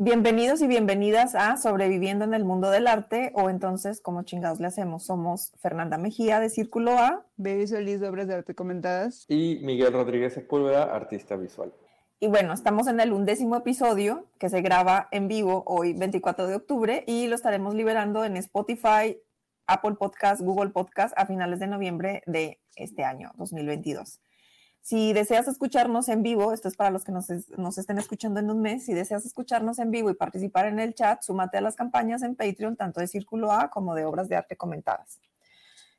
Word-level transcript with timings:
Bienvenidos 0.00 0.62
y 0.62 0.68
bienvenidas 0.68 1.34
a 1.34 1.56
Sobreviviendo 1.56 2.24
en 2.24 2.32
el 2.32 2.44
Mundo 2.44 2.70
del 2.70 2.86
Arte, 2.86 3.32
o 3.34 3.50
entonces, 3.50 4.00
como 4.00 4.22
chingados 4.22 4.60
le 4.60 4.68
hacemos? 4.68 5.02
Somos 5.02 5.50
Fernanda 5.60 5.98
Mejía 5.98 6.38
de 6.38 6.50
Círculo 6.50 6.92
A. 6.92 7.26
Baby 7.36 7.66
Solís 7.66 7.98
de 7.98 8.08
Obras 8.08 8.28
de 8.28 8.34
Arte 8.34 8.54
Comentadas. 8.54 9.24
Y 9.26 9.58
Miguel 9.60 9.92
Rodríguez 9.92 10.34
Sepúlveda, 10.34 10.84
artista 10.84 11.34
visual. 11.34 11.72
Y 12.20 12.28
bueno, 12.28 12.52
estamos 12.52 12.86
en 12.86 13.00
el 13.00 13.12
undécimo 13.12 13.56
episodio 13.56 14.26
que 14.38 14.48
se 14.48 14.62
graba 14.62 15.08
en 15.10 15.26
vivo 15.26 15.64
hoy, 15.66 15.94
24 15.94 16.46
de 16.46 16.54
octubre, 16.54 17.02
y 17.08 17.26
lo 17.26 17.34
estaremos 17.34 17.74
liberando 17.74 18.24
en 18.24 18.36
Spotify, 18.36 19.18
Apple 19.66 19.96
Podcast, 19.98 20.42
Google 20.42 20.70
Podcast 20.70 21.12
a 21.18 21.26
finales 21.26 21.58
de 21.58 21.66
noviembre 21.66 22.22
de 22.26 22.60
este 22.76 23.02
año, 23.02 23.32
2022. 23.34 24.20
Si 24.88 25.12
deseas 25.12 25.46
escucharnos 25.46 26.08
en 26.08 26.22
vivo, 26.22 26.50
esto 26.54 26.66
es 26.66 26.74
para 26.74 26.88
los 26.88 27.04
que 27.04 27.12
nos, 27.12 27.28
estén 27.28 27.98
escuchando 27.98 28.40
en 28.40 28.50
un 28.50 28.62
mes, 28.62 28.86
si 28.86 28.94
deseas 28.94 29.26
escucharnos 29.26 29.78
en 29.80 29.90
vivo 29.90 30.08
y 30.08 30.14
participar 30.14 30.64
en 30.64 30.78
el 30.78 30.94
chat, 30.94 31.22
súmate 31.22 31.58
a 31.58 31.60
las 31.60 31.76
campañas 31.76 32.22
en 32.22 32.34
Patreon, 32.34 32.74
tanto 32.74 32.98
de 32.98 33.06
Círculo 33.06 33.52
A 33.52 33.68
como 33.68 33.94
de 33.94 34.06
Obras 34.06 34.30
de 34.30 34.36
Arte 34.36 34.56
Comentadas. 34.56 35.20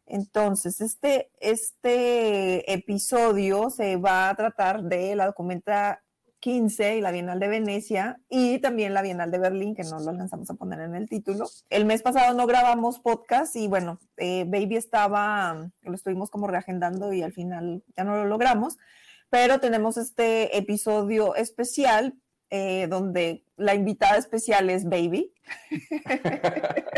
Entonces, 0.07 0.81
este, 0.81 1.29
este 1.39 2.73
episodio 2.73 3.69
se 3.69 3.97
va 3.97 4.27
a 4.27 4.33
tratar 4.33 4.81
de 4.81 5.15
la 5.15 5.27
documenta 5.27 6.01
15 6.39 6.97
y 6.97 7.01
la 7.01 7.11
Bienal 7.11 7.39
de 7.39 7.47
Venecia 7.47 8.19
y 8.29 8.59
también 8.59 8.93
la 8.93 9.01
Bienal 9.01 9.31
de 9.31 9.39
Berlín, 9.39 9.75
que 9.75 9.83
no 9.83 9.99
lo 9.99 10.09
alcanzamos 10.09 10.49
a 10.49 10.53
poner 10.53 10.79
en 10.79 10.95
el 10.95 11.09
título. 11.09 11.49
El 11.69 11.85
mes 11.85 12.01
pasado 12.01 12.33
no 12.33 12.47
grabamos 12.47 12.99
podcast 12.99 13.55
y 13.55 13.67
bueno, 13.67 13.99
eh, 14.17 14.45
Baby 14.47 14.77
estaba, 14.77 15.69
lo 15.81 15.93
estuvimos 15.93 16.29
como 16.29 16.47
reagendando 16.47 17.13
y 17.13 17.21
al 17.21 17.33
final 17.33 17.83
ya 17.97 18.03
no 18.03 18.15
lo 18.15 18.25
logramos, 18.25 18.77
pero 19.29 19.59
tenemos 19.59 19.97
este 19.97 20.57
episodio 20.57 21.35
especial 21.35 22.15
eh, 22.49 22.87
donde 22.89 23.43
la 23.57 23.75
invitada 23.75 24.17
especial 24.17 24.69
es 24.69 24.87
Baby. 24.87 25.33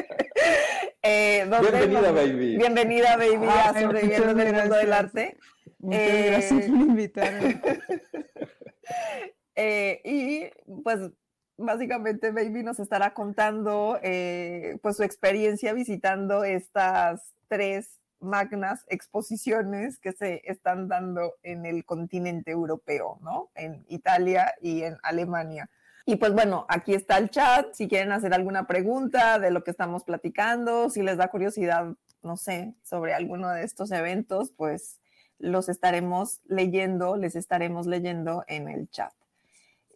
Eh, 1.03 1.47
bienvenida, 1.49 2.11
Baby. 2.11 2.57
Bienvenida, 2.57 3.17
Baby, 3.17 3.47
a 3.47 3.69
ah, 3.69 3.81
Sobreviviendo 3.81 4.35
del 4.35 4.53
Mundo 4.53 4.75
del 4.75 4.93
Arte. 4.93 5.37
Muchas 5.79 6.25
gracias 6.25 6.65
por 6.65 6.77
invitarme. 6.77 7.61
Eh, 9.53 10.01
y 10.05 10.81
pues 10.81 11.11
básicamente 11.57 12.31
Baby 12.31 12.63
nos 12.63 12.79
estará 12.79 13.13
contando 13.13 13.99
eh, 14.01 14.77
pues 14.81 14.95
su 14.95 15.03
experiencia 15.03 15.73
visitando 15.73 16.45
estas 16.45 17.33
tres 17.49 17.99
magnas 18.21 18.85
exposiciones 18.87 19.99
que 19.99 20.13
se 20.13 20.41
están 20.45 20.87
dando 20.87 21.33
en 21.43 21.65
el 21.65 21.83
continente 21.83 22.51
europeo, 22.51 23.19
¿no? 23.21 23.49
En 23.55 23.83
Italia 23.89 24.53
y 24.61 24.83
en 24.83 24.97
Alemania. 25.03 25.69
Y 26.05 26.15
pues 26.15 26.33
bueno, 26.33 26.65
aquí 26.69 26.93
está 26.93 27.17
el 27.17 27.29
chat, 27.29 27.73
si 27.73 27.87
quieren 27.87 28.11
hacer 28.11 28.33
alguna 28.33 28.67
pregunta 28.67 29.39
de 29.39 29.51
lo 29.51 29.63
que 29.63 29.71
estamos 29.71 30.03
platicando, 30.03 30.89
si 30.89 31.03
les 31.03 31.17
da 31.17 31.27
curiosidad, 31.27 31.95
no 32.23 32.37
sé, 32.37 32.73
sobre 32.83 33.13
alguno 33.13 33.49
de 33.49 33.63
estos 33.63 33.91
eventos, 33.91 34.51
pues 34.51 35.00
los 35.41 35.69
estaremos 35.69 36.41
leyendo, 36.45 37.17
les 37.17 37.35
estaremos 37.35 37.87
leyendo 37.87 38.43
en 38.47 38.69
el 38.69 38.89
chat. 38.89 39.13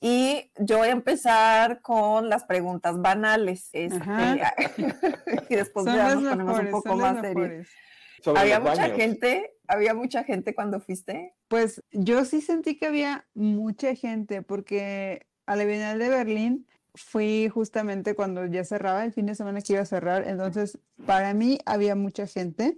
Y 0.01 0.51
yo 0.57 0.79
voy 0.79 0.89
a 0.89 0.91
empezar 0.91 1.81
con 1.81 2.29
las 2.29 2.43
preguntas 2.43 3.01
banales. 3.01 3.69
Este, 3.73 3.97
y 5.49 5.55
después 5.55 5.85
ya 5.85 6.15
nos 6.15 6.23
ponemos 6.23 6.59
un 6.59 6.71
poco 6.71 6.95
más 6.95 7.21
serios. 7.21 7.67
Había 8.35 8.59
mucha 8.59 8.89
gente, 8.89 9.53
había 9.67 9.93
mucha 9.93 10.23
gente 10.23 10.53
cuando 10.53 10.79
fuiste. 10.79 11.33
Pues 11.47 11.83
yo 11.91 12.25
sí 12.25 12.41
sentí 12.41 12.77
que 12.77 12.87
había 12.87 13.25
mucha 13.33 13.95
gente, 13.95 14.41
porque 14.41 15.27
a 15.45 15.55
la 15.55 15.65
Bienal 15.65 15.99
de 15.99 16.09
Berlín 16.09 16.67
fui 16.95 17.49
justamente 17.49 18.15
cuando 18.15 18.45
ya 18.45 18.63
cerraba, 18.63 19.03
el 19.05 19.13
fin 19.13 19.25
de 19.25 19.35
semana 19.35 19.61
que 19.61 19.73
iba 19.73 19.81
a 19.81 19.85
cerrar, 19.85 20.27
entonces 20.27 20.79
para 21.05 21.33
mí 21.33 21.59
había 21.65 21.95
mucha 21.95 22.25
gente. 22.25 22.77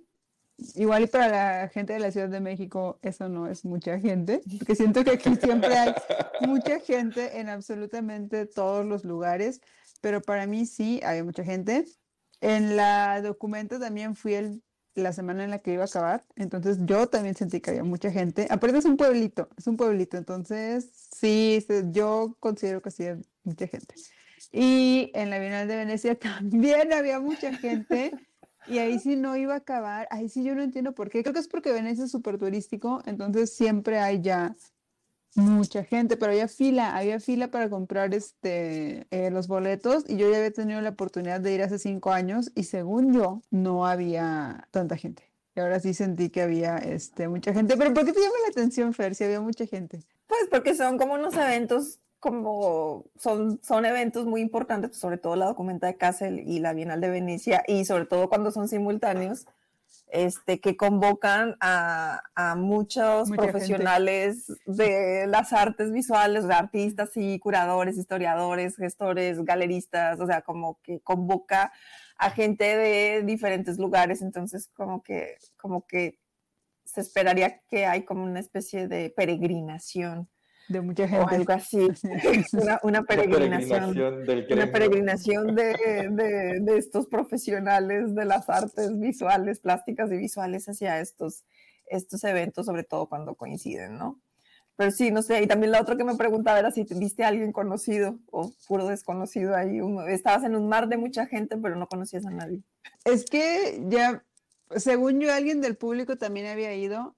Igual 0.76 1.04
y 1.04 1.08
para 1.08 1.28
la 1.28 1.70
gente 1.70 1.94
de 1.94 2.00
la 2.00 2.12
Ciudad 2.12 2.30
de 2.30 2.40
México 2.40 2.98
eso 3.04 3.30
no 3.30 3.48
es 3.48 3.64
mucha 3.64 4.00
gente, 4.00 4.42
porque 4.58 4.76
siento 4.76 5.04
que 5.04 5.12
aquí 5.12 5.36
siempre 5.36 5.76
hay 5.78 5.94
mucha 6.42 6.80
gente 6.80 7.40
en 7.40 7.50
absolutamente 7.50 8.48
todos 8.48 8.84
los 8.84 9.04
lugares, 9.04 9.62
pero 10.02 10.22
para 10.22 10.48
mí 10.48 10.66
sí 10.66 11.00
había 11.04 11.24
mucha 11.24 11.44
gente. 11.44 11.86
En 12.42 12.76
la 12.76 13.22
documento 13.22 13.80
también 13.80 14.16
fui 14.16 14.34
el, 14.34 14.64
la 14.96 15.14
semana 15.14 15.44
en 15.44 15.52
la 15.52 15.60
que 15.60 15.74
iba 15.74 15.84
a 15.84 15.88
acabar, 15.88 16.26
entonces 16.36 16.80
yo 16.82 17.08
también 17.08 17.36
sentí 17.36 17.62
que 17.62 17.72
había 17.72 17.84
mucha 17.84 18.12
gente. 18.12 18.48
Aparte 18.50 18.80
es 18.80 18.86
un 18.86 18.98
pueblito, 18.98 19.50
es 19.58 19.68
un 19.68 19.78
pueblito, 19.78 20.18
entonces 20.18 20.90
sí, 21.16 21.64
yo 21.92 22.36
considero 22.40 22.82
que 22.82 22.90
sí 22.90 23.04
hay 23.06 23.18
mucha 23.44 23.68
gente. 23.68 23.94
Y 24.52 25.12
en 25.14 25.30
la 25.30 25.40
Bienal 25.40 25.68
de 25.68 25.76
Venecia 25.76 26.16
también 26.20 26.94
había 26.94 27.20
mucha 27.20 27.54
gente. 27.54 28.12
Y 28.68 28.80
ahí 28.80 29.00
sí 29.00 29.16
no 29.16 29.36
iba 29.38 29.54
a 29.54 29.58
acabar, 29.58 30.08
ahí 30.12 30.30
sí 30.30 30.44
yo 30.44 30.56
no 30.56 30.62
entiendo 30.62 30.94
por 30.94 31.10
qué. 31.10 31.24
Creo 31.24 31.34
que 31.34 31.40
es 31.40 31.48
porque 31.48 31.72
Venecia 31.72 32.06
es 32.06 32.12
súper 32.12 32.38
turístico, 32.38 33.02
entonces 33.06 33.56
siempre 33.56 34.00
hay 34.00 34.22
ya 34.22 34.56
mucha 35.36 35.84
gente, 35.84 36.18
pero 36.18 36.32
había 36.32 36.48
fila, 36.48 36.96
había 36.96 37.20
fila 37.20 37.50
para 37.50 37.70
comprar 37.70 38.14
este, 38.14 39.06
eh, 39.12 39.30
los 39.32 39.48
boletos 39.48 40.04
y 40.08 40.18
yo 40.18 40.30
ya 40.32 40.38
había 40.38 40.52
tenido 40.52 40.82
la 40.82 40.90
oportunidad 40.90 41.40
de 41.40 41.54
ir 41.54 41.62
hace 41.62 41.80
cinco 41.80 42.12
años 42.12 42.52
y 42.56 42.64
según 42.64 43.14
yo 43.14 43.42
no 43.52 43.86
había 43.86 44.68
tanta 44.72 44.98
gente. 44.98 45.24
Y 45.56 45.60
ahora 45.60 45.80
sí 45.80 45.94
sentí 45.94 46.30
que 46.30 46.42
había 46.42 46.78
este, 46.78 47.28
mucha 47.28 47.54
gente. 47.54 47.78
Pero 47.78 47.94
¿por 47.94 48.06
qué 48.06 48.14
te 48.14 48.20
llama 48.20 48.36
la 48.44 48.50
atención, 48.50 48.94
Fer, 48.94 49.16
si 49.16 49.24
había 49.24 49.42
mucha 49.42 49.66
gente? 49.66 50.04
Pues 50.28 50.42
porque 50.52 50.76
son 50.76 50.98
como 50.98 51.16
unos 51.16 51.36
eventos 51.36 52.00
como 52.28 53.06
son, 53.18 53.60
son 53.64 53.86
eventos 53.86 54.26
muy 54.26 54.42
importantes, 54.42 54.90
pues, 54.90 55.00
sobre 55.00 55.18
todo 55.18 55.38
la 55.38 55.46
documenta 55.46 55.88
de 55.88 55.96
Kassel 55.96 56.40
y 56.40 56.60
la 56.60 56.74
Bienal 56.74 57.00
de 57.00 57.10
Venecia, 57.10 57.64
y 57.68 57.86
sobre 57.86 58.06
todo 58.06 58.28
cuando 58.28 58.52
son 58.52 58.68
simultáneos, 58.68 59.46
este, 60.10 60.60
que 60.60 60.76
convocan 60.76 61.56
a, 61.62 62.22
a 62.36 62.56
muchos 62.56 63.30
profesionales 63.32 64.52
de 64.66 65.26
las 65.28 65.54
artes 65.54 65.94
visuales, 65.94 66.48
de 66.48 66.54
artistas 66.54 67.12
y 67.16 67.40
curadores, 67.40 67.98
historiadores, 67.98 68.76
gestores, 68.76 69.44
galeristas, 69.46 70.20
o 70.20 70.28
sea, 70.28 70.42
como 70.42 70.80
que 70.82 71.00
convoca 71.00 71.72
a 72.18 72.30
gente 72.30 72.66
de 72.76 73.24
diferentes 73.24 73.78
lugares, 73.78 74.22
entonces 74.22 74.70
como 74.76 75.02
que, 75.02 75.38
como 75.56 75.86
que 75.86 76.20
se 76.84 77.00
esperaría 77.02 77.62
que 77.70 77.86
hay 77.86 78.04
como 78.04 78.24
una 78.24 78.42
especie 78.42 78.90
de 78.90 79.14
peregrinación 79.16 80.28
de 80.68 80.82
mucha 80.82 81.08
gente. 81.08 81.26
O 81.26 81.28
algo 81.28 81.54
así, 81.54 81.88
una, 82.84 83.04
peregrinación, 83.04 83.98
una 84.52 84.72
peregrinación 84.72 85.56
de, 85.56 86.10
de, 86.62 86.78
estos 86.78 87.08
profesionales 87.08 88.14
de 88.14 88.26
las 88.26 88.50
artes 88.50 89.00
visuales, 89.00 89.60
plásticas 89.60 90.12
y 90.12 90.18
visuales 90.18 90.68
hacia 90.68 91.00
estos, 91.00 91.46
estos 91.88 92.24
eventos, 92.24 92.66
sobre 92.66 92.84
todo 92.84 93.08
cuando 93.08 93.36
coinciden, 93.36 93.98
¿no? 93.98 94.20
Pero 94.76 94.92
sí, 94.92 95.10
no 95.10 95.24
sé, 95.24 95.42
y 95.42 95.48
también 95.48 95.72
la 95.72 95.82
otra 95.82 95.98
que 95.98 96.04
me 96.04 96.16
preguntaba 96.16 96.60
era 96.60 96.70
si 96.70 96.84
viste 96.84 97.24
a 97.24 97.30
alguien 97.30 97.52
conocido 97.52 98.20
o 98.30 98.52
puro 98.68 98.86
desconocido 98.88 99.56
ahí. 99.56 99.80
estabas 100.10 100.44
en 100.44 100.56
un 100.56 100.70
mar 100.70 100.88
de 100.88 100.98
mucha 100.98 101.26
gente, 101.26 101.58
pero 101.58 101.76
no 101.76 101.88
conocías 101.88 102.28
a 102.28 102.30
nadie. 102.30 102.62
Es 103.04 103.26
que 103.26 103.84
ya, 103.88 104.24
según 104.76 105.20
yo, 105.20 105.34
alguien 105.34 105.62
del 105.62 105.78
público 105.78 106.18
también 106.18 106.46
había 106.46 106.76
ido 106.76 107.16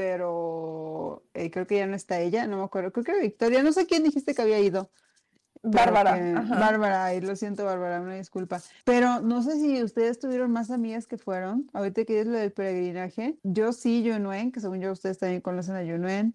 pero 0.00 1.22
eh, 1.34 1.50
creo 1.50 1.66
que 1.66 1.76
ya 1.76 1.86
no 1.86 1.94
está 1.94 2.20
ella, 2.20 2.46
no 2.46 2.56
me 2.56 2.64
acuerdo, 2.64 2.90
creo 2.90 3.04
que 3.04 3.10
era 3.10 3.20
Victoria, 3.20 3.62
no 3.62 3.70
sé 3.70 3.84
quién 3.84 4.02
dijiste 4.02 4.34
que 4.34 4.40
había 4.40 4.58
ido. 4.58 4.90
Bárbara. 5.62 6.42
Bárbara, 6.48 7.12
lo 7.20 7.36
siento 7.36 7.66
Bárbara, 7.66 8.00
una 8.00 8.14
disculpa. 8.14 8.62
Pero 8.86 9.20
no 9.20 9.42
sé 9.42 9.60
si 9.60 9.82
ustedes 9.82 10.18
tuvieron 10.18 10.50
más 10.52 10.70
amigas 10.70 11.06
que 11.06 11.18
fueron, 11.18 11.68
ahorita 11.74 12.06
que 12.06 12.20
es 12.20 12.26
lo 12.26 12.38
del 12.38 12.50
peregrinaje. 12.50 13.36
Yo 13.42 13.74
sí, 13.74 14.02
Yunuen, 14.02 14.52
que 14.52 14.60
según 14.60 14.80
yo 14.80 14.90
ustedes 14.90 15.18
también 15.18 15.42
conocen 15.42 15.76
a 15.76 15.82
Yunuen. 15.82 16.34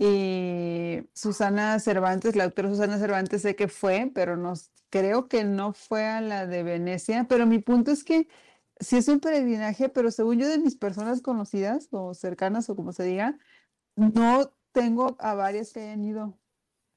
Y 0.00 1.00
Susana 1.14 1.78
Cervantes, 1.78 2.36
la 2.36 2.44
autora 2.44 2.68
Susana 2.68 2.98
Cervantes 2.98 3.42
sé 3.42 3.54
que 3.54 3.68
fue, 3.68 4.10
pero 4.14 4.36
no, 4.36 4.52
creo 4.90 5.28
que 5.28 5.44
no 5.44 5.72
fue 5.72 6.04
a 6.04 6.20
la 6.20 6.46
de 6.46 6.62
Venecia. 6.62 7.26
Pero 7.26 7.46
mi 7.46 7.58
punto 7.58 7.90
es 7.90 8.04
que 8.04 8.28
sí 8.80 8.96
es 8.96 9.08
un 9.08 9.20
peregrinaje, 9.20 9.88
pero 9.88 10.10
según 10.10 10.38
yo 10.38 10.48
de 10.48 10.58
mis 10.58 10.76
personas 10.76 11.22
conocidas 11.22 11.88
o 11.90 12.14
cercanas 12.14 12.68
o 12.70 12.76
como 12.76 12.92
se 12.92 13.04
diga, 13.04 13.38
no 13.96 14.52
tengo 14.72 15.16
a 15.18 15.34
varias 15.34 15.72
que 15.72 15.80
hayan 15.80 16.04
ido. 16.04 16.38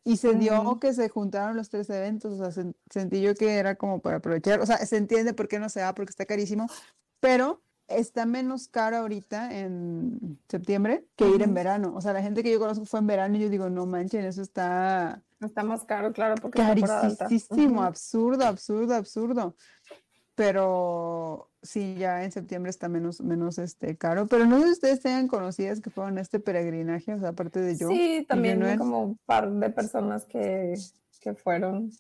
Y 0.04 0.18
se 0.18 0.34
dio 0.34 0.80
que 0.80 0.94
se 0.94 1.10
juntaron 1.10 1.56
los 1.56 1.70
tres 1.70 1.88
eventos, 1.92 2.40
o 2.40 2.52
sea, 2.52 2.64
sentí 2.90 3.22
yo 3.22 3.36
que 3.36 3.58
era 3.58 3.76
como 3.76 4.02
para 4.02 4.18
aprovechar, 4.18 4.60
o 4.60 4.66
sea, 4.66 4.78
se 4.78 4.98
entiende 4.98 5.36
por 5.36 5.48
qué 5.48 5.60
no 5.60 5.70
se 5.70 5.82
va, 5.82 5.94
porque 5.94 6.10
está 6.10 6.26
carísimo, 6.26 6.68
pero 7.20 7.62
está 7.88 8.26
menos 8.26 8.68
caro 8.68 8.98
ahorita 8.98 9.56
en 9.60 10.40
septiembre 10.50 11.06
que 11.16 11.30
ir 11.30 11.44
en 11.44 11.54
verano. 11.54 11.94
O 11.96 12.02
sea, 12.02 12.14
la 12.14 12.24
gente 12.24 12.42
que 12.42 12.52
yo 12.52 12.60
conozco 12.60 12.86
fue 12.86 13.00
en 13.00 13.08
verano 13.08 13.38
y 13.38 13.42
yo 13.42 13.50
digo, 13.50 13.70
no 13.70 13.86
manchen, 13.86 14.26
eso 14.26 14.42
está... 14.42 15.22
Está 15.40 15.64
más 15.64 15.84
caro, 15.84 16.14
claro, 16.14 16.36
porque 16.42 16.60
carísimo, 16.60 17.84
absurdo, 17.84 18.46
absurdo, 18.46 18.96
absurdo. 18.96 19.56
Pero 20.36 21.51
sí, 21.62 21.96
ya 21.96 22.24
en 22.24 22.32
septiembre 22.32 22.70
está 22.70 22.90
menos, 22.90 23.22
menos 23.22 23.58
este, 23.58 23.98
caro, 23.98 24.28
pero 24.28 24.46
no 24.46 24.60
sé 24.60 24.66
si 24.66 24.72
ustedes 24.72 25.02
tengan 25.02 25.28
conocidas 25.28 25.82
que 25.82 25.90
fueron 25.90 26.18
este 26.18 26.40
peregrinaje, 26.40 27.14
o 27.14 27.20
sea, 27.20 27.30
aparte 27.30 27.60
de 27.60 27.78
yo. 27.78 27.90
Sí, 27.90 28.26
también 28.28 28.64
hay 28.64 28.78
como 28.78 29.04
un 29.04 29.18
par 29.26 29.52
de 29.52 29.70
personas 29.70 30.26
que, 30.26 30.76
que 31.20 31.34
fueron. 31.34 31.92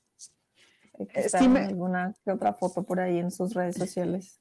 Eh, 1.13 1.29
sí 1.29 1.47
me... 1.47 1.61
alguna 1.61 2.13
que 2.23 2.31
otra 2.31 2.53
foto 2.53 2.83
por 2.83 2.99
ahí 2.99 3.17
en 3.17 3.31
sus 3.31 3.53
redes 3.53 3.75
sociales. 3.75 4.39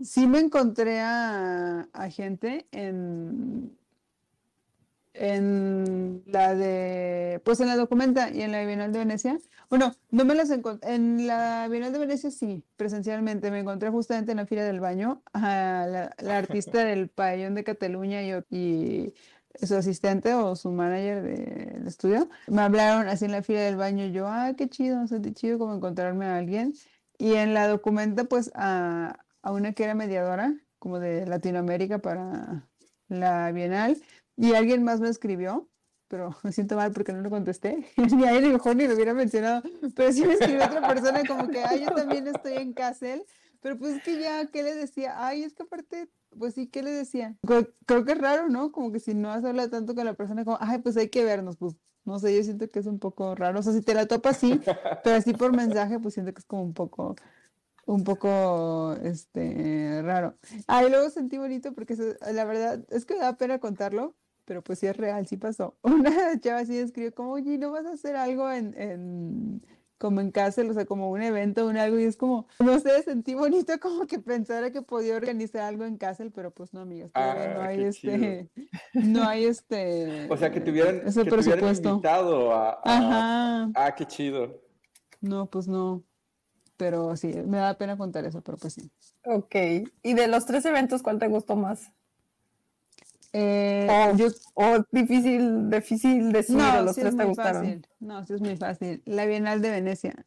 Sí 0.00 0.26
me 0.26 0.40
encontré 0.40 1.00
a, 1.00 1.88
a 1.92 2.10
gente 2.10 2.66
en, 2.70 3.76
en 5.18 6.22
la 6.26 6.54
de, 6.54 7.40
pues 7.44 7.60
en 7.60 7.68
la 7.68 7.76
documenta 7.76 8.30
y 8.30 8.42
en 8.42 8.52
la 8.52 8.64
Bienal 8.64 8.92
de 8.92 8.98
Venecia. 9.00 9.38
Bueno, 9.68 9.92
no 10.10 10.24
me 10.24 10.34
las 10.34 10.50
encontré, 10.50 10.94
en 10.94 11.26
la 11.26 11.68
Bienal 11.68 11.92
de 11.92 11.98
Venecia 11.98 12.30
sí, 12.30 12.64
presencialmente, 12.76 13.50
me 13.50 13.60
encontré 13.60 13.90
justamente 13.90 14.32
en 14.32 14.38
la 14.38 14.46
fila 14.46 14.64
del 14.64 14.80
baño 14.80 15.22
a 15.32 16.12
la, 16.18 16.36
artista 16.36 16.84
del 16.84 17.08
pabellón 17.08 17.54
de 17.54 17.64
Cataluña 17.64 18.22
y, 18.22 18.32
y, 18.50 19.14
su 19.62 19.74
asistente 19.74 20.34
o 20.34 20.54
su 20.54 20.70
manager 20.70 21.22
del 21.22 21.86
estudio. 21.86 22.28
Me 22.46 22.62
hablaron 22.62 23.08
así 23.08 23.24
en 23.24 23.32
la 23.32 23.42
fila 23.42 23.60
del 23.60 23.76
baño 23.76 24.04
y 24.04 24.12
yo, 24.12 24.26
ah, 24.28 24.52
qué 24.56 24.68
chido, 24.68 25.06
sentí 25.06 25.32
chido 25.32 25.58
como 25.58 25.74
encontrarme 25.74 26.26
a 26.26 26.36
alguien. 26.36 26.74
Y 27.18 27.34
en 27.34 27.54
la 27.54 27.66
documenta 27.66 28.24
pues 28.24 28.50
a, 28.54 29.18
a 29.42 29.52
una 29.52 29.72
que 29.72 29.84
era 29.84 29.94
mediadora 29.94 30.54
como 30.78 30.98
de 31.00 31.26
Latinoamérica 31.26 31.98
para 31.98 32.68
la 33.08 33.52
Bienal 33.52 33.96
y 34.36 34.54
alguien 34.54 34.82
más 34.82 35.00
me 35.00 35.08
escribió, 35.08 35.68
pero 36.08 36.30
me 36.42 36.52
siento 36.52 36.76
mal 36.76 36.92
porque 36.92 37.12
no 37.12 37.20
lo 37.20 37.30
contesté. 37.30 37.86
ni 38.16 38.24
a 38.24 38.36
él 38.36 38.52
mejor 38.52 38.76
ni 38.76 38.86
lo 38.86 38.94
hubiera 38.94 39.14
mencionado. 39.14 39.62
Pero 39.94 40.12
sí 40.12 40.24
me 40.24 40.34
escribió 40.34 40.64
otra 40.64 40.86
persona 40.86 41.22
como 41.26 41.48
que, 41.48 41.62
ay, 41.64 41.84
yo 41.84 41.94
también 41.94 42.26
estoy 42.26 42.54
en 42.54 42.72
Castle. 42.72 43.24
Pero 43.60 43.78
pues 43.78 43.96
es 43.96 44.02
que 44.02 44.20
ya, 44.20 44.46
¿qué 44.46 44.62
le 44.62 44.74
decía? 44.74 45.26
Ay, 45.26 45.42
es 45.42 45.54
que 45.54 45.64
aparte, 45.64 46.08
pues 46.38 46.54
sí, 46.54 46.68
¿qué 46.68 46.82
le 46.82 46.90
decía? 46.90 47.36
Creo, 47.46 48.04
que 48.04 48.12
es 48.12 48.18
raro, 48.18 48.48
¿no? 48.48 48.70
Como 48.70 48.92
que 48.92 49.00
si 49.00 49.14
no 49.14 49.32
has 49.32 49.44
hablado 49.44 49.70
tanto 49.70 49.94
con 49.94 50.04
la 50.04 50.14
persona, 50.14 50.44
como, 50.44 50.58
ay, 50.60 50.78
pues 50.78 50.96
hay 50.96 51.08
que 51.08 51.24
vernos, 51.24 51.56
pues 51.56 51.74
no 52.04 52.20
sé, 52.20 52.36
yo 52.36 52.44
siento 52.44 52.68
que 52.68 52.78
es 52.78 52.86
un 52.86 53.00
poco 53.00 53.34
raro. 53.34 53.58
O 53.58 53.62
sea, 53.62 53.72
si 53.72 53.80
te 53.80 53.94
la 53.94 54.06
topas, 54.06 54.36
sí, 54.36 54.60
pero 55.02 55.16
así 55.16 55.32
por 55.32 55.56
mensaje, 55.56 55.98
pues 55.98 56.14
siento 56.14 56.32
que 56.32 56.38
es 56.38 56.44
como 56.44 56.62
un 56.62 56.74
poco 56.74 57.16
un 57.86 58.04
poco 58.04 58.94
este 59.02 60.02
raro. 60.02 60.34
Ah, 60.66 60.84
y 60.84 60.90
luego 60.90 61.08
sentí 61.08 61.38
bonito 61.38 61.72
porque 61.72 61.96
la 62.32 62.44
verdad 62.44 62.84
es 62.90 63.06
que 63.06 63.16
da 63.16 63.36
pena 63.36 63.58
contarlo, 63.58 64.14
pero 64.46 64.62
pues 64.62 64.78
sí 64.78 64.86
es 64.86 64.96
real, 64.96 65.26
sí 65.26 65.36
pasó. 65.36 65.76
Una 65.82 66.40
chava 66.40 66.60
así 66.60 66.78
escribió 66.78 67.14
como, 67.14 67.32
oye, 67.32 67.58
¿no 67.58 67.70
vas 67.70 67.84
a 67.84 67.92
hacer 67.92 68.16
algo 68.16 68.50
en, 68.50 68.72
en 68.80 69.62
como 69.98 70.20
en 70.20 70.30
casa, 70.30 70.62
o 70.62 70.74
sea, 70.74 70.84
como 70.84 71.10
un 71.10 71.22
evento, 71.22 71.66
un 71.66 71.76
algo, 71.76 71.98
y 71.98 72.04
es 72.04 72.16
como, 72.16 72.46
no 72.58 72.78
sé, 72.80 73.02
sentí 73.02 73.34
bonito 73.34 73.72
como 73.80 74.06
que 74.06 74.18
pensara 74.18 74.70
que 74.70 74.82
podía 74.82 75.16
organizar 75.16 75.62
algo 75.62 75.84
en 75.84 75.96
Castle, 75.96 76.30
pero 76.30 76.50
pues 76.50 76.74
no, 76.74 76.80
amigas, 76.80 77.10
ah, 77.14 77.34
no 77.54 77.62
hay 77.62 77.82
este, 77.84 78.50
no 78.92 79.26
hay 79.26 79.44
este. 79.46 80.26
O 80.30 80.36
sea, 80.36 80.50
que 80.50 80.60
tuvieran, 80.60 81.02
ese 81.06 81.24
que 81.24 81.30
presupuesto. 81.30 81.88
invitado 81.90 82.52
a, 82.52 82.80
Ajá. 82.84 83.70
Ah, 83.74 83.94
qué 83.96 84.06
chido. 84.06 84.62
No, 85.20 85.46
pues 85.46 85.66
no. 85.66 86.04
Pero 86.76 87.16
sí, 87.16 87.28
me 87.46 87.56
da 87.56 87.78
pena 87.78 87.96
contar 87.96 88.26
eso, 88.26 88.42
pero 88.42 88.58
pues 88.58 88.74
sí. 88.74 88.90
Ok. 89.24 89.54
¿Y 90.02 90.12
de 90.12 90.28
los 90.28 90.44
tres 90.44 90.64
eventos, 90.66 91.02
cuál 91.02 91.18
te 91.18 91.26
gustó 91.26 91.56
más? 91.56 91.90
Eh, 93.32 93.86
o, 94.54 94.84
difícil, 94.90 95.70
difícil 95.70 96.32
decir, 96.32 96.56
no, 96.56 96.82
los 96.82 96.96
tres 96.96 97.16
te 97.16 97.24
gustaron. 97.24 97.86
No, 98.00 98.24
sí 98.24 98.34
es 98.34 98.40
muy 98.40 98.56
fácil. 98.56 99.02
La 99.04 99.26
Bienal 99.26 99.60
de 99.60 99.70
Venecia, 99.70 100.26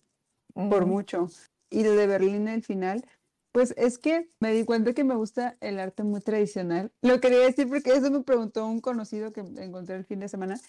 por 0.54 0.86
mucho. 0.86 1.28
Y 1.70 1.84
de 1.84 2.08
Berlín 2.08 2.48
el 2.48 2.64
final. 2.64 3.06
Pues 3.52 3.74
es 3.78 3.98
que 3.98 4.30
me 4.40 4.54
di 4.54 4.64
cuenta 4.64 4.94
que 4.94 5.04
me 5.04 5.16
gusta 5.16 5.58
el 5.60 5.80
arte 5.80 6.04
muy 6.04 6.22
tradicional. 6.22 6.92
Lo 7.02 7.20
quería 7.20 7.40
decir 7.40 7.68
porque 7.68 7.94
eso 7.94 8.12
me 8.12 8.22
preguntó 8.22 8.68
un 8.68 8.80
conocido 8.80 9.34
que 9.34 9.42
encontré 9.42 9.96
el 9.96 10.06
fin 10.06 10.20
de 10.20 10.28
semana 10.28 10.60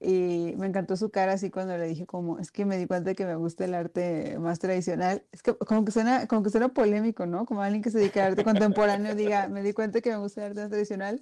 y 0.00 0.54
me 0.56 0.68
encantó 0.68 0.96
su 0.96 1.10
cara 1.10 1.32
así 1.32 1.50
cuando 1.50 1.76
le 1.76 1.88
dije 1.88 2.06
como, 2.06 2.38
es 2.38 2.52
que 2.52 2.64
me 2.64 2.76
di 2.76 2.86
cuenta 2.86 3.14
que 3.14 3.26
me 3.26 3.34
gusta 3.34 3.64
el 3.64 3.74
arte 3.74 4.38
más 4.38 4.60
tradicional. 4.60 5.24
Es 5.32 5.42
que 5.42 5.56
como 5.56 5.84
que 5.84 5.90
suena, 5.90 6.28
como 6.28 6.44
que 6.44 6.50
suena 6.50 6.68
polémico, 6.68 7.26
¿no? 7.26 7.44
Como 7.44 7.62
alguien 7.62 7.82
que 7.82 7.90
se 7.90 7.98
dedica 7.98 8.24
al 8.24 8.32
arte 8.32 8.44
contemporáneo 8.44 9.16
diga, 9.16 9.48
me 9.48 9.62
di 9.62 9.72
cuenta 9.72 10.00
que 10.00 10.10
me 10.10 10.18
gusta 10.18 10.42
el 10.42 10.50
arte 10.50 10.60
más 10.60 10.70
tradicional 10.70 11.20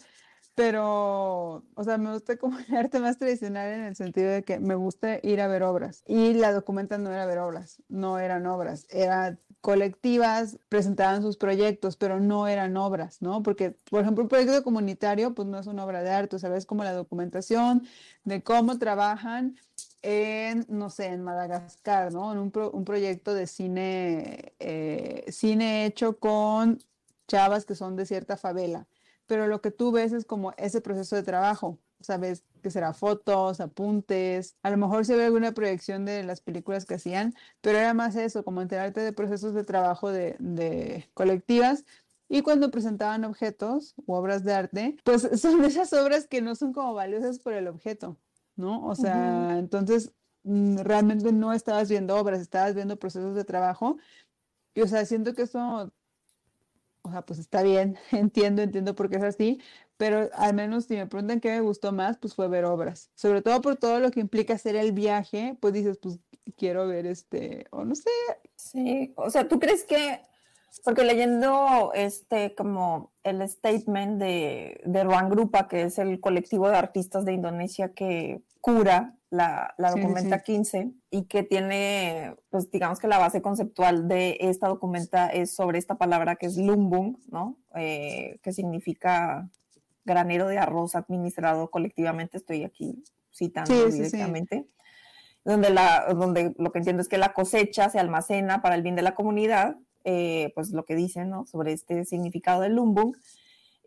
pero, 0.56 1.64
o 1.74 1.84
sea, 1.84 1.98
me 1.98 2.12
gusta 2.12 2.38
como 2.38 2.58
el 2.68 2.74
arte 2.74 2.98
más 2.98 3.18
tradicional 3.18 3.72
en 3.74 3.84
el 3.84 3.94
sentido 3.94 4.30
de 4.30 4.42
que 4.42 4.58
me 4.58 4.74
gusta 4.74 5.20
ir 5.22 5.42
a 5.42 5.48
ver 5.48 5.62
obras. 5.62 6.02
Y 6.06 6.32
la 6.32 6.52
documenta 6.52 6.96
no 6.98 7.12
era 7.12 7.26
ver 7.26 7.38
obras, 7.38 7.82
no 7.88 8.18
eran 8.18 8.46
obras, 8.46 8.86
eran 8.88 9.38
colectivas, 9.60 10.58
presentaban 10.70 11.20
sus 11.20 11.36
proyectos, 11.36 11.96
pero 11.98 12.20
no 12.20 12.48
eran 12.48 12.76
obras, 12.78 13.20
¿no? 13.20 13.42
Porque, 13.42 13.76
por 13.90 14.00
ejemplo, 14.00 14.24
un 14.24 14.28
proyecto 14.30 14.64
comunitario, 14.64 15.34
pues 15.34 15.46
no 15.46 15.58
es 15.58 15.66
una 15.66 15.84
obra 15.84 16.02
de 16.02 16.10
arte, 16.10 16.38
¿sabes? 16.38 16.64
Como 16.64 16.84
la 16.84 16.92
documentación 16.94 17.86
de 18.24 18.42
cómo 18.42 18.78
trabajan 18.78 19.56
en, 20.00 20.64
no 20.70 20.88
sé, 20.88 21.06
en 21.08 21.22
Madagascar, 21.22 22.12
¿no? 22.14 22.32
En 22.32 22.38
un, 22.38 22.52
un 22.72 22.84
proyecto 22.86 23.34
de 23.34 23.46
cine, 23.46 24.54
eh, 24.58 25.26
cine 25.28 25.84
hecho 25.84 26.18
con 26.18 26.78
chavas 27.28 27.66
que 27.66 27.74
son 27.74 27.96
de 27.96 28.06
cierta 28.06 28.38
favela 28.38 28.88
pero 29.26 29.46
lo 29.46 29.60
que 29.60 29.70
tú 29.70 29.92
ves 29.92 30.12
es 30.12 30.24
como 30.24 30.52
ese 30.56 30.80
proceso 30.80 31.16
de 31.16 31.22
trabajo. 31.22 31.78
Sabes 32.00 32.44
que 32.62 32.70
será 32.70 32.92
fotos, 32.92 33.60
apuntes, 33.60 34.56
a 34.62 34.70
lo 34.70 34.76
mejor 34.76 35.04
se 35.04 35.16
ve 35.16 35.24
alguna 35.24 35.52
proyección 35.52 36.04
de 36.04 36.22
las 36.24 36.40
películas 36.40 36.84
que 36.84 36.94
hacían, 36.94 37.34
pero 37.60 37.78
era 37.78 37.94
más 37.94 38.16
eso, 38.16 38.44
como 38.44 38.60
enterarte 38.60 39.00
de 39.00 39.12
procesos 39.12 39.54
de 39.54 39.64
trabajo 39.64 40.10
de, 40.10 40.36
de 40.38 41.08
colectivas. 41.14 41.84
Y 42.28 42.42
cuando 42.42 42.70
presentaban 42.70 43.24
objetos 43.24 43.94
u 44.04 44.14
obras 44.14 44.44
de 44.44 44.52
arte, 44.52 44.96
pues 45.04 45.22
son 45.40 45.64
esas 45.64 45.92
obras 45.92 46.26
que 46.26 46.42
no 46.42 46.54
son 46.54 46.72
como 46.72 46.94
valiosas 46.94 47.38
por 47.38 47.52
el 47.52 47.68
objeto, 47.68 48.16
¿no? 48.56 48.84
O 48.86 48.94
sea, 48.94 49.58
entonces 49.58 50.12
mm, 50.42 50.78
realmente 50.78 51.32
no 51.32 51.52
estabas 51.52 51.88
viendo 51.88 52.16
obras, 52.16 52.40
estabas 52.40 52.74
viendo 52.74 52.98
procesos 52.98 53.34
de 53.34 53.44
trabajo. 53.44 53.96
Y 54.74 54.82
o 54.82 54.86
sea, 54.86 55.06
siento 55.06 55.34
que 55.34 55.42
eso 55.42 55.92
o 57.06 57.10
sea, 57.10 57.22
pues 57.22 57.38
está 57.38 57.62
bien, 57.62 57.96
entiendo, 58.12 58.62
entiendo 58.62 58.94
por 58.94 59.08
qué 59.08 59.16
es 59.16 59.22
así, 59.22 59.60
pero 59.96 60.28
al 60.34 60.54
menos 60.54 60.86
si 60.86 60.96
me 60.96 61.06
preguntan 61.06 61.40
qué 61.40 61.50
me 61.50 61.60
gustó 61.60 61.92
más, 61.92 62.18
pues 62.18 62.34
fue 62.34 62.48
ver 62.48 62.64
obras. 62.64 63.10
Sobre 63.14 63.42
todo 63.42 63.60
por 63.60 63.76
todo 63.76 64.00
lo 64.00 64.10
que 64.10 64.20
implica 64.20 64.54
hacer 64.54 64.76
el 64.76 64.92
viaje, 64.92 65.56
pues 65.60 65.72
dices, 65.72 65.98
pues 65.98 66.18
quiero 66.56 66.86
ver 66.88 67.06
este, 67.06 67.66
o 67.70 67.84
no 67.84 67.94
sé. 67.94 68.10
Sí, 68.56 69.14
o 69.16 69.30
sea, 69.30 69.46
¿tú 69.48 69.60
crees 69.60 69.84
que, 69.84 70.20
porque 70.84 71.04
leyendo 71.04 71.92
este 71.94 72.54
como 72.54 73.12
el 73.22 73.48
statement 73.48 74.20
de, 74.20 74.80
de 74.84 75.04
Ruan 75.04 75.30
Grupa, 75.30 75.68
que 75.68 75.82
es 75.82 75.98
el 75.98 76.20
colectivo 76.20 76.68
de 76.68 76.76
artistas 76.76 77.24
de 77.24 77.34
Indonesia 77.34 77.94
que 77.94 78.42
cura 78.66 79.14
la, 79.30 79.74
documenta 79.78 80.42
15 80.42 80.90
y 81.10 81.26
que 81.26 81.44
tiene, 81.44 82.34
pues 82.50 82.68
digamos 82.68 82.98
que 82.98 83.06
la 83.06 83.18
base 83.18 83.40
conceptual 83.40 84.08
de 84.08 84.38
esta 84.40 84.66
documenta 84.66 85.28
es 85.28 85.54
sobre 85.54 85.78
esta 85.78 85.98
palabra 85.98 86.34
que 86.34 86.46
es 86.46 86.56
lumbung, 86.56 87.16
¿no? 87.28 87.58
Eh, 87.76 88.40
que 88.42 88.52
significa 88.52 89.48
granero 90.04 90.48
de 90.48 90.58
arroz 90.58 90.96
administrado 90.96 91.70
colectivamente, 91.70 92.38
estoy 92.38 92.64
aquí 92.64 93.04
citando 93.32 93.86
directamente, 93.88 94.66
Donde, 95.44 95.70
la, 95.70 96.06
donde 96.12 96.52
lo 96.58 96.72
que 96.72 96.80
entiendo 96.80 97.02
es 97.02 97.08
que 97.08 97.18
la 97.18 97.34
cosecha 97.34 97.88
se 97.88 98.00
almacena 98.00 98.62
para 98.62 98.74
el 98.74 98.82
bien 98.82 98.96
de 98.96 99.02
la 99.02 99.14
comunidad, 99.14 99.76
eh, 100.02 100.50
pues 100.56 100.72
lo 100.72 100.84
que 100.84 100.96
dicen, 100.96 101.30
¿no? 101.30 101.46
Sobre 101.46 101.72
este 101.72 102.04
significado 102.04 102.62
del 102.62 102.74
lumbung 102.74 103.14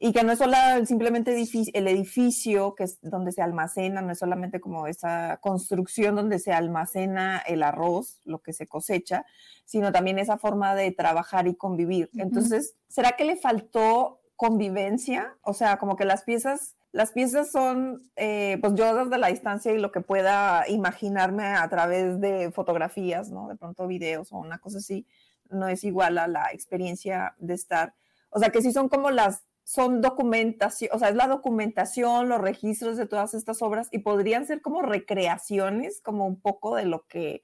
y 0.02 0.14
que 0.14 0.24
no 0.24 0.32
es 0.32 0.40
solo 0.40 0.56
simplemente 0.86 1.36
el 1.74 1.88
edificio 1.88 2.74
que 2.74 2.86
es 2.86 3.00
donde 3.02 3.34
se 3.34 3.42
almacena, 3.42 4.02
no 4.02 4.14
es 4.14 4.20
solamente 4.20 4.62
como 4.62 4.88
esa 4.88 5.38
construcción 5.42 6.16
donde 6.16 6.40
se 6.40 6.54
almacena 6.54 7.40
el 7.40 7.64
arroz, 7.64 8.22
lo 8.24 8.40
que 8.40 8.54
se 8.54 8.66
cosecha, 8.66 9.26
sino 9.66 9.92
también 9.92 10.18
esa 10.18 10.38
forma 10.38 10.74
de 10.74 10.92
trabajar 10.92 11.48
y 11.48 11.56
convivir. 11.56 12.10
Entonces, 12.14 12.76
¿será 12.88 13.12
que 13.12 13.26
le 13.26 13.36
faltó 13.36 14.22
convivencia? 14.38 15.36
O 15.42 15.54
sea, 15.54 15.78
como 15.78 15.98
que 15.98 16.06
las 16.06 16.24
piezas, 16.24 16.78
las 16.94 17.12
piezas 17.12 17.52
son, 17.52 18.02
eh, 18.16 18.58
pues 18.62 18.76
yo 18.76 18.96
desde 18.96 19.18
la 19.18 19.28
distancia 19.28 19.74
y 19.74 19.80
lo 19.80 19.92
que 19.92 20.00
pueda 20.00 20.64
imaginarme 20.70 21.44
a 21.46 21.68
través 21.68 22.22
de 22.22 22.52
fotografías, 22.52 23.32
¿no? 23.32 23.50
De 23.50 23.58
pronto 23.58 23.86
videos 23.86 24.32
o 24.32 24.38
una 24.38 24.60
cosa 24.60 24.78
así, 24.78 25.06
no 25.50 25.68
es 25.68 25.84
igual 25.84 26.18
a 26.20 26.28
la 26.28 26.52
experiencia 26.54 27.36
de 27.38 27.54
estar. 27.54 27.96
O 28.30 28.40
sea, 28.40 28.50
que 28.50 28.62
sí 28.62 28.72
son 28.72 28.88
como 28.88 29.12
las 29.12 29.44
son 29.70 30.02
documentación, 30.02 30.90
o 30.94 30.98
sea, 30.98 31.10
es 31.10 31.16
la 31.16 31.28
documentación, 31.28 32.28
los 32.28 32.42
registros 32.42 32.98
de 32.98 33.06
todas 33.06 33.36
estas 33.36 33.62
obras 33.62 33.88
y 33.92 34.00
podrían 34.00 34.48
ser 34.48 34.64
como 34.64 34.82
recreaciones, 34.82 36.02
como 36.02 36.26
un 36.26 36.42
poco 36.42 36.76
de 36.76 36.86
lo 36.86 37.06
que 37.06 37.44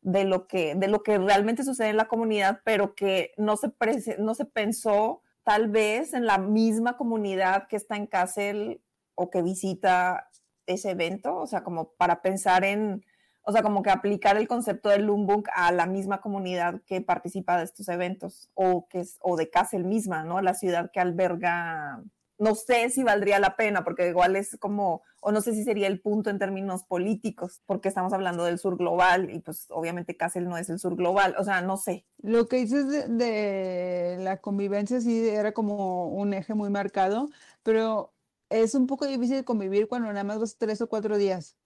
de 0.00 0.24
lo 0.24 0.46
que 0.46 0.74
de 0.74 0.88
lo 0.88 1.02
que 1.02 1.18
realmente 1.18 1.64
sucede 1.64 1.90
en 1.90 1.98
la 1.98 2.08
comunidad, 2.08 2.62
pero 2.64 2.94
que 2.94 3.34
no 3.36 3.58
se 3.58 3.70
no 4.18 4.34
se 4.34 4.46
pensó 4.46 5.20
tal 5.42 5.68
vez 5.68 6.14
en 6.14 6.24
la 6.24 6.38
misma 6.38 6.96
comunidad 6.96 7.68
que 7.68 7.76
está 7.76 7.96
en 7.96 8.06
Kassel 8.06 8.80
o 9.14 9.28
que 9.28 9.42
visita 9.42 10.30
ese 10.64 10.92
evento, 10.92 11.36
o 11.36 11.46
sea, 11.46 11.62
como 11.62 11.92
para 11.92 12.22
pensar 12.22 12.64
en 12.64 13.04
o 13.48 13.52
sea, 13.52 13.62
como 13.62 13.82
que 13.82 13.90
aplicar 13.90 14.36
el 14.36 14.48
concepto 14.48 14.88
del 14.88 15.06
Lumbung 15.06 15.44
a 15.54 15.70
la 15.70 15.86
misma 15.86 16.20
comunidad 16.20 16.82
que 16.84 17.00
participa 17.00 17.56
de 17.56 17.64
estos 17.64 17.88
eventos 17.88 18.50
o, 18.54 18.88
que 18.88 19.00
es, 19.00 19.18
o 19.20 19.36
de 19.36 19.48
Kassel 19.50 19.84
misma, 19.84 20.24
¿no? 20.24 20.40
La 20.42 20.54
ciudad 20.54 20.90
que 20.92 20.98
alberga 20.98 22.02
no 22.38 22.54
sé 22.54 22.90
si 22.90 23.02
valdría 23.02 23.38
la 23.38 23.56
pena, 23.56 23.84
porque 23.84 24.08
igual 24.08 24.36
es 24.36 24.56
como, 24.58 25.02
o 25.20 25.32
no 25.32 25.40
sé 25.40 25.54
si 25.54 25.64
sería 25.64 25.86
el 25.86 26.00
punto 26.00 26.28
en 26.28 26.38
términos 26.38 26.82
políticos, 26.84 27.62
porque 27.66 27.88
estamos 27.88 28.12
hablando 28.12 28.44
del 28.44 28.58
sur 28.58 28.76
global 28.76 29.30
y 29.30 29.38
pues 29.40 29.66
obviamente 29.70 30.16
Kassel 30.16 30.48
no 30.48 30.58
es 30.58 30.68
el 30.68 30.78
sur 30.78 30.96
global, 30.96 31.34
o 31.38 31.44
sea, 31.44 31.62
no 31.62 31.76
sé. 31.76 32.04
Lo 32.18 32.48
que 32.48 32.56
dices 32.56 32.88
de, 32.88 34.16
la 34.20 34.38
convivencia 34.40 35.00
sí 35.00 35.28
era 35.28 35.52
como 35.52 36.08
un 36.08 36.34
eje 36.34 36.54
muy 36.54 36.68
marcado, 36.68 37.30
pero 37.62 38.12
es 38.50 38.74
un 38.74 38.86
poco 38.86 39.06
difícil 39.06 39.44
convivir 39.44 39.88
cuando 39.88 40.08
nada 40.08 40.24
más 40.24 40.40
vas 40.40 40.56
tres 40.58 40.80
o 40.80 40.88
cuatro 40.88 41.16
días. 41.16 41.56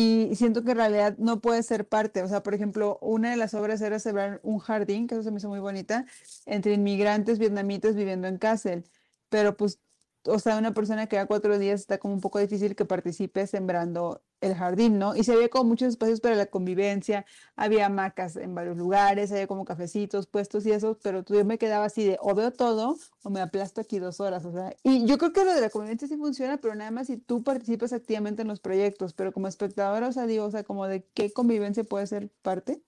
Y 0.00 0.36
siento 0.36 0.62
que 0.62 0.70
en 0.70 0.76
realidad 0.76 1.16
no 1.18 1.40
puede 1.40 1.60
ser 1.64 1.88
parte. 1.88 2.22
O 2.22 2.28
sea, 2.28 2.44
por 2.44 2.54
ejemplo, 2.54 2.98
una 3.02 3.32
de 3.32 3.36
las 3.36 3.52
obras 3.54 3.80
era 3.80 3.98
celebrar 3.98 4.38
un 4.44 4.60
jardín, 4.60 5.08
que 5.08 5.16
eso 5.16 5.24
se 5.24 5.32
me 5.32 5.38
hizo 5.38 5.48
muy 5.48 5.58
bonita, 5.58 6.06
entre 6.46 6.74
inmigrantes 6.74 7.40
vietnamitas 7.40 7.96
viviendo 7.96 8.28
en 8.28 8.38
Kassel. 8.38 8.84
Pero 9.28 9.56
pues 9.56 9.80
o 10.28 10.38
sea, 10.38 10.58
una 10.58 10.74
persona 10.74 11.06
que 11.06 11.18
a 11.18 11.26
cuatro 11.26 11.58
días 11.58 11.80
está 11.80 11.98
como 11.98 12.14
un 12.14 12.20
poco 12.20 12.38
difícil 12.38 12.76
que 12.76 12.84
participe 12.84 13.46
sembrando 13.46 14.22
el 14.40 14.54
jardín, 14.54 14.98
¿no? 14.98 15.16
Y 15.16 15.24
se 15.24 15.32
había 15.32 15.48
como 15.48 15.64
muchos 15.64 15.88
espacios 15.88 16.20
para 16.20 16.36
la 16.36 16.46
convivencia, 16.46 17.26
había 17.56 17.86
hamacas 17.86 18.36
en 18.36 18.54
varios 18.54 18.76
lugares, 18.76 19.32
había 19.32 19.46
como 19.46 19.64
cafecitos 19.64 20.26
puestos 20.26 20.64
y 20.66 20.72
eso, 20.72 20.98
pero 21.02 21.24
yo 21.24 21.44
me 21.44 21.58
quedaba 21.58 21.86
así 21.86 22.04
de 22.04 22.18
o 22.20 22.34
veo 22.34 22.52
todo 22.52 22.96
o 23.22 23.30
me 23.30 23.40
aplasto 23.40 23.80
aquí 23.80 23.98
dos 23.98 24.20
horas, 24.20 24.44
o 24.44 24.52
sea, 24.52 24.74
y 24.82 25.06
yo 25.06 25.18
creo 25.18 25.32
que 25.32 25.44
lo 25.44 25.52
de 25.54 25.60
la 25.60 25.70
convivencia 25.70 26.06
sí 26.08 26.16
funciona, 26.16 26.58
pero 26.58 26.74
nada 26.74 26.90
más 26.90 27.08
si 27.08 27.16
tú 27.16 27.42
participas 27.42 27.92
activamente 27.92 28.42
en 28.42 28.48
los 28.48 28.60
proyectos, 28.60 29.12
pero 29.14 29.32
como 29.32 29.48
espectadora, 29.48 30.08
o 30.08 30.12
sea, 30.12 30.26
digo, 30.26 30.44
o 30.44 30.50
sea, 30.50 30.64
como 30.64 30.86
de 30.86 31.04
qué 31.14 31.32
convivencia 31.32 31.84
puede 31.84 32.06
ser 32.06 32.30
parte, 32.42 32.82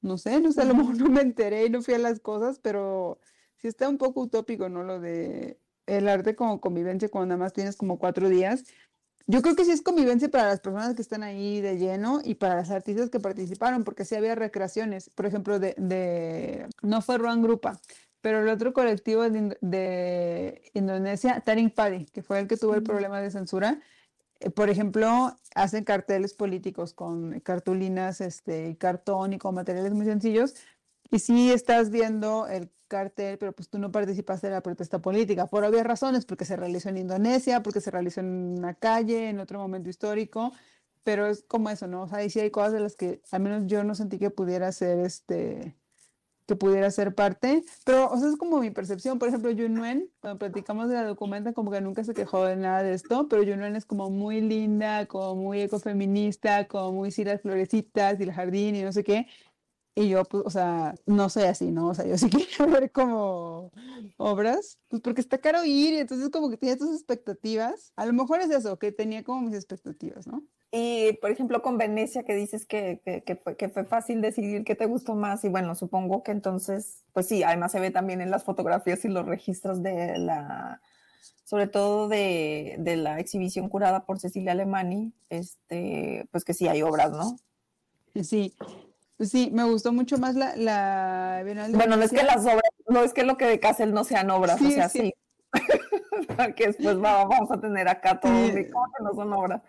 no 0.00 0.18
sé, 0.18 0.40
no 0.40 0.52
sé, 0.52 0.62
a 0.62 0.64
lo 0.64 0.74
mejor 0.74 0.98
no 0.98 1.08
me 1.08 1.22
enteré 1.22 1.66
y 1.66 1.70
no 1.70 1.82
fui 1.82 1.94
a 1.94 1.98
las 1.98 2.20
cosas, 2.20 2.58
pero 2.60 3.18
sí 3.56 3.68
está 3.68 3.88
un 3.88 3.98
poco 3.98 4.22
utópico, 4.22 4.68
¿no? 4.68 4.82
Lo 4.82 5.00
de 5.00 5.60
el 5.96 6.08
arte 6.08 6.34
como 6.34 6.60
convivencia 6.60 7.08
cuando 7.08 7.28
nada 7.28 7.44
más 7.44 7.52
tienes 7.52 7.76
como 7.76 7.98
cuatro 7.98 8.28
días. 8.28 8.64
Yo 9.26 9.40
creo 9.42 9.54
que 9.54 9.64
sí 9.64 9.70
es 9.70 9.82
convivencia 9.82 10.28
para 10.28 10.48
las 10.48 10.60
personas 10.60 10.94
que 10.94 11.02
están 11.02 11.22
ahí 11.22 11.60
de 11.60 11.78
lleno 11.78 12.20
y 12.24 12.34
para 12.34 12.56
las 12.56 12.70
artistas 12.70 13.08
que 13.08 13.20
participaron, 13.20 13.84
porque 13.84 14.04
sí 14.04 14.14
había 14.16 14.34
recreaciones. 14.34 15.10
Por 15.10 15.26
ejemplo, 15.26 15.58
de, 15.58 16.66
no 16.82 17.02
fue 17.02 17.18
Ruan 17.18 17.42
Grupa, 17.42 17.80
pero 18.20 18.40
el 18.40 18.48
otro 18.48 18.72
colectivo 18.72 19.22
de, 19.22 20.62
Indonesia, 20.74 21.40
Taring 21.44 21.70
Padi, 21.70 22.06
que 22.06 22.22
fue 22.22 22.40
el 22.40 22.48
que 22.48 22.56
tuvo 22.56 22.74
el 22.74 22.82
problema 22.82 23.20
de 23.20 23.30
censura, 23.30 23.80
eh, 24.40 24.50
por 24.50 24.70
ejemplo, 24.70 25.36
hacen 25.54 25.84
carteles 25.84 26.34
políticos 26.34 26.92
con 26.92 27.38
cartulinas 27.40 28.20
este, 28.20 28.70
y 28.70 28.76
cartón 28.76 29.34
y 29.34 29.38
con 29.38 29.54
materiales 29.54 29.92
muy 29.92 30.06
sencillos. 30.06 30.54
Y 31.12 31.18
sí 31.18 31.52
estás 31.52 31.90
viendo 31.90 32.46
el 32.46 32.70
cartel, 32.88 33.36
pero 33.36 33.52
pues 33.52 33.68
tú 33.68 33.78
no 33.78 33.92
participaste 33.92 34.46
de 34.46 34.54
la 34.54 34.62
protesta 34.62 35.00
política, 35.00 35.46
por 35.46 35.62
obvias 35.62 35.84
razones, 35.84 36.24
porque 36.24 36.46
se 36.46 36.56
realizó 36.56 36.88
en 36.88 36.96
Indonesia, 36.96 37.62
porque 37.62 37.82
se 37.82 37.90
realizó 37.90 38.20
en 38.20 38.56
una 38.58 38.72
calle, 38.72 39.28
en 39.28 39.38
otro 39.38 39.58
momento 39.58 39.90
histórico, 39.90 40.52
pero 41.04 41.26
es 41.26 41.44
como 41.44 41.68
eso, 41.68 41.86
¿no? 41.86 42.04
O 42.04 42.08
sea, 42.08 42.18
ahí 42.18 42.30
sí 42.30 42.40
hay 42.40 42.50
cosas 42.50 42.72
de 42.72 42.80
las 42.80 42.96
que 42.96 43.20
al 43.30 43.42
menos 43.42 43.66
yo 43.66 43.84
no 43.84 43.94
sentí 43.94 44.18
que 44.18 44.30
pudiera 44.30 44.72
ser 44.72 45.00
este 45.00 45.76
que 46.46 46.56
pudiera 46.56 46.90
ser 46.90 47.14
parte, 47.14 47.62
pero 47.84 48.10
o 48.10 48.16
sea, 48.16 48.28
es 48.28 48.36
como 48.36 48.58
mi 48.58 48.70
percepción, 48.70 49.18
por 49.18 49.28
ejemplo, 49.28 49.50
Yunuen, 49.50 50.10
cuando 50.20 50.38
platicamos 50.38 50.88
de 50.88 50.94
la 50.96 51.04
documenta, 51.04 51.52
como 51.52 51.70
que 51.70 51.80
nunca 51.80 52.04
se 52.04 52.14
quejó 52.14 52.44
de 52.46 52.56
nada 52.56 52.82
de 52.82 52.94
esto, 52.94 53.28
pero 53.28 53.42
Yunuen 53.42 53.76
es 53.76 53.84
como 53.86 54.10
muy 54.10 54.40
linda, 54.40 55.06
como 55.06 55.36
muy 55.36 55.60
ecofeminista, 55.60 56.66
como 56.68 56.92
muy 56.92 57.10
sí 57.12 57.24
las 57.24 57.42
florecitas 57.42 58.18
y 58.18 58.24
el 58.24 58.32
jardín 58.32 58.74
y 58.76 58.82
no 58.82 58.92
sé 58.92 59.04
qué, 59.04 59.26
y 59.94 60.08
yo, 60.08 60.24
pues, 60.24 60.44
o 60.46 60.50
sea, 60.50 60.94
no 61.06 61.28
soy 61.28 61.44
así, 61.44 61.70
¿no? 61.70 61.88
O 61.88 61.94
sea, 61.94 62.06
yo 62.06 62.16
sí 62.16 62.30
quiero 62.56 62.70
ver 62.72 62.90
como 62.90 63.70
obras, 64.16 64.78
pues 64.88 65.02
porque 65.02 65.20
está 65.20 65.38
caro 65.38 65.64
ir 65.64 65.94
y 65.94 65.98
entonces 65.98 66.30
como 66.30 66.48
que 66.50 66.56
tenía 66.56 66.76
tus 66.76 66.94
expectativas. 66.94 67.92
A 67.96 68.06
lo 68.06 68.12
mejor 68.12 68.40
es 68.40 68.50
eso, 68.50 68.78
que 68.78 68.92
tenía 68.92 69.22
como 69.22 69.42
mis 69.42 69.54
expectativas, 69.54 70.26
¿no? 70.26 70.42
Y, 70.74 71.12
por 71.20 71.30
ejemplo, 71.30 71.60
con 71.60 71.76
Venecia, 71.76 72.22
que 72.22 72.34
dices 72.34 72.64
que, 72.64 73.02
que, 73.04 73.22
que, 73.22 73.36
fue, 73.36 73.56
que 73.56 73.68
fue 73.68 73.84
fácil 73.84 74.22
decidir 74.22 74.64
qué 74.64 74.74
te 74.74 74.86
gustó 74.86 75.14
más, 75.14 75.44
y 75.44 75.50
bueno, 75.50 75.74
supongo 75.74 76.22
que 76.22 76.32
entonces, 76.32 77.04
pues 77.12 77.28
sí, 77.28 77.42
además 77.42 77.72
se 77.72 77.80
ve 77.80 77.90
también 77.90 78.22
en 78.22 78.30
las 78.30 78.44
fotografías 78.44 79.04
y 79.04 79.08
los 79.08 79.26
registros 79.26 79.82
de 79.82 80.16
la, 80.16 80.80
sobre 81.44 81.66
todo 81.66 82.08
de, 82.08 82.76
de 82.78 82.96
la 82.96 83.20
exhibición 83.20 83.68
curada 83.68 84.06
por 84.06 84.18
Cecilia 84.18 84.52
Alemani, 84.52 85.12
este, 85.28 86.26
pues 86.30 86.42
que 86.42 86.54
sí 86.54 86.66
hay 86.68 86.80
obras, 86.80 87.12
¿no? 87.12 87.36
Sí, 88.22 88.54
sí, 89.18 89.50
me 89.52 89.64
gustó 89.64 89.92
mucho 89.92 90.18
más 90.18 90.34
la, 90.34 90.56
la 90.56 91.42
Bueno, 91.74 91.96
no 91.96 92.02
es 92.02 92.10
que 92.10 92.22
las 92.22 92.44
obras, 92.44 92.62
no 92.88 93.02
es 93.02 93.12
que 93.12 93.24
lo 93.24 93.36
que 93.36 93.46
de 93.46 93.60
Casel 93.60 93.92
no 93.92 94.04
sean 94.04 94.30
obras, 94.30 94.60
o 94.60 94.70
sea, 94.70 94.88
sí. 94.88 95.12
que 96.56 96.66
después 96.68 96.98
vamos 96.98 97.50
a 97.50 97.60
tener 97.60 97.88
acá 97.88 98.18
todo 98.20 98.32
de 98.32 98.70
cómo 98.70 98.86
que 98.96 99.04
no 99.04 99.14
son 99.14 99.32
obras. 99.32 99.62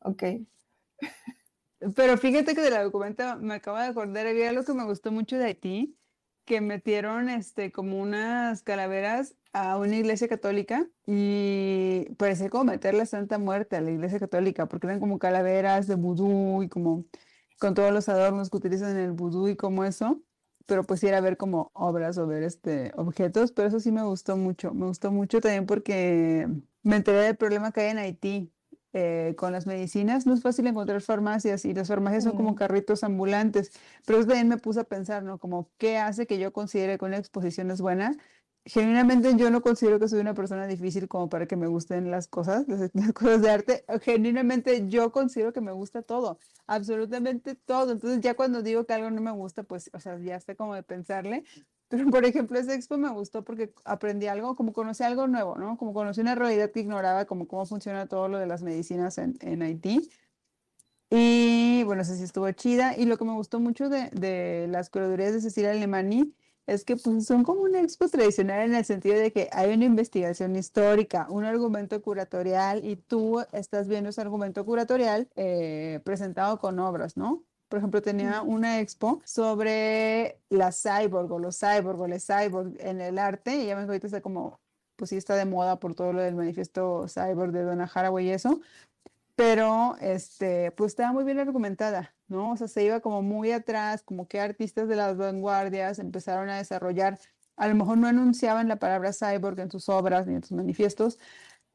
Ok. 0.00 0.22
Pero 1.96 2.18
fíjate 2.18 2.54
que 2.54 2.60
de 2.60 2.70
la 2.70 2.82
documenta 2.82 3.36
me 3.36 3.54
acabo 3.54 3.78
de 3.78 3.84
acordar, 3.84 4.26
había 4.26 4.50
algo 4.50 4.64
que 4.64 4.74
me 4.74 4.84
gustó 4.84 5.12
mucho 5.12 5.38
de 5.38 5.46
Haití, 5.46 5.96
que 6.44 6.60
metieron 6.60 7.30
este 7.30 7.72
como 7.72 7.98
unas 8.00 8.62
calaveras 8.62 9.34
a 9.52 9.78
una 9.78 9.96
iglesia 9.96 10.28
católica 10.28 10.86
y 11.06 12.06
parecía 12.18 12.50
como 12.50 12.64
meter 12.64 12.94
la 12.94 13.06
Santa 13.06 13.38
Muerte 13.38 13.76
a 13.76 13.80
la 13.80 13.90
iglesia 13.90 14.18
católica, 14.18 14.66
porque 14.66 14.86
eran 14.86 15.00
como 15.00 15.18
calaveras 15.18 15.86
de 15.86 15.94
vudú 15.94 16.62
y 16.62 16.68
como 16.68 17.06
con 17.60 17.74
todos 17.74 17.92
los 17.92 18.08
adornos 18.08 18.50
que 18.50 18.56
utilizan 18.56 18.92
en 18.92 19.04
el 19.04 19.12
vudú 19.12 19.48
y 19.48 19.54
como 19.56 19.84
eso, 19.84 20.20
pero 20.66 20.84
pues 20.84 21.02
ir 21.04 21.14
a 21.14 21.20
ver 21.20 21.36
como 21.36 21.70
obras 21.74 22.18
o 22.18 22.26
ver 22.26 22.42
este, 22.42 22.92
objetos, 22.96 23.52
pero 23.52 23.68
eso 23.68 23.80
sí 23.80 23.92
me 23.92 24.02
gustó 24.02 24.36
mucho, 24.36 24.74
me 24.74 24.86
gustó 24.86 25.12
mucho 25.12 25.40
también 25.40 25.66
porque 25.66 26.48
me 26.82 26.96
enteré 26.96 27.18
del 27.20 27.36
problema 27.36 27.70
que 27.72 27.82
hay 27.82 27.90
en 27.90 27.98
Haití. 27.98 28.52
Eh, 28.92 29.36
con 29.36 29.52
las 29.52 29.68
medicinas 29.68 30.26
no 30.26 30.34
es 30.34 30.42
fácil 30.42 30.66
encontrar 30.66 31.00
farmacias 31.00 31.64
y 31.64 31.72
las 31.72 31.86
farmacias 31.86 32.24
son 32.24 32.34
como 32.34 32.56
carritos 32.56 33.04
ambulantes, 33.04 33.70
pero 34.04 34.18
eso 34.18 34.26
también 34.26 34.48
me 34.48 34.56
puse 34.56 34.80
a 34.80 34.84
pensar, 34.84 35.22
¿no? 35.22 35.38
Como 35.38 35.70
qué 35.78 35.96
hace 35.98 36.26
que 36.26 36.40
yo 36.40 36.52
considere 36.52 36.98
que 36.98 37.04
una 37.04 37.16
exposición 37.16 37.70
es 37.70 37.80
buena 37.80 38.16
genuinamente 38.64 39.34
yo 39.36 39.50
no 39.50 39.62
considero 39.62 39.98
que 39.98 40.08
soy 40.08 40.20
una 40.20 40.34
persona 40.34 40.66
difícil 40.66 41.08
como 41.08 41.28
para 41.28 41.46
que 41.46 41.56
me 41.56 41.66
gusten 41.66 42.10
las 42.10 42.28
cosas, 42.28 42.66
las, 42.94 43.12
cosas 43.12 43.42
de 43.42 43.50
arte. 43.50 43.84
Genuinamente 44.02 44.88
yo 44.88 45.12
considero 45.12 45.52
que 45.52 45.60
me 45.60 45.72
gusta 45.72 46.02
todo, 46.02 46.38
absolutamente 46.66 47.54
todo. 47.54 47.92
Entonces 47.92 48.20
ya 48.20 48.34
cuando 48.34 48.62
digo 48.62 48.84
que 48.84 48.92
algo 48.92 49.10
no 49.10 49.20
me 49.20 49.32
gusta, 49.32 49.62
pues, 49.62 49.90
o 49.92 50.00
sea, 50.00 50.18
ya 50.18 50.40
sé 50.40 50.56
como 50.56 50.74
de 50.74 50.82
pensarle. 50.82 51.44
Pero, 51.88 52.08
por 52.08 52.24
ejemplo, 52.24 52.58
ese 52.58 52.74
expo 52.74 52.98
me 52.98 53.10
gustó 53.10 53.44
porque 53.44 53.72
aprendí 53.84 54.28
algo, 54.28 54.54
como 54.54 54.72
conocí 54.72 55.02
algo 55.02 55.26
nuevo, 55.26 55.56
¿no? 55.56 55.76
Como 55.76 55.92
conocí 55.92 56.20
una 56.20 56.36
realidad 56.36 56.70
que 56.70 56.80
ignoraba, 56.80 57.24
como 57.24 57.48
cómo 57.48 57.66
funciona 57.66 58.06
todo 58.06 58.28
lo 58.28 58.38
de 58.38 58.46
las 58.46 58.62
medicinas 58.62 59.18
en, 59.18 59.36
en 59.40 59.62
Haití. 59.62 60.08
Y 61.10 61.82
bueno, 61.84 62.04
sé 62.04 62.16
si 62.16 62.22
estuvo 62.22 62.48
chida. 62.52 62.96
Y 62.96 63.06
lo 63.06 63.18
que 63.18 63.24
me 63.24 63.32
gustó 63.32 63.58
mucho 63.58 63.88
de, 63.88 64.10
de 64.10 64.68
las 64.68 64.88
curadurías 64.90 65.32
de 65.32 65.40
Cecilia 65.40 65.72
Alemani 65.72 66.32
es 66.66 66.84
que 66.84 66.96
pues, 66.96 67.26
son 67.26 67.42
como 67.42 67.62
una 67.62 67.80
expo 67.80 68.08
tradicional 68.08 68.60
en 68.62 68.74
el 68.74 68.84
sentido 68.84 69.16
de 69.18 69.32
que 69.32 69.48
hay 69.52 69.72
una 69.72 69.84
investigación 69.84 70.56
histórica, 70.56 71.26
un 71.30 71.44
argumento 71.44 72.00
curatorial 72.02 72.84
y 72.84 72.96
tú 72.96 73.40
estás 73.52 73.88
viendo 73.88 74.10
ese 74.10 74.20
argumento 74.20 74.64
curatorial 74.64 75.28
eh, 75.36 76.00
presentado 76.04 76.58
con 76.58 76.78
obras, 76.78 77.16
¿no? 77.16 77.44
Por 77.68 77.78
ejemplo, 77.78 78.02
tenía 78.02 78.42
una 78.42 78.80
expo 78.80 79.20
sobre 79.24 80.40
la 80.48 80.72
cyborg 80.72 81.30
o 81.30 81.38
los 81.38 81.56
cyborg 81.56 82.00
o 82.00 82.08
los 82.08 82.26
cyborg 82.26 82.74
en 82.80 83.00
el 83.00 83.16
arte 83.16 83.56
y 83.56 83.66
ya 83.66 83.76
me 83.76 83.82
ahorita 83.82 84.08
está 84.08 84.20
como, 84.20 84.58
pues 84.96 85.10
sí 85.10 85.16
está 85.16 85.36
de 85.36 85.44
moda 85.44 85.78
por 85.78 85.94
todo 85.94 86.12
lo 86.12 86.20
del 86.20 86.34
manifiesto 86.34 87.06
cyborg 87.08 87.52
de 87.52 87.62
Donna 87.62 87.88
Haraway 87.92 88.26
y 88.26 88.30
eso, 88.30 88.60
pero 89.36 89.96
este, 90.00 90.72
pues 90.72 90.92
estaba 90.92 91.12
muy 91.12 91.22
bien 91.24 91.38
argumentada, 91.38 92.12
¿no? 92.30 92.52
O 92.52 92.56
sea, 92.56 92.68
se 92.68 92.84
iba 92.84 93.00
como 93.00 93.22
muy 93.22 93.52
atrás, 93.52 94.02
como 94.02 94.28
que 94.28 94.40
artistas 94.40 94.88
de 94.88 94.96
las 94.96 95.16
vanguardias 95.16 95.98
empezaron 95.98 96.48
a 96.48 96.56
desarrollar, 96.58 97.18
a 97.56 97.68
lo 97.68 97.74
mejor 97.74 97.98
no 97.98 98.08
anunciaban 98.08 98.68
la 98.68 98.76
palabra 98.78 99.12
cyborg 99.12 99.58
en 99.60 99.70
sus 99.70 99.88
obras 99.88 100.26
ni 100.26 100.34
en 100.36 100.42
sus 100.42 100.52
manifiestos, 100.52 101.18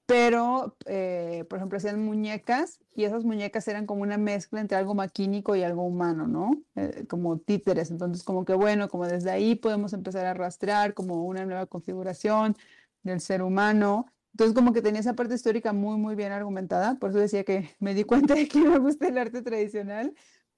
pero, 0.08 0.78
eh, 0.86 1.46
por 1.50 1.58
ejemplo, 1.58 1.78
hacían 1.78 2.04
muñecas 2.06 2.80
y 2.96 3.06
esas 3.06 3.26
muñecas 3.26 3.68
eran 3.68 3.88
como 3.88 4.04
una 4.04 4.18
mezcla 4.18 4.62
entre 4.62 4.78
algo 4.78 4.94
maquínico 4.94 5.56
y 5.56 5.64
algo 5.64 5.84
humano, 5.84 6.28
¿no? 6.28 6.52
Eh, 6.76 7.06
como 7.10 7.40
títeres. 7.40 7.90
Entonces, 7.92 8.24
como 8.24 8.46
que 8.46 8.54
bueno, 8.54 8.88
como 8.90 9.08
desde 9.08 9.32
ahí 9.32 9.56
podemos 9.56 9.94
empezar 9.94 10.26
a 10.28 10.36
rastrear 10.36 10.94
como 10.94 11.26
una 11.26 11.46
nueva 11.46 11.66
configuración 11.66 12.56
del 13.04 13.20
ser 13.22 13.42
humano 13.42 14.08
entonces 14.36 14.54
como 14.54 14.74
que 14.74 14.82
tenía 14.82 15.00
esa 15.00 15.14
parte 15.14 15.34
histórica 15.34 15.72
muy, 15.72 15.98
muy 15.98 16.14
bien 16.16 16.34
argumentada, 16.34 16.96
por 16.96 17.12
eso 17.12 17.20
decía 17.20 17.46
que 17.46 17.70
me 17.80 17.94
di 17.94 18.04
cuenta 18.04 18.34
de 18.36 18.50
que 18.50 18.60
me 18.60 18.80
gusta 18.80 19.08
el 19.08 19.18
arte 19.18 19.42
tradicional 19.42 20.14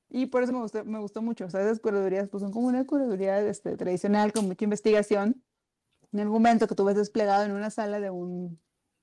y 0.09 0.27
por 0.27 0.43
eso 0.43 0.53
me 0.53 0.59
gustó, 0.59 0.85
me 0.85 0.99
gustó 0.99 1.21
mucho. 1.21 1.45
O 1.45 1.49
sea, 1.49 1.61
esas 1.61 1.79
curadurías 1.79 2.29
pues 2.29 2.41
son 2.41 2.51
como 2.51 2.67
una 2.67 2.85
curaduría 2.85 3.39
este, 3.41 3.75
tradicional 3.75 4.31
con 4.31 4.45
mucha 4.47 4.63
investigación, 4.63 5.43
un 6.11 6.19
argumento 6.19 6.67
que 6.67 6.75
tú 6.75 6.85
ves 6.85 6.95
desplegado 6.95 7.43
en 7.43 7.51
una 7.51 7.69
sala 7.69 7.99
de 7.99 8.09
un, 8.09 8.59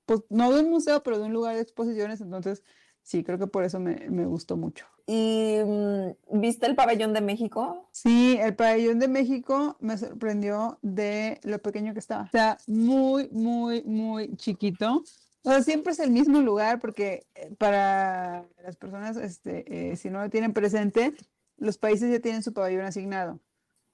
pues 0.07 0.21
no 0.31 0.53
de 0.53 0.61
un 0.63 0.71
museo, 0.71 1.03
pero 1.03 1.19
de 1.19 1.25
un 1.25 1.33
lugar 1.33 1.55
de 1.55 1.63
exposiciones, 1.63 2.21
entonces 2.21 2.63
sí, 3.03 3.23
creo 3.23 3.39
que 3.39 3.47
por 3.47 3.65
eso 3.65 3.79
me, 3.79 4.27
gustó 4.27 4.57
mucho. 4.57 4.87
¿Y 5.07 5.59
mm, 5.65 6.41
viste 6.41 6.67
el 6.67 6.75
pabellón 6.75 7.13
de 7.13 7.21
México? 7.21 7.89
Sí, 7.93 8.39
el 8.41 8.57
pabellón 8.57 8.99
de 8.99 9.09
México 9.09 9.77
me 9.81 9.99
sorprendió 9.99 10.79
de 10.83 11.39
lo 11.45 11.61
pequeño 11.61 11.93
que 11.93 11.99
estaba. 11.99 12.25
O 12.25 12.31
sea, 12.31 12.57
muy, 12.67 13.29
muy, 13.31 13.83
muy 13.85 14.35
chiquito. 14.37 15.05
O 15.45 15.51
sea, 15.51 15.63
siempre 15.63 15.93
es 15.93 15.99
el 16.01 16.11
mismo 16.11 16.41
lugar 16.41 16.81
porque 16.81 17.27
eh, 17.35 17.55
para 17.59 18.47
las 18.63 18.77
personas, 18.77 19.19
este, 19.19 19.91
eh, 19.93 19.97
si 19.97 20.09
no 20.09 20.23
lo 20.23 20.31
tienen 20.31 20.55
presente, 20.55 21.15
los 21.59 21.77
países 21.77 22.11
ya 22.11 22.19
tienen 22.21 22.43
su 22.43 22.55
pabellón 22.55 22.87
asignado. 22.87 23.41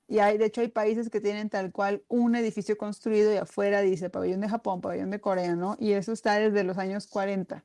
Y 0.06 0.20
hay, 0.20 0.38
de 0.38 0.46
hecho, 0.46 0.60
hay 0.60 0.68
países 0.68 1.10
que 1.10 1.20
tienen 1.20 1.50
tal 1.50 1.72
cual 1.72 2.04
un 2.08 2.36
edificio 2.36 2.78
construido 2.78 3.32
y 3.34 3.36
afuera 3.36 3.80
dice 3.80 4.10
pabellón 4.10 4.40
de 4.40 4.48
Japón, 4.48 4.80
pabellón 4.80 5.10
de 5.10 5.20
Corea, 5.20 5.56
¿no? 5.56 5.76
Y 5.80 5.92
eso 5.92 6.12
está 6.12 6.38
desde 6.38 6.64
los 6.64 6.78
años 6.78 7.08
40. 7.08 7.64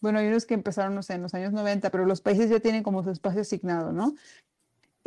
Bueno, 0.00 0.18
hay 0.18 0.28
unos 0.28 0.46
que 0.46 0.54
empezaron, 0.54 0.94
no 0.94 1.02
sé, 1.02 1.14
en 1.14 1.22
los 1.22 1.34
años 1.34 1.52
90, 1.52 1.90
pero 1.90 2.06
los 2.06 2.22
países 2.22 2.50
ya 2.50 2.60
tienen 2.60 2.82
como 2.82 3.02
su 3.02 3.10
espacio 3.10 3.42
asignado, 3.42 3.92
¿no? 3.92 4.14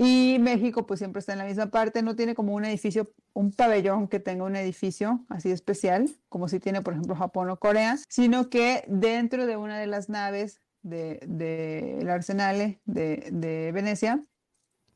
Y 0.01 0.37
México, 0.39 0.87
pues 0.87 0.99
siempre 1.01 1.19
está 1.19 1.33
en 1.33 1.39
la 1.39 1.43
misma 1.43 1.71
parte, 1.71 2.01
no 2.01 2.15
tiene 2.15 2.33
como 2.33 2.53
un 2.55 2.63
edificio, 2.63 3.11
un 3.33 3.51
pabellón 3.51 4.07
que 4.07 4.21
tenga 4.21 4.45
un 4.45 4.55
edificio 4.55 5.25
así 5.27 5.51
especial, 5.51 6.09
como 6.29 6.47
si 6.47 6.61
tiene, 6.61 6.81
por 6.81 6.93
ejemplo, 6.93 7.17
Japón 7.17 7.49
o 7.49 7.59
Corea, 7.59 7.97
sino 8.07 8.49
que 8.49 8.85
dentro 8.87 9.45
de 9.45 9.57
una 9.57 9.77
de 9.77 9.87
las 9.87 10.07
naves 10.07 10.61
del 10.83 11.19
de, 11.25 11.99
de 12.01 12.11
arsenal 12.13 12.79
de, 12.85 13.27
de 13.29 13.71
Venecia, 13.73 14.23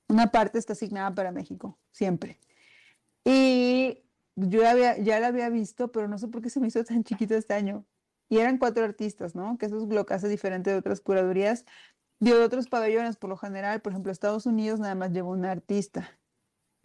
una 0.08 0.32
parte 0.32 0.58
está 0.58 0.72
asignada 0.72 1.14
para 1.14 1.34
México, 1.34 1.78
siempre. 1.92 2.40
Y 3.26 4.06
yo 4.38 4.62
ya 4.62 5.20
la 5.20 5.28
había 5.28 5.50
visto, 5.50 5.92
pero 5.92 6.08
no 6.08 6.18
sé 6.18 6.30
por 6.30 6.42
qué 6.42 6.50
se 6.50 6.62
me 6.62 6.68
hizo 6.68 6.82
tan 6.86 7.04
chiquito 7.04 7.36
este 7.36 7.54
año. 7.54 7.86
Y 8.30 8.40
eran 8.40 8.58
cuatro 8.58 8.86
artistas, 8.86 9.36
¿no? 9.36 9.58
Que 9.58 9.66
eso 9.66 9.78
es 9.78 9.84
lo 9.90 10.06
que 10.06 10.14
hace 10.14 10.30
diferente 10.30 10.72
de 10.72 10.78
otras 10.78 11.02
curadurías. 11.02 11.66
De 12.24 12.34
otros 12.34 12.70
pabellones, 12.70 13.18
por 13.18 13.30
lo 13.30 13.36
general, 13.36 13.82
por 13.82 13.92
ejemplo, 13.92 14.10
Estados 14.10 14.46
Unidos 14.46 14.80
nada 14.80 14.96
más 14.96 15.12
llevó 15.12 15.32
un 15.32 15.44
artista, 15.44 16.10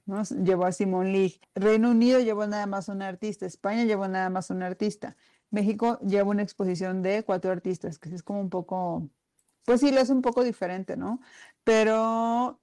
¿no? 0.04 0.25
Llevó 0.25 0.64
a 0.64 0.73
Simon 0.73 1.12
Lee. 1.12 1.40
Reino 1.54 1.92
Unido 1.92 2.18
llevó 2.18 2.45
nada 2.49 2.66
más 2.66 2.88
un 2.88 3.02
artista. 3.02 3.47
España 3.47 3.85
llevó 3.85 4.09
nada 4.09 4.30
más 4.30 4.50
un 4.50 4.64
artista. 4.64 5.16
México 5.50 6.00
lleva 6.00 6.28
una 6.30 6.42
exposición 6.42 7.02
de 7.02 7.23
cuatro 7.23 7.52
artistas, 7.52 8.00
que 8.00 8.12
es 8.12 8.25
como 8.25 8.40
un 8.40 8.50
poco, 8.50 9.09
pues 9.64 9.78
sí, 9.80 9.92
lo 9.92 10.00
es 10.00 10.11
un 10.11 10.23
poco 10.23 10.42
diferente, 10.42 10.97
¿no? 10.97 11.21
Pero 11.62 12.61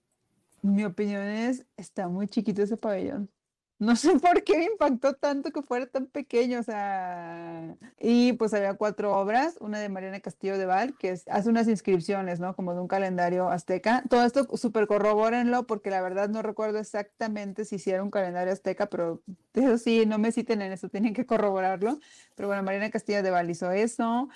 mi 0.61 0.83
opinión 0.83 1.21
es, 1.23 1.65
está 1.77 2.09
muy 2.09 2.27
chiquito 2.27 2.61
ese 2.61 2.75
pabellón. 2.75 3.31
No 3.77 3.95
sé 3.97 4.17
por 4.19 4.43
qué 4.43 4.57
me 4.57 4.65
impactó 4.65 5.15
tanto 5.15 5.51
que 5.51 5.61
fuera 5.61 5.85
tan 5.85 6.07
pequeño, 6.07 6.59
o 6.59 6.63
sea, 6.63 7.75
y 7.99 8.33
pues 8.33 8.53
había 8.53 8.75
cuatro 8.75 9.17
obras, 9.17 9.57
una 9.59 9.79
de 9.79 9.89
Mariana 9.89 10.21
Castillo 10.21 10.57
de 10.57 10.65
Val, 10.65 10.97
que 10.97 11.11
hace 11.11 11.49
unas 11.49 11.67
inscripciones, 11.67 12.39
¿no? 12.39 12.55
Como 12.55 12.73
de 12.73 12.79
un 12.79 12.87
calendario 12.87 13.49
azteca. 13.49 14.03
Todo 14.09 14.23
esto 14.23 14.47
súper 14.55 14.87
corrobórenlo 14.87 15.67
porque 15.67 15.89
la 15.89 16.01
verdad 16.01 16.29
no 16.29 16.41
recuerdo 16.41 16.79
exactamente 16.79 17.65
si 17.65 17.75
hiciera 17.75 18.01
un 18.01 18.11
calendario 18.11 18.53
azteca, 18.53 18.87
pero 18.89 19.21
eso 19.53 19.77
sí, 19.77 20.05
no 20.05 20.19
me 20.19 20.31
citen 20.31 20.61
en 20.61 20.71
eso, 20.71 20.89
tienen 20.89 21.13
que 21.13 21.25
corroborarlo. 21.25 21.99
Pero 22.35 22.47
bueno, 22.47 22.63
Mariana 22.63 22.89
Castillo 22.91 23.23
de 23.23 23.31
Val 23.31 23.49
hizo 23.49 23.71
eso. 23.71 24.29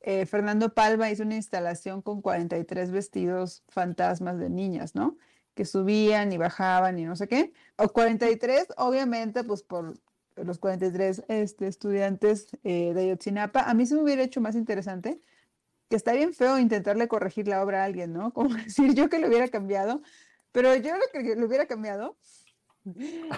Eh, 0.00 0.26
Fernando 0.26 0.72
Palma 0.74 1.10
hizo 1.10 1.22
una 1.22 1.36
instalación 1.36 2.02
con 2.02 2.20
43 2.22 2.90
vestidos 2.92 3.64
fantasmas 3.68 4.38
de 4.38 4.50
niñas, 4.50 4.94
¿no? 4.94 5.16
Que 5.54 5.64
subían 5.64 6.32
y 6.32 6.36
bajaban 6.36 6.98
y 6.98 7.04
no 7.04 7.16
sé 7.16 7.28
qué. 7.28 7.52
O 7.76 7.88
43, 7.88 8.68
obviamente, 8.76 9.44
pues 9.44 9.62
por 9.62 9.94
los 10.36 10.58
43 10.58 11.24
este, 11.28 11.66
estudiantes 11.66 12.48
eh, 12.64 12.92
de 12.94 13.02
Ayotzinapa. 13.02 13.60
A 13.60 13.74
mí 13.74 13.86
se 13.86 13.94
me 13.94 14.02
hubiera 14.02 14.22
hecho 14.22 14.40
más 14.40 14.56
interesante, 14.56 15.20
que 15.88 15.96
está 15.96 16.12
bien 16.12 16.34
feo 16.34 16.58
intentarle 16.58 17.08
corregir 17.08 17.46
la 17.46 17.62
obra 17.62 17.82
a 17.82 17.84
alguien, 17.84 18.12
¿no? 18.12 18.32
Como 18.34 18.54
decir 18.54 18.94
yo 18.94 19.08
que 19.08 19.18
lo 19.18 19.28
hubiera 19.28 19.48
cambiado, 19.48 20.02
pero 20.52 20.74
yo 20.76 20.94
lo 20.94 21.02
que 21.12 21.36
lo 21.36 21.46
hubiera 21.46 21.66
cambiado 21.66 22.16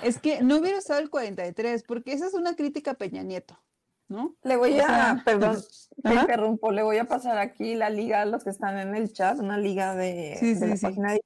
es 0.02 0.18
que 0.18 0.42
no 0.42 0.56
hubiera 0.58 0.78
usado 0.78 1.00
el 1.00 1.10
43, 1.10 1.84
porque 1.84 2.12
esa 2.12 2.26
es 2.26 2.34
una 2.34 2.56
crítica 2.56 2.92
a 2.92 2.94
Peña 2.94 3.22
Nieto. 3.22 3.60
¿No? 4.08 4.36
Le 4.44 4.54
voy 4.54 4.78
a, 4.78 5.20
perdón, 5.24 5.56
te 6.04 6.14
interrumpo, 6.14 6.70
le 6.70 6.84
voy 6.84 6.98
a 6.98 7.06
pasar 7.06 7.38
aquí 7.38 7.74
la 7.74 7.90
liga 7.90 8.22
a 8.22 8.24
los 8.24 8.44
que 8.44 8.50
están 8.50 8.78
en 8.78 8.94
el 8.94 9.12
chat, 9.12 9.40
una 9.40 9.58
liga 9.58 9.96
de, 9.96 10.38
de 10.40 10.66
la 10.68 10.76
página 10.76 11.12
de 11.14 11.20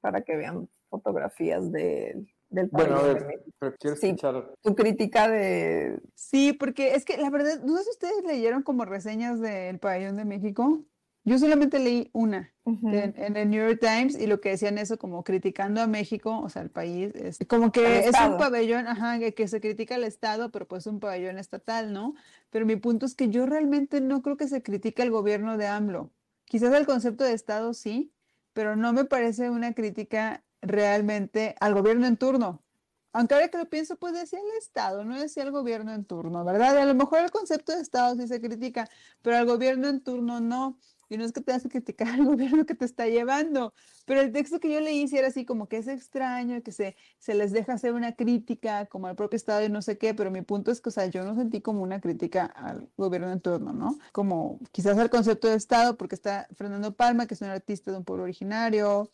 para 0.00 0.22
que 0.22 0.36
vean 0.36 0.68
fotografías 0.88 1.70
de, 1.70 2.26
del 2.48 2.68
Bueno, 2.70 2.96
a 2.96 3.02
ver, 3.02 3.44
pero 3.58 3.74
quiero 3.78 3.96
escuchar. 3.96 4.54
tu 4.62 4.74
crítica 4.74 5.28
de. 5.28 6.00
Sí, 6.14 6.52
porque 6.52 6.94
es 6.94 7.04
que 7.04 7.16
la 7.16 7.30
verdad, 7.30 7.60
no 7.62 7.76
sé 7.76 7.84
si 7.84 7.90
ustedes 7.90 8.24
leyeron 8.24 8.62
como 8.62 8.84
reseñas 8.84 9.40
del 9.40 9.78
Pabellón 9.78 10.16
de 10.16 10.24
México. 10.24 10.84
Yo 11.22 11.38
solamente 11.38 11.78
leí 11.78 12.08
una 12.14 12.50
en, 12.64 13.36
el 13.36 13.50
New 13.50 13.68
York 13.68 13.78
Times 13.80 14.18
y 14.18 14.26
lo 14.26 14.40
que 14.40 14.50
decían 14.50 14.78
eso 14.78 14.98
como 14.98 15.22
criticando 15.22 15.82
a 15.82 15.86
México, 15.86 16.40
o 16.40 16.48
sea, 16.48 16.62
el 16.62 16.70
país, 16.70 17.14
es 17.14 17.38
como 17.46 17.72
que 17.72 18.08
es 18.08 18.14
un 18.26 18.38
pabellón, 18.38 18.86
ajá, 18.86 19.18
que, 19.18 19.34
que, 19.34 19.46
se 19.46 19.60
critica 19.60 19.96
al 19.96 20.04
Estado, 20.04 20.50
pero 20.50 20.66
pues 20.66 20.86
un 20.86 20.98
pabellón 20.98 21.38
estatal, 21.38 21.92
¿no? 21.92 22.14
Pero 22.48 22.64
mi 22.64 22.76
punto 22.76 23.04
es 23.04 23.14
que 23.14 23.28
yo 23.28 23.44
realmente 23.44 24.00
no 24.00 24.22
creo 24.22 24.38
que 24.38 24.48
se 24.48 24.62
critique 24.62 25.02
al 25.02 25.10
gobierno 25.10 25.58
de 25.58 25.66
AMLO. 25.66 26.10
Quizás 26.46 26.74
el 26.74 26.86
concepto 26.86 27.24
de 27.24 27.34
Estado 27.34 27.74
sí, 27.74 28.12
pero 28.52 28.76
no 28.76 28.92
me 28.92 29.04
parece 29.04 29.50
una 29.50 29.74
crítica 29.74 30.44
realmente 30.62 31.54
al 31.60 31.74
gobierno 31.74 32.06
en 32.06 32.16
turno. 32.16 32.62
Aunque 33.12 33.34
ahora 33.34 33.48
que 33.48 33.58
lo 33.58 33.68
pienso, 33.68 33.96
pues 33.96 34.12
decía 34.14 34.38
el 34.38 34.58
Estado, 34.58 35.04
no 35.04 35.18
decía 35.18 35.42
el 35.42 35.50
gobierno 35.50 35.92
en 35.92 36.04
turno, 36.04 36.44
¿verdad? 36.44 36.78
a 36.78 36.84
lo 36.86 36.94
mejor 36.94 37.20
el 37.20 37.30
concepto 37.30 37.72
de 37.74 37.80
Estado 37.80 38.14
sí 38.16 38.28
se 38.28 38.40
critica, 38.40 38.88
pero 39.22 39.36
al 39.36 39.46
gobierno 39.46 39.88
en 39.88 40.00
turno 40.02 40.40
no. 40.40 40.78
Y 41.10 41.18
no 41.18 41.24
es 41.24 41.32
que 41.32 41.40
te 41.40 41.52
hace 41.52 41.68
criticar 41.68 42.08
al 42.08 42.24
gobierno 42.24 42.64
que 42.64 42.74
te 42.74 42.84
está 42.84 43.06
llevando, 43.08 43.74
pero 44.06 44.20
el 44.20 44.32
texto 44.32 44.60
que 44.60 44.72
yo 44.72 44.80
leí 44.80 45.08
sí 45.08 45.18
era 45.18 45.28
así 45.28 45.44
como 45.44 45.68
que 45.68 45.76
es 45.78 45.88
extraño, 45.88 46.62
que 46.62 46.72
se, 46.72 46.96
se 47.18 47.34
les 47.34 47.52
deja 47.52 47.74
hacer 47.74 47.92
una 47.92 48.14
crítica 48.14 48.86
como 48.86 49.08
al 49.08 49.16
propio 49.16 49.36
Estado 49.36 49.64
y 49.64 49.68
no 49.68 49.82
sé 49.82 49.98
qué, 49.98 50.14
pero 50.14 50.30
mi 50.30 50.42
punto 50.42 50.70
es 50.70 50.80
que, 50.80 50.88
o 50.88 50.92
sea, 50.92 51.06
yo 51.06 51.24
no 51.24 51.34
sentí 51.34 51.60
como 51.60 51.82
una 51.82 52.00
crítica 52.00 52.46
al 52.46 52.88
gobierno 52.96 53.30
en 53.32 53.40
turno, 53.40 53.72
¿no? 53.72 53.98
Como 54.12 54.60
quizás 54.72 54.96
al 54.98 55.10
concepto 55.10 55.48
de 55.48 55.56
Estado, 55.56 55.96
porque 55.96 56.14
está 56.14 56.46
Fernando 56.56 56.94
Palma, 56.94 57.26
que 57.26 57.34
es 57.34 57.40
un 57.42 57.48
artista 57.48 57.90
de 57.90 57.98
un 57.98 58.04
pueblo 58.04 58.24
originario, 58.24 59.10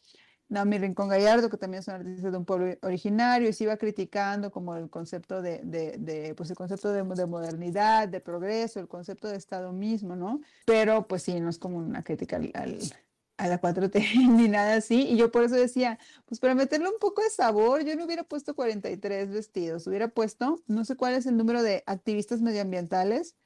Naomi 0.48 0.78
Rincón 0.78 1.08
Gallardo, 1.08 1.50
que 1.50 1.56
también 1.56 1.80
es 1.80 1.88
un 1.88 1.94
artista 1.94 2.30
de 2.30 2.36
un 2.36 2.44
pueblo 2.44 2.76
originario, 2.82 3.48
y 3.48 3.52
se 3.52 3.64
iba 3.64 3.76
criticando 3.76 4.50
como 4.50 4.76
el 4.76 4.88
concepto 4.88 5.42
de, 5.42 5.60
de, 5.64 5.96
de 5.98 6.34
pues 6.34 6.50
el 6.50 6.56
concepto 6.56 6.92
de, 6.92 7.02
de, 7.02 7.26
modernidad, 7.26 8.08
de 8.08 8.20
progreso, 8.20 8.78
el 8.78 8.88
concepto 8.88 9.28
de 9.28 9.36
Estado 9.36 9.72
mismo, 9.72 10.14
¿no? 10.14 10.40
Pero 10.64 11.06
pues 11.08 11.22
sí, 11.22 11.40
no 11.40 11.50
es 11.50 11.58
como 11.58 11.78
una 11.78 12.04
crítica 12.04 12.36
al, 12.36 12.78
a 13.38 13.48
la 13.48 13.60
4T 13.60 14.28
ni 14.36 14.48
nada 14.48 14.76
así, 14.76 15.02
y 15.08 15.16
yo 15.16 15.30
por 15.32 15.42
eso 15.42 15.56
decía, 15.56 15.98
pues 16.26 16.40
para 16.40 16.54
meterle 16.54 16.88
un 16.88 16.98
poco 17.00 17.22
de 17.22 17.30
sabor, 17.30 17.84
yo 17.84 17.96
no 17.96 18.04
hubiera 18.04 18.22
puesto 18.22 18.54
43 18.54 19.30
vestidos, 19.30 19.86
hubiera 19.86 20.08
puesto, 20.08 20.62
no 20.66 20.84
sé 20.84 20.96
cuál 20.96 21.14
es 21.14 21.26
el 21.26 21.36
número 21.36 21.62
de 21.62 21.82
activistas 21.86 22.40
medioambientales 22.40 23.36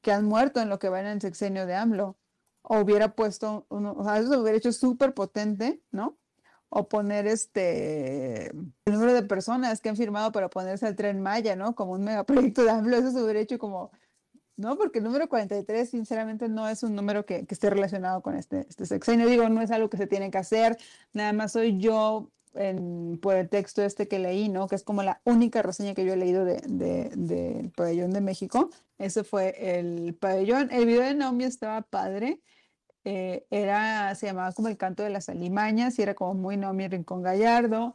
que 0.00 0.12
han 0.12 0.24
muerto 0.24 0.60
en 0.60 0.68
lo 0.68 0.78
que 0.78 0.88
va 0.88 1.00
en 1.00 1.06
el 1.06 1.20
sexenio 1.20 1.66
de 1.66 1.74
AMLO, 1.74 2.16
o 2.62 2.80
hubiera 2.80 3.14
puesto, 3.14 3.66
uno, 3.68 3.94
o 3.96 4.04
sea, 4.04 4.18
eso 4.18 4.30
se 4.30 4.38
hubiera 4.38 4.58
hecho 4.58 4.72
súper 4.72 5.14
potente, 5.14 5.82
¿no? 5.90 6.19
O 6.70 6.88
poner 6.88 7.26
este 7.26 8.50
el 8.50 8.92
número 8.92 9.12
de 9.12 9.22
personas 9.22 9.80
que 9.80 9.88
han 9.90 9.96
firmado 9.96 10.32
para 10.32 10.48
ponerse 10.48 10.86
al 10.86 10.96
tren 10.96 11.20
Maya, 11.20 11.56
¿no? 11.56 11.74
Como 11.74 11.92
un 11.92 12.04
megaproyecto 12.04 12.64
de 12.64 12.70
AMLO, 12.70 12.96
eso 12.96 13.10
se 13.10 13.22
hubiera 13.22 13.40
hecho 13.40 13.58
como, 13.58 13.90
no, 14.56 14.76
porque 14.78 14.98
el 14.98 15.04
número 15.04 15.28
43 15.28 15.90
sinceramente 15.90 16.48
no 16.48 16.68
es 16.68 16.82
un 16.82 16.94
número 16.94 17.26
que, 17.26 17.46
que 17.46 17.54
esté 17.54 17.70
relacionado 17.70 18.22
con 18.22 18.36
este, 18.36 18.66
este 18.68 18.86
sexenio, 18.86 19.26
digo, 19.28 19.48
no 19.48 19.60
es 19.62 19.70
algo 19.70 19.90
que 19.90 19.96
se 19.96 20.06
tiene 20.06 20.30
que 20.30 20.38
hacer, 20.38 20.78
nada 21.12 21.32
más 21.32 21.52
soy 21.52 21.78
yo 21.78 22.30
en, 22.54 23.18
por 23.20 23.36
el 23.36 23.48
texto 23.48 23.82
este 23.82 24.08
que 24.08 24.18
leí, 24.18 24.48
¿no? 24.48 24.68
Que 24.68 24.74
es 24.74 24.82
como 24.84 25.02
la 25.02 25.20
única 25.24 25.62
reseña 25.62 25.94
que 25.94 26.04
yo 26.04 26.12
he 26.12 26.16
leído 26.16 26.44
del 26.44 26.78
de, 26.78 27.10
de, 27.16 27.70
pabellón 27.76 28.10
de 28.10 28.20
México. 28.20 28.70
Ese 28.98 29.24
fue 29.24 29.78
el 29.78 30.14
pabellón. 30.14 30.70
El 30.70 30.86
video 30.86 31.02
de 31.02 31.14
Naomi 31.14 31.44
estaba 31.44 31.82
padre. 31.82 32.40
Eh, 33.04 33.46
era, 33.50 34.14
se 34.14 34.26
llamaba 34.26 34.52
como 34.52 34.68
el 34.68 34.76
canto 34.76 35.02
de 35.02 35.10
las 35.10 35.28
alimañas 35.28 35.98
y 35.98 36.02
era 36.02 36.14
como 36.14 36.34
muy 36.34 36.56
Naomi 36.56 36.86
Rincón 36.88 37.22
Gallardo, 37.22 37.94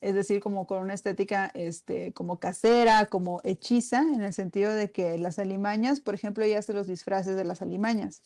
es 0.00 0.14
decir, 0.14 0.40
como 0.40 0.66
con 0.66 0.82
una 0.82 0.94
estética 0.94 1.50
este, 1.54 2.12
como 2.12 2.38
casera, 2.38 3.06
como 3.06 3.40
hechiza, 3.42 4.02
en 4.02 4.22
el 4.22 4.32
sentido 4.34 4.72
de 4.72 4.90
que 4.90 5.18
las 5.18 5.38
alimañas, 5.38 6.00
por 6.00 6.14
ejemplo, 6.14 6.44
ella 6.44 6.58
hace 6.58 6.72
los 6.74 6.86
disfraces 6.86 7.36
de 7.36 7.44
las 7.44 7.62
alimañas 7.62 8.22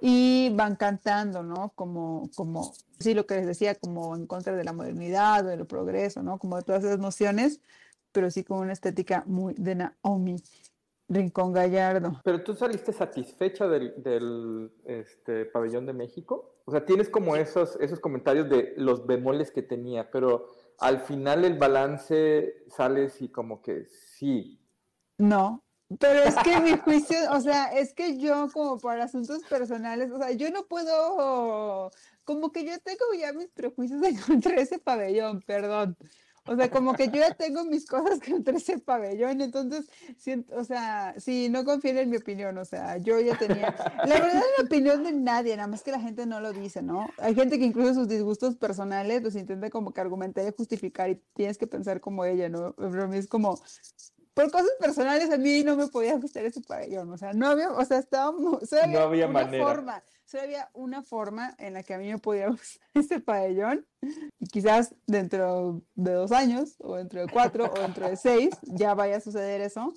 y 0.00 0.50
van 0.54 0.74
cantando, 0.74 1.44
¿no? 1.44 1.70
Como, 1.76 2.28
como, 2.34 2.74
sí, 2.98 3.14
lo 3.14 3.24
que 3.26 3.36
les 3.36 3.46
decía, 3.46 3.76
como 3.76 4.16
en 4.16 4.26
contra 4.26 4.56
de 4.56 4.64
la 4.64 4.72
modernidad 4.72 5.46
o 5.46 5.48
del 5.48 5.64
progreso, 5.64 6.24
¿no? 6.24 6.38
Como 6.38 6.56
de 6.56 6.64
todas 6.64 6.82
esas 6.82 6.98
nociones, 6.98 7.60
pero 8.10 8.28
sí 8.30 8.42
con 8.42 8.58
una 8.58 8.72
estética 8.72 9.22
muy 9.26 9.54
de 9.54 9.76
Naomi. 9.76 10.42
Rincón 11.12 11.52
Gallardo. 11.52 12.20
Pero 12.24 12.42
tú 12.42 12.54
saliste 12.54 12.92
satisfecha 12.92 13.68
del, 13.68 14.72
este, 14.84 15.44
pabellón 15.46 15.86
de 15.86 15.92
México. 15.92 16.56
O 16.64 16.70
sea, 16.70 16.84
tienes 16.84 17.08
como 17.08 17.36
esos, 17.36 17.76
esos 17.80 18.00
comentarios 18.00 18.48
de 18.48 18.74
los 18.76 19.06
bemoles 19.06 19.50
que 19.50 19.62
tenía, 19.62 20.10
pero 20.10 20.50
al 20.78 21.00
final 21.00 21.44
el 21.44 21.58
balance 21.58 22.64
sales 22.68 23.20
y 23.20 23.28
como 23.28 23.62
que 23.62 23.86
sí. 23.86 24.58
No, 25.18 25.62
Pero 26.00 26.20
es 26.20 26.34
que 26.36 26.60
mi 26.60 26.76
juicio, 26.78 27.16
o 27.30 27.40
sea, 27.40 27.66
es 27.66 27.92
que 27.92 28.18
yo 28.18 28.48
como 28.52 28.78
para 28.78 29.04
asuntos 29.04 29.42
personales, 29.44 30.10
o 30.10 30.18
sea, 30.18 30.32
yo 30.32 30.50
no 30.50 30.66
puedo, 30.66 31.90
como 32.24 32.50
que 32.50 32.64
yo 32.64 32.78
tengo 32.80 33.04
ya 33.18 33.32
mis 33.32 33.48
prejuicios 33.48 34.02
en 34.02 34.16
contra 34.26 34.56
de 34.56 34.62
ese 34.62 34.78
pabellón, 34.78 35.42
perdón. 35.42 35.96
O 36.44 36.56
sea, 36.56 36.70
como 36.70 36.94
que 36.94 37.06
yo 37.06 37.20
ya 37.20 37.34
tengo 37.34 37.64
mis 37.64 37.86
cosas 37.86 38.18
contra 38.18 38.56
ese 38.56 38.78
pabellón, 38.78 39.40
entonces, 39.40 39.88
o 40.50 40.64
sea, 40.64 41.14
sí, 41.16 41.48
no 41.48 41.64
confíen 41.64 41.98
en 41.98 42.10
mi 42.10 42.16
opinión, 42.16 42.58
o 42.58 42.64
sea, 42.64 42.96
yo 42.98 43.20
ya 43.20 43.38
tenía, 43.38 43.74
la 44.04 44.14
verdad 44.14 44.36
es 44.36 44.58
la 44.58 44.64
opinión 44.64 45.04
de 45.04 45.12
nadie, 45.12 45.56
nada 45.56 45.68
más 45.68 45.84
que 45.84 45.92
la 45.92 46.00
gente 46.00 46.26
no 46.26 46.40
lo 46.40 46.52
dice, 46.52 46.82
¿no? 46.82 47.08
Hay 47.18 47.36
gente 47.36 47.60
que 47.60 47.64
incluso 47.64 47.94
sus 47.94 48.08
disgustos 48.08 48.56
personales 48.56 49.22
los 49.22 49.36
intenta 49.36 49.70
como 49.70 49.92
que 49.92 50.00
argumentar 50.00 50.44
y 50.44 50.52
justificar 50.56 51.10
y 51.10 51.22
tienes 51.34 51.58
que 51.58 51.68
pensar 51.68 52.00
como 52.00 52.24
ella, 52.24 52.48
¿no? 52.48 52.74
Pero 52.74 53.04
a 53.04 53.06
mí 53.06 53.18
es 53.18 53.28
como, 53.28 53.60
por 54.34 54.50
cosas 54.50 54.70
personales 54.80 55.30
a 55.30 55.36
mí 55.36 55.62
no 55.62 55.76
me 55.76 55.86
podía 55.88 56.16
gustar 56.16 56.44
ese 56.44 56.60
pabellón, 56.62 57.10
o 57.12 57.18
sea, 57.18 57.32
no 57.32 57.48
había, 57.48 57.70
o 57.70 57.84
sea, 57.84 57.98
estaba, 57.98 58.32
solo 58.36 58.82
había, 58.82 58.86
No 58.98 59.04
había 59.04 59.26
una 59.26 59.42
manera. 59.44 59.64
forma, 59.66 60.02
solo 60.24 60.42
había 60.44 60.70
una 60.72 61.02
forma 61.02 61.54
en 61.58 61.74
la 61.74 61.82
que 61.82 61.94
a 61.94 61.98
mí 61.98 62.08
me 62.10 62.18
podía 62.18 62.48
gustar 62.50 62.82
ese 62.94 63.20
pabellón 63.20 63.86
y 64.38 64.46
quizás 64.46 64.94
dentro 65.06 65.82
de 65.94 66.12
dos 66.12 66.32
años 66.32 66.76
o 66.80 66.96
dentro 66.96 67.20
de 67.20 67.28
cuatro 67.28 67.70
o 67.72 67.80
dentro 67.80 68.08
de 68.08 68.16
seis 68.16 68.50
ya 68.62 68.94
vaya 68.94 69.16
a 69.16 69.20
suceder 69.20 69.60
eso, 69.60 69.92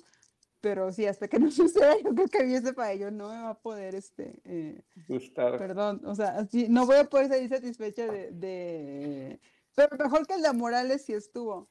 pero 0.60 0.92
sí, 0.92 1.06
hasta 1.06 1.28
que 1.28 1.38
no 1.38 1.50
suceda 1.50 1.94
yo 2.04 2.14
creo 2.14 2.28
que 2.28 2.38
a 2.42 2.44
mí 2.44 2.54
ese 2.54 2.72
pabellón 2.74 3.16
no 3.16 3.28
me 3.28 3.40
va 3.42 3.50
a 3.50 3.58
poder, 3.58 3.94
este, 3.94 4.40
eh, 4.44 4.82
Gustar. 5.08 5.56
Perdón, 5.58 6.02
o 6.04 6.14
sea, 6.14 6.38
así, 6.38 6.66
no 6.68 6.84
voy 6.86 6.96
a 6.96 7.04
poder 7.04 7.28
salir 7.28 7.48
satisfecha 7.48 8.06
de, 8.06 8.30
de- 8.32 9.40
Pero 9.76 9.96
mejor 9.98 10.26
que 10.26 10.34
el 10.34 10.42
de 10.42 10.52
Morales 10.52 11.02
sí 11.04 11.12
estuvo. 11.12 11.68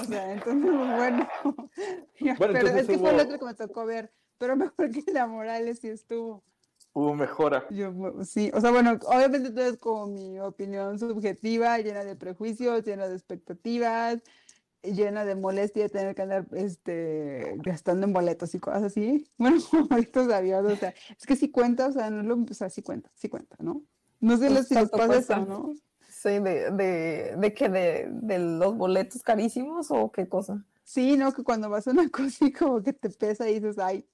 O 0.00 0.04
sea, 0.08 0.32
entonces, 0.32 0.70
bueno. 0.70 1.28
Bueno, 2.20 2.36
pero 2.38 2.52
entonces 2.68 2.82
es 2.82 2.86
que 2.88 2.98
fue 2.98 3.10
el 3.10 3.16
hubo- 3.16 3.22
otro 3.24 3.38
que 3.38 3.44
me 3.44 3.54
tocó 3.54 3.84
ver. 3.86 4.12
Pero 4.38 4.56
mejor 4.56 4.90
que 4.90 5.00
el 5.06 5.12
de 5.14 5.26
Morales 5.26 5.78
sí 5.80 5.88
estuvo. 5.88 6.42
Hubo 6.92 7.14
mejora. 7.14 7.66
Yo, 7.70 7.92
sí, 8.24 8.50
o 8.54 8.60
sea, 8.60 8.70
bueno, 8.70 8.98
obviamente 9.06 9.50
todo 9.50 9.64
es 9.66 9.78
como 9.78 10.06
mi 10.06 10.38
opinión 10.40 10.98
subjetiva, 10.98 11.78
llena 11.78 12.04
de 12.04 12.16
prejuicios, 12.16 12.84
llena 12.84 13.06
de 13.08 13.14
expectativas, 13.14 14.22
llena 14.82 15.24
de 15.24 15.34
molestia 15.34 15.84
de 15.84 15.88
tener 15.88 16.14
que 16.14 16.22
andar 16.22 16.46
este, 16.52 17.54
gastando 17.58 18.06
en 18.06 18.12
boletos 18.12 18.54
y 18.54 18.60
cosas 18.60 18.82
así. 18.84 19.28
Bueno, 19.38 19.60
boletos 19.88 20.26
de 20.28 20.34
avión, 20.34 20.66
o 20.66 20.76
sea, 20.76 20.94
es 21.18 21.26
que 21.26 21.36
sí 21.36 21.50
cuenta, 21.50 21.86
o 21.88 21.92
sea, 21.92 22.10
no 22.10 22.22
lo, 22.22 22.42
o 22.42 22.54
sea, 22.54 22.70
sí 22.70 22.82
cuenta, 22.82 23.10
sí 23.14 23.28
cuenta, 23.28 23.56
¿no? 23.60 23.82
No 24.20 24.36
sé 24.36 24.48
si 24.48 24.54
les 24.54 24.68
¿cuánto 24.68 24.96
pasa 24.96 25.04
eso, 25.16 25.26
cuesta? 25.26 25.38
¿no? 25.38 25.72
Sí, 26.22 26.38
de, 26.38 26.70
de, 26.72 27.34
de 27.38 27.54
que 27.54 27.68
de, 27.70 28.08
de 28.10 28.38
los 28.38 28.76
boletos 28.76 29.22
carísimos 29.22 29.90
o 29.90 30.12
qué 30.12 30.28
cosa. 30.28 30.62
Sí, 30.84 31.16
¿no? 31.16 31.32
Que 31.32 31.42
cuando 31.42 31.70
vas 31.70 31.86
a 31.88 31.92
una 31.92 32.08
cosa 32.10 32.44
y 32.44 32.52
como 32.52 32.82
que 32.82 32.92
te 32.92 33.08
pesa 33.08 33.48
y 33.48 33.54
dices, 33.54 33.78
ay, 33.78 34.06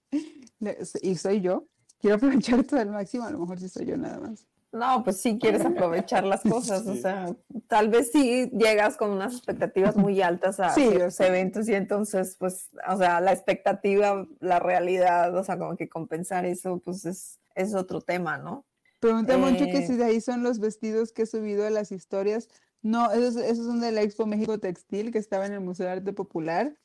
y 1.03 1.17
soy 1.17 1.41
yo, 1.41 1.65
quiero 2.01 2.17
aprovechar 2.17 2.63
todo 2.65 2.79
al 2.81 2.91
máximo, 2.91 3.25
a 3.25 3.31
lo 3.31 3.39
mejor 3.41 3.59
sí 3.59 3.69
soy 3.69 3.87
yo 3.87 3.97
nada 3.97 4.21
más. 4.21 4.47
No, 4.73 5.03
pues 5.03 5.21
sí 5.21 5.39
quieres 5.41 5.65
aprovechar 5.65 6.25
las 6.25 6.43
cosas, 6.49 6.87
o 6.87 6.95
Sí. 6.95 7.01
sea, 7.03 7.35
tal 7.67 7.89
vez 7.89 8.13
sí 8.13 8.51
llegas 8.53 8.97
con 8.97 9.11
unas 9.11 9.33
expectativas 9.35 9.97
muy 9.97 10.21
altas 10.23 10.61
a 10.61 10.71
Sí, 10.71 10.91
sé. 11.11 11.27
eventos 11.27 11.69
y 11.69 11.75
entonces, 11.75 12.37
pues, 12.39 12.69
o 12.89 12.97
sea, 12.99 13.21
la 13.21 13.33
expectativa, 13.33 14.27
la 14.39 14.61
realidad, 14.61 15.35
o 15.37 15.43
sea, 15.43 15.59
como 15.59 15.77
que 15.77 15.89
compensar 15.89 16.45
eso, 16.47 16.79
pues 16.85 17.05
es, 17.05 17.41
es 17.57 17.75
otro 17.75 18.01
tema, 18.01 18.39
¿no? 18.39 18.65
Pregunta 19.07 19.39
mucho 19.39 19.65
que 19.67 19.79
Eh, 19.79 19.87
si 19.87 19.97
de 19.97 20.05
ahí 20.05 20.21
son 20.21 20.43
los 20.43 20.59
vestidos 20.59 21.13
que 21.13 21.23
he 21.23 21.27
subido 21.27 21.65
a 21.65 21.71
las 21.71 21.93
historias. 21.93 22.49
No, 22.83 23.13
esos, 23.13 23.37
esos 23.37 23.67
son 23.67 23.81
de 23.81 23.93
la 23.93 24.03
Expo 24.03 24.27
México 24.27 24.59
Textil 24.59 25.13
que 25.13 25.19
estaba 25.19 25.47
en 25.47 25.53
el 25.53 25.61
Museo 25.61 25.87
de 25.87 25.93
Arte 25.93 26.13
Popular. 26.13 26.77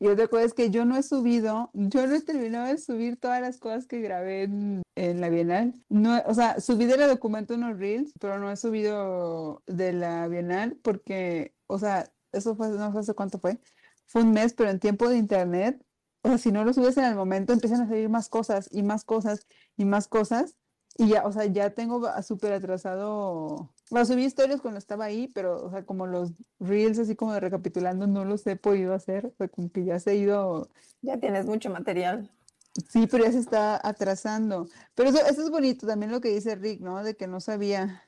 Y 0.00 0.08
otra 0.08 0.26
cosa 0.26 0.44
es 0.44 0.54
que 0.54 0.70
yo 0.70 0.84
no 0.84 0.96
he 0.96 1.02
subido, 1.02 1.70
yo 1.74 2.06
no 2.06 2.14
he 2.14 2.22
terminado 2.22 2.66
de 2.66 2.78
subir 2.78 3.18
todas 3.18 3.40
las 3.40 3.58
cosas 3.58 3.86
que 3.86 4.00
grabé 4.00 4.44
en, 4.44 4.82
en 4.96 5.20
la 5.20 5.28
Bienal. 5.28 5.74
No, 5.88 6.20
o 6.26 6.34
sea, 6.34 6.58
subí 6.58 6.86
de 6.86 6.96
la 6.96 7.06
documento 7.06 7.54
unos 7.54 7.78
reels, 7.78 8.12
pero 8.18 8.38
no 8.38 8.50
he 8.50 8.56
subido 8.56 9.62
de 9.66 9.92
la 9.92 10.26
Bienal 10.26 10.76
porque, 10.82 11.54
o 11.66 11.78
sea, 11.78 12.10
eso 12.32 12.56
fue, 12.56 12.70
no 12.70 12.92
sé 12.92 12.98
hace 12.98 13.14
cuánto 13.14 13.38
fue. 13.38 13.60
Fue 14.06 14.22
un 14.22 14.32
mes, 14.32 14.54
pero 14.54 14.70
en 14.70 14.80
tiempo 14.80 15.08
de 15.08 15.18
internet, 15.18 15.84
o 16.22 16.28
sea, 16.28 16.38
si 16.38 16.50
no 16.50 16.64
lo 16.64 16.72
subes 16.72 16.96
en 16.96 17.04
el 17.04 17.14
momento, 17.14 17.52
empiezan 17.52 17.82
a 17.82 17.88
salir 17.88 18.08
más 18.08 18.28
cosas 18.28 18.68
y 18.72 18.82
más 18.82 19.04
cosas 19.04 19.46
y 19.76 19.84
más 19.84 20.08
cosas. 20.08 20.56
Y 21.00 21.08
ya, 21.08 21.26
o 21.26 21.32
sea, 21.32 21.46
ya 21.46 21.70
tengo 21.70 22.02
súper 22.22 22.52
atrasado. 22.52 23.70
Bueno, 23.88 24.04
subí 24.04 24.22
historias 24.22 24.60
cuando 24.60 24.76
estaba 24.76 25.06
ahí, 25.06 25.28
pero, 25.34 25.64
o 25.64 25.70
sea, 25.70 25.86
como 25.86 26.06
los 26.06 26.32
reels, 26.58 26.98
así 26.98 27.16
como 27.16 27.32
de 27.32 27.40
recapitulando, 27.40 28.06
no 28.06 28.26
los 28.26 28.46
he 28.46 28.56
podido 28.56 28.92
hacer. 28.92 29.24
O 29.24 29.32
sea, 29.38 29.48
como 29.48 29.70
que 29.72 29.86
ya 29.86 29.98
se 29.98 30.10
ha 30.10 30.14
ido. 30.14 30.68
Ya 31.00 31.18
tienes 31.18 31.46
mucho 31.46 31.70
material. 31.70 32.30
Sí, 32.90 33.06
pero 33.06 33.24
ya 33.24 33.32
se 33.32 33.38
está 33.38 33.80
atrasando. 33.82 34.68
Pero 34.94 35.08
eso, 35.08 35.24
eso 35.24 35.42
es 35.42 35.50
bonito 35.50 35.86
también 35.86 36.12
lo 36.12 36.20
que 36.20 36.28
dice 36.34 36.54
Rick, 36.54 36.82
¿no? 36.82 37.02
De 37.02 37.16
que 37.16 37.26
no 37.26 37.40
sabía 37.40 38.04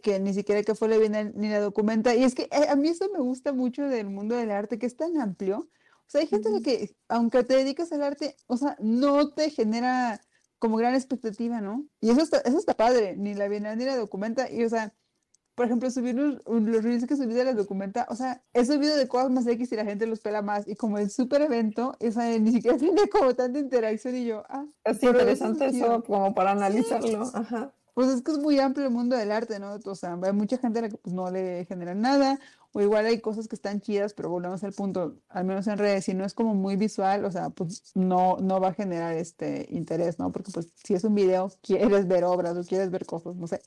que 0.00 0.20
ni 0.20 0.32
siquiera 0.32 0.62
que 0.62 0.76
fue 0.76 0.86
la 0.86 0.98
Bienal 0.98 1.32
ni 1.34 1.48
la 1.48 1.58
documenta. 1.58 2.14
Y 2.14 2.22
es 2.22 2.36
que 2.36 2.44
eh, 2.44 2.68
a 2.68 2.76
mí 2.76 2.90
eso 2.90 3.06
me 3.12 3.18
gusta 3.18 3.52
mucho 3.52 3.82
del 3.88 4.08
mundo 4.08 4.36
del 4.36 4.52
arte, 4.52 4.78
que 4.78 4.86
es 4.86 4.96
tan 4.96 5.20
amplio. 5.20 5.58
O 5.58 6.06
sea, 6.06 6.20
hay 6.20 6.28
gente 6.28 6.48
Ujú. 6.48 6.62
que, 6.62 6.96
aunque 7.08 7.42
te 7.42 7.56
dedicas 7.56 7.90
al 7.90 8.04
arte, 8.04 8.36
o 8.46 8.56
sea, 8.56 8.76
no 8.78 9.30
te 9.32 9.50
genera 9.50 10.20
como 10.60 10.76
gran 10.76 10.94
expectativa, 10.94 11.60
¿no? 11.60 11.86
Y 12.00 12.10
eso 12.10 12.20
está, 12.20 12.38
eso 12.38 12.58
está 12.58 12.76
padre, 12.76 13.16
ni 13.16 13.34
la 13.34 13.48
Bienal 13.48 13.76
ni 13.78 13.84
la 13.86 13.96
documenta. 13.96 14.48
Y, 14.50 14.62
o 14.62 14.68
sea, 14.68 14.94
por 15.56 15.66
ejemplo, 15.66 15.90
subir 15.90 16.14
los, 16.14 16.40
los 16.46 16.84
reels 16.84 17.06
que 17.06 17.16
subí 17.16 17.34
de 17.34 17.44
la 17.44 17.54
documenta, 17.54 18.06
o 18.08 18.14
sea, 18.14 18.42
he 18.52 18.64
subido 18.64 18.96
de 18.96 19.08
cosas 19.08 19.30
más 19.30 19.46
X 19.46 19.72
y 19.72 19.76
la 19.76 19.84
gente 19.84 20.06
los 20.06 20.20
pela 20.20 20.42
más. 20.42 20.68
Y 20.68 20.76
como 20.76 20.98
el 20.98 21.10
super 21.10 21.42
evento, 21.42 21.96
o 22.00 22.10
sea, 22.12 22.38
ni 22.38 22.52
siquiera 22.52 22.78
tiene 22.78 23.08
como 23.08 23.34
tanta 23.34 23.58
interacción 23.58 24.14
y 24.16 24.26
yo, 24.26 24.44
ah, 24.48 24.66
Es 24.84 24.98
eso 24.98 25.06
interesante 25.08 25.66
es 25.66 25.74
eso 25.74 25.84
chido. 25.86 26.04
como 26.04 26.34
para 26.34 26.52
analizarlo. 26.52 27.22
Ajá. 27.34 27.72
Pues 27.94 28.08
es 28.08 28.22
que 28.22 28.32
es 28.32 28.38
muy 28.38 28.58
amplio 28.58 28.86
el 28.86 28.92
mundo 28.92 29.16
del 29.16 29.32
arte, 29.32 29.58
¿no? 29.58 29.78
O 29.84 29.94
sea, 29.94 30.16
hay 30.22 30.32
mucha 30.32 30.58
gente 30.58 30.78
a 30.78 30.82
la 30.82 30.88
que 30.88 30.96
pues, 30.96 31.12
no 31.14 31.30
le 31.30 31.64
genera 31.66 31.94
nada, 31.94 32.38
o 32.72 32.80
igual 32.80 33.06
hay 33.06 33.20
cosas 33.20 33.48
que 33.48 33.56
están 33.56 33.80
chidas, 33.80 34.14
pero 34.14 34.30
volvemos 34.30 34.62
al 34.64 34.72
punto, 34.72 35.16
al 35.28 35.44
menos 35.44 35.66
en 35.66 35.78
redes, 35.78 36.04
si 36.04 36.14
no 36.14 36.24
es 36.24 36.34
como 36.34 36.54
muy 36.54 36.76
visual, 36.76 37.24
o 37.24 37.30
sea, 37.30 37.50
pues 37.50 37.90
no, 37.94 38.36
no 38.40 38.60
va 38.60 38.68
a 38.68 38.74
generar 38.74 39.14
este 39.16 39.66
interés, 39.70 40.18
¿no? 40.18 40.30
Porque 40.32 40.50
pues 40.52 40.72
si 40.84 40.94
es 40.94 41.04
un 41.04 41.14
video, 41.14 41.50
quieres 41.62 42.06
ver 42.06 42.24
obras 42.24 42.56
o 42.56 42.62
quieres 42.64 42.90
ver 42.90 43.06
cosas, 43.06 43.34
no 43.36 43.46
sé, 43.46 43.60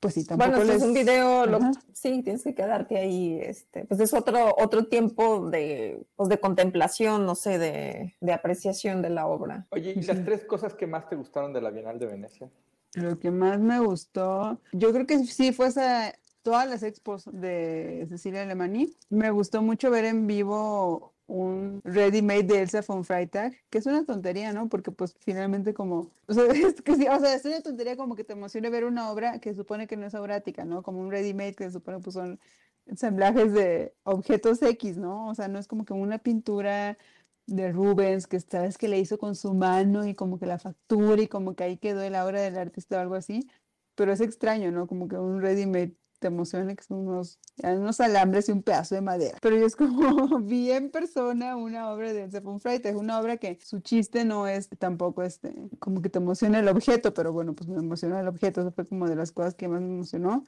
pues 0.00 0.14
sí, 0.14 0.24
tampoco 0.24 0.50
Bueno, 0.50 0.64
si 0.72 0.76
es 0.78 0.82
un 0.82 0.94
video, 0.94 1.44
lo- 1.46 1.60
sí, 1.92 2.22
tienes 2.22 2.42
que 2.42 2.54
quedarte 2.54 2.96
ahí, 2.98 3.38
este, 3.42 3.84
pues 3.84 4.00
es 4.00 4.14
otro, 4.14 4.54
otro 4.58 4.86
tiempo 4.86 5.48
de, 5.50 6.06
pues 6.16 6.28
de 6.30 6.40
contemplación, 6.40 7.26
no 7.26 7.34
sé, 7.34 7.58
de, 7.58 8.16
de 8.20 8.32
apreciación 8.32 9.02
de 9.02 9.10
la 9.10 9.26
obra. 9.26 9.66
Oye, 9.70 9.92
¿y 9.96 10.02
las 10.02 10.24
tres 10.24 10.44
cosas 10.44 10.74
que 10.74 10.86
más 10.86 11.08
te 11.08 11.16
gustaron 11.16 11.52
de 11.52 11.60
la 11.60 11.70
Bienal 11.70 11.98
de 11.98 12.06
Venecia? 12.06 12.48
Lo 12.94 13.18
que 13.20 13.30
más 13.30 13.60
me 13.60 13.78
gustó, 13.78 14.58
yo 14.72 14.90
creo 14.92 15.06
que 15.06 15.18
sí 15.26 15.52
fue 15.52 15.68
esa, 15.68 16.12
todas 16.42 16.68
las 16.68 16.82
expos 16.82 17.24
de 17.32 18.06
Cecilia 18.08 18.42
Alemany. 18.42 18.94
Me 19.08 19.30
gustó 19.30 19.62
mucho 19.62 19.90
ver 19.90 20.04
en 20.04 20.26
vivo 20.26 21.14
un 21.30 21.80
ready 21.84 22.22
made 22.22 22.42
de 22.42 22.62
Elsa 22.62 22.82
von 22.86 23.04
Freitag, 23.04 23.54
que 23.70 23.78
es 23.78 23.86
una 23.86 24.04
tontería, 24.04 24.52
¿no? 24.52 24.68
Porque 24.68 24.90
pues 24.90 25.14
finalmente 25.20 25.72
como, 25.74 26.10
o 26.26 26.34
sea, 26.34 26.44
es 26.50 27.44
una 27.44 27.60
tontería 27.62 27.96
como 27.96 28.16
que 28.16 28.24
te 28.24 28.32
emociona 28.32 28.68
ver 28.68 28.84
una 28.84 29.10
obra 29.10 29.38
que 29.38 29.54
supone 29.54 29.86
que 29.86 29.96
no 29.96 30.06
es 30.06 30.14
obrática, 30.14 30.64
¿no? 30.64 30.82
Como 30.82 31.00
un 31.00 31.10
ready 31.10 31.32
made 31.32 31.54
que 31.54 31.70
supone 31.70 32.00
pues 32.00 32.14
son 32.14 32.40
ensamblajes 32.86 33.52
de 33.52 33.94
objetos 34.02 34.60
X, 34.62 34.96
¿no? 34.98 35.28
O 35.28 35.34
sea, 35.34 35.48
no 35.48 35.58
es 35.58 35.68
como 35.68 35.84
que 35.84 35.92
una 35.92 36.18
pintura 36.18 36.98
de 37.46 37.72
Rubens 37.72 38.26
que 38.26 38.40
sabes 38.40 38.78
que 38.78 38.88
le 38.88 38.98
hizo 38.98 39.18
con 39.18 39.34
su 39.36 39.54
mano 39.54 40.06
y 40.06 40.14
como 40.14 40.38
que 40.38 40.46
la 40.46 40.58
factura 40.58 41.22
y 41.22 41.28
como 41.28 41.54
que 41.54 41.64
ahí 41.64 41.76
quedó 41.78 42.08
la 42.10 42.24
obra 42.26 42.40
del 42.40 42.58
artista 42.58 42.96
o 42.96 43.00
algo 43.00 43.14
así, 43.14 43.48
pero 43.94 44.12
es 44.12 44.20
extraño, 44.20 44.72
¿no? 44.72 44.86
Como 44.86 45.08
que 45.08 45.16
un 45.16 45.40
ready 45.42 45.66
made 45.66 45.94
te 46.20 46.28
emociona 46.28 46.74
que 46.74 46.84
son 46.84 47.08
unos, 47.08 47.40
unos 47.62 48.00
alambres 48.00 48.48
y 48.48 48.52
un 48.52 48.62
pedazo 48.62 48.94
de 48.94 49.00
madera. 49.00 49.38
Pero 49.40 49.56
yo 49.56 49.66
es 49.66 49.74
como 49.74 50.38
vi 50.40 50.70
en 50.70 50.90
persona 50.90 51.56
una 51.56 51.90
obra 51.90 52.12
de 52.12 52.24
Elsa 52.24 52.40
von 52.40 52.60
Freitag, 52.60 52.96
una 52.96 53.18
obra 53.18 53.38
que 53.38 53.58
su 53.62 53.80
chiste 53.80 54.24
no 54.24 54.46
es 54.46 54.68
tampoco 54.78 55.22
este, 55.22 55.52
como 55.78 56.02
que 56.02 56.10
te 56.10 56.18
emociona 56.18 56.60
el 56.60 56.68
objeto, 56.68 57.12
pero 57.14 57.32
bueno, 57.32 57.54
pues 57.54 57.68
me 57.68 57.78
emociona 57.78 58.20
el 58.20 58.28
objeto, 58.28 58.60
eso 58.60 58.70
fue 58.70 58.86
como 58.86 59.08
de 59.08 59.16
las 59.16 59.32
cosas 59.32 59.54
que 59.54 59.66
más 59.66 59.80
me 59.80 59.88
emocionó. 59.88 60.44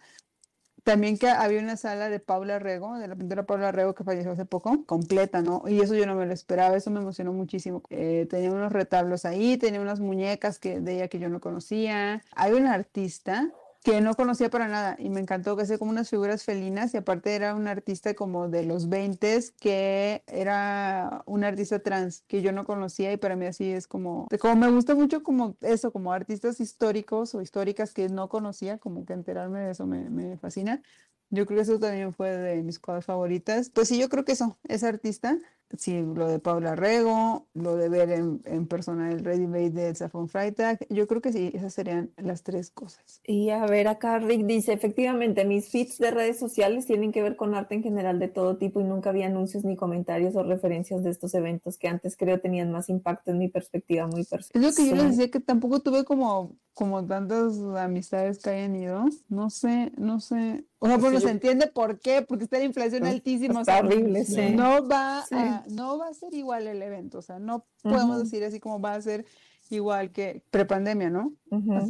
También 0.85 1.17
que 1.17 1.29
había 1.29 1.61
una 1.61 1.77
sala 1.77 2.09
de 2.09 2.19
Paula 2.19 2.59
Rego, 2.59 2.99
de 2.99 3.07
la 3.07 3.15
pintora 3.15 3.47
Paula 3.47 3.71
Rego 3.71 3.95
que 3.95 4.03
falleció 4.03 4.33
hace 4.33 4.45
poco, 4.45 4.85
completa, 4.85 5.41
¿no? 5.41 5.63
Y 5.69 5.81
eso 5.81 5.95
yo 5.95 6.07
no 6.07 6.17
me 6.17 6.27
lo 6.27 6.33
esperaba, 6.33 6.77
eso 6.77 6.91
me 6.91 6.99
emocionó 6.99 7.33
muchísimo. 7.33 7.83
Eh, 7.91 8.27
tenía 8.29 8.51
unos 8.51 8.73
retablos 8.73 9.25
ahí, 9.25 9.57
tenía 9.59 9.81
unas 9.81 10.01
muñecas 10.01 10.59
que, 10.59 10.81
de 10.81 10.97
ella 10.97 11.09
que 11.09 11.21
yo 11.21 11.29
no 11.29 11.41
conocía. 11.41 12.25
Hay 12.35 12.53
un 12.53 12.67
artista 12.67 13.53
que 13.83 14.01
no 14.01 14.15
conocía 14.15 14.49
para 14.51 14.69
nada 14.69 14.97
y 14.99 15.11
me 15.11 15.21
encantó 15.21 15.57
que 15.57 15.63
hacía 15.63 15.79
como 15.79 15.91
unas 15.91 16.09
figuras 16.09 16.45
felinas 16.45 16.95
y 16.95 16.99
aparte 16.99 17.35
era 17.35 17.55
un 17.55 17.67
artista 17.67 18.15
como 18.15 18.49
de 18.49 18.65
los 18.65 18.89
20 18.89 19.41
que 19.61 20.23
era 20.27 21.23
un 21.27 21.45
artista 21.45 21.81
trans 21.81 22.23
que 22.29 22.43
yo 22.43 22.53
no 22.53 22.65
conocía 22.65 23.13
y 23.13 23.17
para 23.17 23.37
mí 23.37 23.47
así 23.47 23.71
es 23.71 23.89
como, 23.89 24.29
como 24.41 24.57
me 24.57 24.71
gusta 24.71 24.95
mucho 24.95 25.23
como 25.23 25.57
eso, 25.61 25.93
como 25.93 26.13
artistas 26.13 26.61
históricos 26.61 27.35
o 27.35 27.41
históricas 27.43 27.93
que 27.93 28.09
no 28.09 28.29
conocía, 28.29 28.79
como 28.79 29.05
que 29.05 29.15
enterarme 29.15 29.61
de 29.61 29.71
eso 29.73 29.87
me, 29.87 30.11
me 30.11 30.37
fascina. 30.39 30.83
Yo 31.31 31.47
creo 31.47 31.57
que 31.57 31.63
eso 31.63 31.79
también 31.79 32.13
fue 32.13 32.31
de 32.31 32.63
mis 32.63 32.79
cosas 32.79 33.07
favoritas. 33.07 33.71
Pues 33.71 33.89
sí, 33.89 33.99
yo 33.99 34.11
creo 34.11 34.25
que 34.25 34.33
eso, 34.33 34.59
ese 34.69 34.87
artista. 34.87 35.39
Sí, 35.79 36.03
lo 36.15 36.29
de 36.29 36.39
Paula 36.39 36.75
Rego, 36.77 37.47
lo 37.55 37.77
de 37.77 37.89
ver 37.89 38.11
en, 38.11 38.41
en 38.45 38.67
persona 38.67 39.11
el 39.11 39.25
Ready 39.25 39.47
Made 39.47 39.71
de 39.71 39.95
Safon 39.95 40.29
Freitag. 40.29 40.79
Yo 40.89 41.07
creo 41.07 41.21
que 41.21 41.33
sí, 41.33 41.51
esas 41.55 41.73
serían 41.75 42.11
las 42.17 42.43
tres 42.43 42.71
cosas. 42.71 43.21
Y 43.27 43.51
a 43.51 43.65
ver, 43.67 43.89
acá 43.89 44.19
Rick 44.19 44.47
dice, 44.47 44.73
efectivamente, 44.73 45.45
mis 45.45 45.69
feeds 45.69 45.99
de 45.99 46.11
redes 46.11 46.39
sociales 46.39 46.87
tienen 46.87 47.13
que 47.13 47.23
ver 47.23 47.37
con 47.37 47.55
arte 47.55 47.75
en 47.75 47.83
general 47.83 48.19
de 48.19 48.29
todo 48.29 48.57
tipo 48.57 48.81
y 48.81 48.85
nunca 48.85 49.11
había 49.11 49.27
anuncios 49.27 49.65
ni 49.65 49.77
comentarios 49.77 50.35
o 50.37 50.43
referencias 50.43 51.03
de 51.03 51.11
estos 51.11 51.35
eventos 51.35 51.79
que 51.79 51.89
antes 51.89 52.17
creo 52.17 52.41
tenían 52.41 52.73
más 52.73 52.89
impacto 52.89 53.31
en 53.31 53.39
mi 53.39 53.49
perspectiva 53.49 54.07
muy 54.07 54.25
personal. 54.25 54.65
Es 54.65 54.71
lo 54.71 54.75
que 54.85 54.89
yo 54.91 54.97
les 54.97 55.11
decía 55.17 55.31
que 55.31 55.41
tampoco 55.41 55.81
tuve 55.81 56.05
como, 56.05 56.57
como 56.75 57.05
tantas 57.07 57.59
amistades 57.79 58.39
que 58.41 58.51
hayan 58.51 58.77
ido. 58.77 59.05
No 59.29 59.51
sé, 59.51 59.93
no 59.97 60.21
sé. 60.21 60.65
O 60.79 60.87
sea, 60.89 60.97
bueno, 60.99 61.21
Sí, 61.21 61.27
se 61.27 61.31
entiende 61.31 61.69
por 61.69 62.01
qué, 62.01 62.23
porque 62.23 62.45
está 62.45 62.59
la 62.59 62.65
inflación 62.65 63.05
altísima. 63.07 63.59
o 63.59 63.61
Está 63.61 63.79
sea, 63.79 63.85
horrible, 63.87 64.25
sí. 64.25 64.51
no 64.55 64.87
va 64.89 65.23
Sí. 65.29 65.35
a, 65.37 65.62
no 65.71 65.99
va 65.99 66.09
a 66.09 66.15
ser 66.15 66.35
igual 66.35 66.67
el 66.67 66.83
evento. 66.83 67.19
O 67.19 67.23
sea, 67.23 67.39
no 67.39 67.67
podemos 67.83 68.23
decir 68.23 68.45
así 68.45 68.61
como 68.61 68.81
va 68.81 68.95
a 68.95 69.03
ser 69.03 69.25
igual 69.71 70.13
que 70.13 70.43
prepandemia, 70.51 71.11
¿no? 71.11 71.35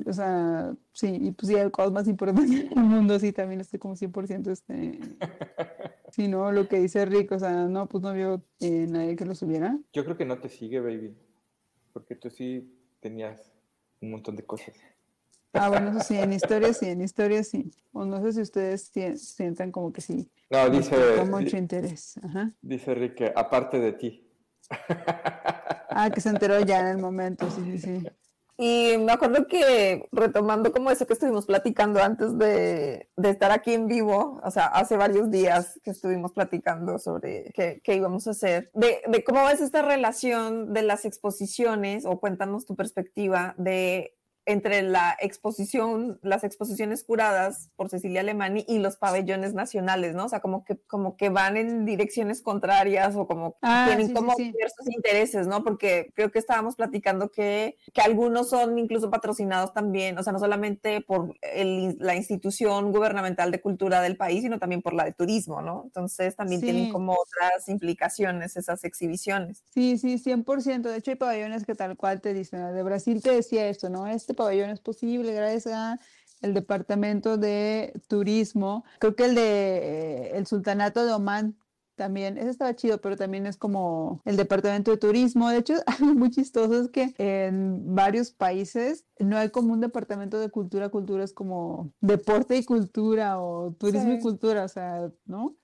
O 0.06 0.12
sea, 0.12 0.74
sí, 0.92 1.18
y 1.20 1.32
pues 1.32 1.48
sí, 1.48 1.54
el 1.56 1.72
caos 1.72 1.92
más 1.92 2.06
importante 2.08 2.42
del 2.74 2.76
mundo, 2.76 3.18
sí, 3.18 3.32
también 3.32 3.60
estoy 3.60 3.78
como 3.78 3.96
100% 3.96 4.50
este, 4.50 4.98
sí, 6.10 6.28
¿no? 6.28 6.52
Lo 6.52 6.68
que 6.68 6.78
dice 6.78 7.04
Rick, 7.04 7.32
o 7.32 7.38
sea, 7.38 7.66
no, 7.66 7.88
pues 7.88 8.02
no 8.02 8.12
vio 8.12 8.42
eh, 8.60 8.86
nadie 8.88 9.16
que 9.16 9.24
lo 9.24 9.34
subiera. 9.34 9.78
Yo 9.92 10.04
creo 10.04 10.16
que 10.16 10.24
no 10.24 10.38
te 10.38 10.48
sigue, 10.48 10.80
baby. 10.80 11.16
Porque 11.92 12.14
tú 12.14 12.30
sí 12.30 12.72
tenías 13.00 13.52
un 14.00 14.12
montón 14.12 14.36
de 14.36 14.44
cosas. 14.44 14.74
Ah, 15.54 15.68
bueno, 15.68 15.90
eso 15.90 16.00
sí, 16.00 16.16
en 16.18 16.32
historia 16.32 16.72
sí, 16.72 16.88
en 16.88 17.02
historia 17.02 17.44
sí. 17.44 17.70
O 17.92 18.04
no 18.04 18.22
sé 18.22 18.32
si 18.32 18.40
ustedes 18.40 18.90
si- 18.92 19.16
sientan 19.16 19.70
como 19.70 19.92
que 19.92 20.00
sí, 20.00 20.30
No, 20.50 20.70
dice, 20.70 20.90
causó 20.96 21.26
mucho 21.26 21.56
di- 21.56 21.58
interés. 21.58 22.14
Ajá. 22.22 22.52
dice 22.62 22.94
Rick 22.94 23.14
que 23.16 23.32
aparte 23.34 23.78
de 23.78 23.92
ti. 23.92 24.28
Ah, 25.94 26.08
que 26.08 26.22
se 26.22 26.30
enteró 26.30 26.58
ya 26.60 26.80
en 26.80 26.86
el 26.86 26.98
momento, 26.98 27.50
sí, 27.50 27.60
sí, 27.64 27.78
sí. 27.78 28.06
Y 28.56 28.96
me 28.96 29.12
acuerdo 29.12 29.46
que 29.46 30.08
retomando 30.10 30.72
como 30.72 30.90
eso 30.90 31.06
que 31.06 31.12
estuvimos 31.12 31.44
platicando 31.44 32.02
antes 32.02 32.38
de, 32.38 33.10
de 33.14 33.28
estar 33.30 33.50
aquí 33.50 33.74
en 33.74 33.88
vivo, 33.88 34.40
o 34.42 34.50
sea, 34.50 34.66
hace 34.68 34.96
varios 34.96 35.30
días 35.30 35.78
que 35.84 35.90
estuvimos 35.90 36.32
platicando 36.32 36.98
sobre 36.98 37.50
qué, 37.54 37.82
qué 37.84 37.94
íbamos 37.96 38.26
a 38.26 38.30
hacer, 38.30 38.70
de, 38.72 39.02
de 39.06 39.22
cómo 39.22 39.44
ves 39.44 39.60
esta 39.60 39.82
relación 39.82 40.72
de 40.72 40.80
las 40.82 41.04
exposiciones, 41.04 42.06
o 42.06 42.18
cuéntanos 42.20 42.64
tu 42.64 42.74
perspectiva 42.74 43.54
de 43.58 44.14
entre 44.46 44.82
la 44.82 45.16
exposición, 45.20 46.18
las 46.22 46.44
exposiciones 46.44 47.04
curadas 47.04 47.70
por 47.76 47.88
Cecilia 47.88 48.20
Alemani 48.22 48.64
y 48.68 48.78
los 48.78 48.96
pabellones 48.96 49.54
nacionales, 49.54 50.14
¿no? 50.14 50.24
O 50.24 50.28
sea, 50.28 50.40
como 50.40 50.64
que, 50.64 50.78
como 50.86 51.16
que 51.16 51.28
van 51.28 51.56
en 51.56 51.84
direcciones 51.84 52.42
contrarias 52.42 53.14
o 53.16 53.26
como 53.26 53.56
Ah, 53.62 53.84
tienen 53.86 54.08
sí, 54.08 54.14
como 54.14 54.34
sí. 54.34 54.44
diversos 54.52 54.86
intereses, 54.88 55.46
¿no? 55.46 55.62
Porque 55.62 56.10
creo 56.14 56.30
que 56.30 56.38
estábamos 56.38 56.76
platicando 56.76 57.30
que, 57.30 57.76
que 57.92 58.00
algunos 58.00 58.50
son 58.50 58.78
incluso 58.78 59.10
patrocinados 59.10 59.72
también, 59.72 60.18
o 60.18 60.22
sea, 60.22 60.32
no 60.32 60.38
solamente 60.38 61.00
por 61.02 61.34
el- 61.42 61.96
la 61.98 62.14
institución 62.16 62.92
gubernamental 62.92 63.50
de 63.50 63.60
cultura 63.60 64.00
del 64.00 64.16
país, 64.16 64.42
sino 64.42 64.58
también 64.58 64.82
por 64.82 64.94
la 64.94 65.04
de 65.04 65.12
turismo, 65.12 65.62
¿no? 65.62 65.82
Entonces 65.84 66.34
también 66.36 66.60
tienen 66.62 66.90
como 66.92 67.12
otras 67.12 67.68
implicaciones 67.68 68.56
esas 68.56 68.84
exhibiciones. 68.84 69.62
Sí, 69.72 69.98
sí, 69.98 70.18
100%. 70.18 70.88
De 70.88 70.96
hecho, 70.98 71.10
hay 71.12 71.16
pabellones 71.16 71.64
que 71.64 71.74
tal 71.74 71.96
cual 71.96 72.20
te 72.20 72.34
dicen, 72.34 72.60
"Ah, 72.60 72.72
de 72.72 72.82
Brasil 72.82 73.22
te 73.22 73.30
decía 73.30 73.68
esto, 73.68 73.88
¿no? 73.90 74.06
Este 74.06 74.31
pabellón 74.34 74.70
es 74.70 74.80
posible 74.80 75.32
gracias 75.34 75.66
a 75.74 75.98
el 76.40 76.54
departamento 76.54 77.36
de 77.38 77.92
turismo. 78.08 78.84
Creo 78.98 79.14
que 79.14 79.24
el 79.26 79.34
de 79.34 79.42
eh, 79.78 80.36
el 80.36 80.46
sultanato 80.46 81.04
de 81.06 81.12
Omán 81.12 81.56
también, 81.94 82.38
ese 82.38 82.48
estaba 82.50 82.74
chido, 82.74 83.00
pero 83.00 83.16
también 83.16 83.46
es 83.46 83.56
como 83.58 84.22
el 84.24 84.36
departamento 84.36 84.90
de 84.90 84.96
turismo. 84.96 85.50
De 85.50 85.58
hecho, 85.58 85.74
algo 85.86 86.14
muy 86.14 86.30
chistoso 86.30 86.80
es 86.80 86.88
que 86.88 87.14
en 87.18 87.94
varios 87.94 88.32
países 88.32 89.04
no 89.20 89.36
hay 89.36 89.50
como 89.50 89.72
un 89.72 89.80
departamento 89.80 90.40
de 90.40 90.48
cultura, 90.50 90.88
cultura 90.88 91.22
es 91.22 91.32
como 91.32 91.92
deporte 92.00 92.56
y 92.56 92.64
cultura 92.64 93.40
o 93.40 93.72
turismo 93.72 94.12
y 94.12 94.16
Sí. 94.16 94.22
cultura, 94.22 94.64
o 94.64 94.68
sea, 94.68 95.10
¿no? 95.26 95.54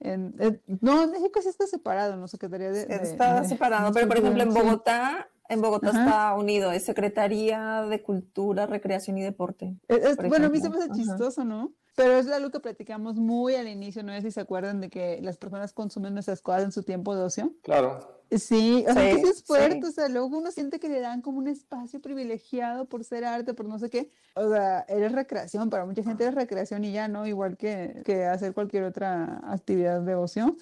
En, 0.00 0.34
en- 0.38 0.60
no, 0.80 1.02
en 1.04 1.10
México 1.12 1.40
sí 1.42 1.48
está 1.48 1.66
separado, 1.66 2.16
no 2.16 2.26
Secretaría 2.26 2.70
de, 2.72 2.86
de- 2.86 2.94
Está 2.96 3.42
de- 3.42 3.48
separado, 3.48 3.88
de 3.88 3.94
pero 3.94 4.08
por 4.08 4.16
ejemplo 4.18 4.42
en. 4.42 4.52
Bogotá, 4.52 5.28
en 5.50 5.60
Bogotá 5.60 5.90
Ajá. 5.90 6.04
está 6.04 6.34
unido, 6.34 6.72
es 6.72 6.84
Secretaría 6.84 7.82
de 7.88 8.02
Cultura, 8.02 8.66
Recreación 8.66 9.18
y 9.18 9.22
Deporte. 9.22 9.76
Es- 9.88 10.04
es- 10.04 10.16
bueno, 10.16 10.46
a 10.46 10.50
mí 10.50 10.60
se 10.60 10.70
me 10.70 10.76
hace 10.76 10.86
ajá. 10.86 10.94
chistoso, 10.94 11.44
¿no? 11.44 11.72
Pero 11.96 12.14
es 12.14 12.28
algo 12.28 12.50
que 12.50 12.60
platicamos 12.60 13.16
muy 13.16 13.56
al 13.56 13.68
inicio, 13.68 14.02
¿no? 14.02 14.12
sé 14.14 14.22
si 14.22 14.30
se 14.30 14.40
acuerdan 14.40 14.80
de 14.80 14.88
que 14.88 15.20
las 15.22 15.36
personas 15.36 15.72
consumen 15.72 16.14
nuestras 16.14 16.40
cosas 16.40 16.62
en 16.64 16.72
su 16.72 16.82
tiempo 16.84 17.14
de 17.14 17.22
ocio. 17.24 17.52
Claro. 17.62 18.20
Sí, 18.30 18.84
o 18.88 18.92
sea, 18.92 19.02
que 19.10 19.16
Sí, 19.16 19.22
sí 19.24 19.28
es 19.28 19.42
fuerte, 19.42 19.82
sí. 19.82 19.88
o 19.88 19.90
sea, 19.90 20.08
luego 20.08 20.28
uno 20.38 20.52
siente 20.52 20.78
que 20.78 20.88
le 20.88 21.00
dan 21.00 21.20
como 21.20 21.38
un 21.38 21.48
espacio 21.48 22.00
privilegiado 22.00 22.84
por 22.84 23.02
ser 23.02 23.24
arte, 23.24 23.54
por 23.54 23.66
no 23.66 23.76
sé 23.80 23.90
qué. 23.90 24.12
O 24.36 24.48
sea, 24.48 24.84
eres 24.88 25.10
recreación, 25.10 25.68
para 25.68 25.84
mucha 25.84 26.04
gente 26.04 26.22
eres 26.22 26.36
recreación 26.36 26.84
y 26.84 26.92
ya, 26.92 27.08
¿no? 27.08 27.26
Igual 27.26 27.56
que, 27.56 28.02
que 28.04 28.24
hacer 28.26 28.54
cualquier 28.54 28.84
otra 28.84 29.40
actividad 29.52 30.00
de 30.00 30.14
ocio. 30.14 30.56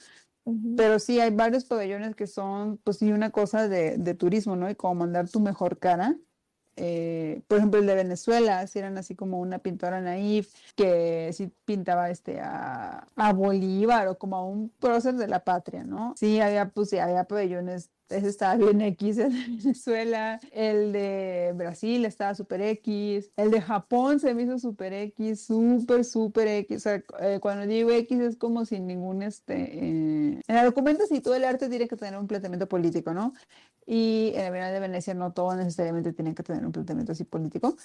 Pero 0.76 0.98
sí, 0.98 1.20
hay 1.20 1.30
varios 1.30 1.64
pabellones 1.64 2.14
que 2.16 2.26
son, 2.26 2.78
pues 2.78 2.98
sí, 2.98 3.12
una 3.12 3.30
cosa 3.30 3.68
de, 3.68 3.98
de 3.98 4.14
turismo, 4.14 4.56
¿no? 4.56 4.70
Y 4.70 4.74
como 4.74 4.94
mandar 4.96 5.28
tu 5.28 5.40
mejor 5.40 5.78
cara. 5.78 6.16
Eh, 6.80 7.42
por 7.48 7.58
ejemplo, 7.58 7.80
el 7.80 7.86
de 7.86 7.94
Venezuela, 7.96 8.64
si 8.68 8.78
eran 8.78 8.98
así 8.98 9.16
como 9.16 9.40
una 9.40 9.58
pintora 9.58 10.00
naif 10.00 10.54
que 10.76 11.32
sí 11.32 11.52
pintaba 11.64 12.08
este 12.08 12.40
a, 12.40 13.08
a 13.16 13.32
Bolívar 13.32 14.06
o 14.06 14.16
como 14.16 14.36
a 14.36 14.44
un 14.46 14.70
prócer 14.70 15.14
de 15.14 15.26
la 15.26 15.42
patria, 15.42 15.82
¿no? 15.82 16.14
Sí, 16.16 16.40
había, 16.40 16.68
pues 16.70 16.90
sí, 16.90 16.98
había 16.98 17.24
pabellones. 17.24 17.90
Ese 18.08 18.28
estaba 18.28 18.56
bien 18.56 18.80
X, 18.80 19.18
el 19.18 19.32
de 19.32 19.38
Venezuela. 19.62 20.40
El 20.50 20.92
de 20.92 21.52
Brasil 21.54 22.04
estaba 22.06 22.34
super 22.34 22.60
X. 22.62 23.30
El 23.36 23.50
de 23.50 23.60
Japón 23.60 24.18
se 24.18 24.34
me 24.34 24.42
hizo 24.42 24.58
super 24.58 24.92
X, 24.94 25.42
súper, 25.44 26.04
súper 26.04 26.48
X. 26.48 26.76
O 26.78 26.80
sea, 26.80 27.02
eh, 27.20 27.38
cuando 27.40 27.66
digo 27.66 27.90
X 27.90 28.18
es 28.20 28.36
como 28.36 28.64
sin 28.64 28.86
ningún, 28.86 29.22
este, 29.22 29.54
eh, 29.54 30.40
en 30.46 30.56
el 30.56 30.64
documento 30.64 31.04
sí 31.06 31.20
todo 31.20 31.34
el 31.34 31.44
arte 31.44 31.68
tiene 31.68 31.86
que 31.86 31.96
tener 31.96 32.18
un 32.18 32.26
planteamiento 32.26 32.68
político, 32.68 33.12
¿no? 33.12 33.34
Y 33.86 34.32
en 34.34 34.46
el 34.46 34.52
Bienal 34.52 34.72
de 34.72 34.80
Venecia 34.80 35.14
no 35.14 35.32
todo 35.32 35.54
necesariamente 35.56 36.12
tiene 36.12 36.34
que 36.34 36.42
tener 36.42 36.64
un 36.64 36.72
planteamiento 36.72 37.12
así 37.12 37.24
político. 37.24 37.76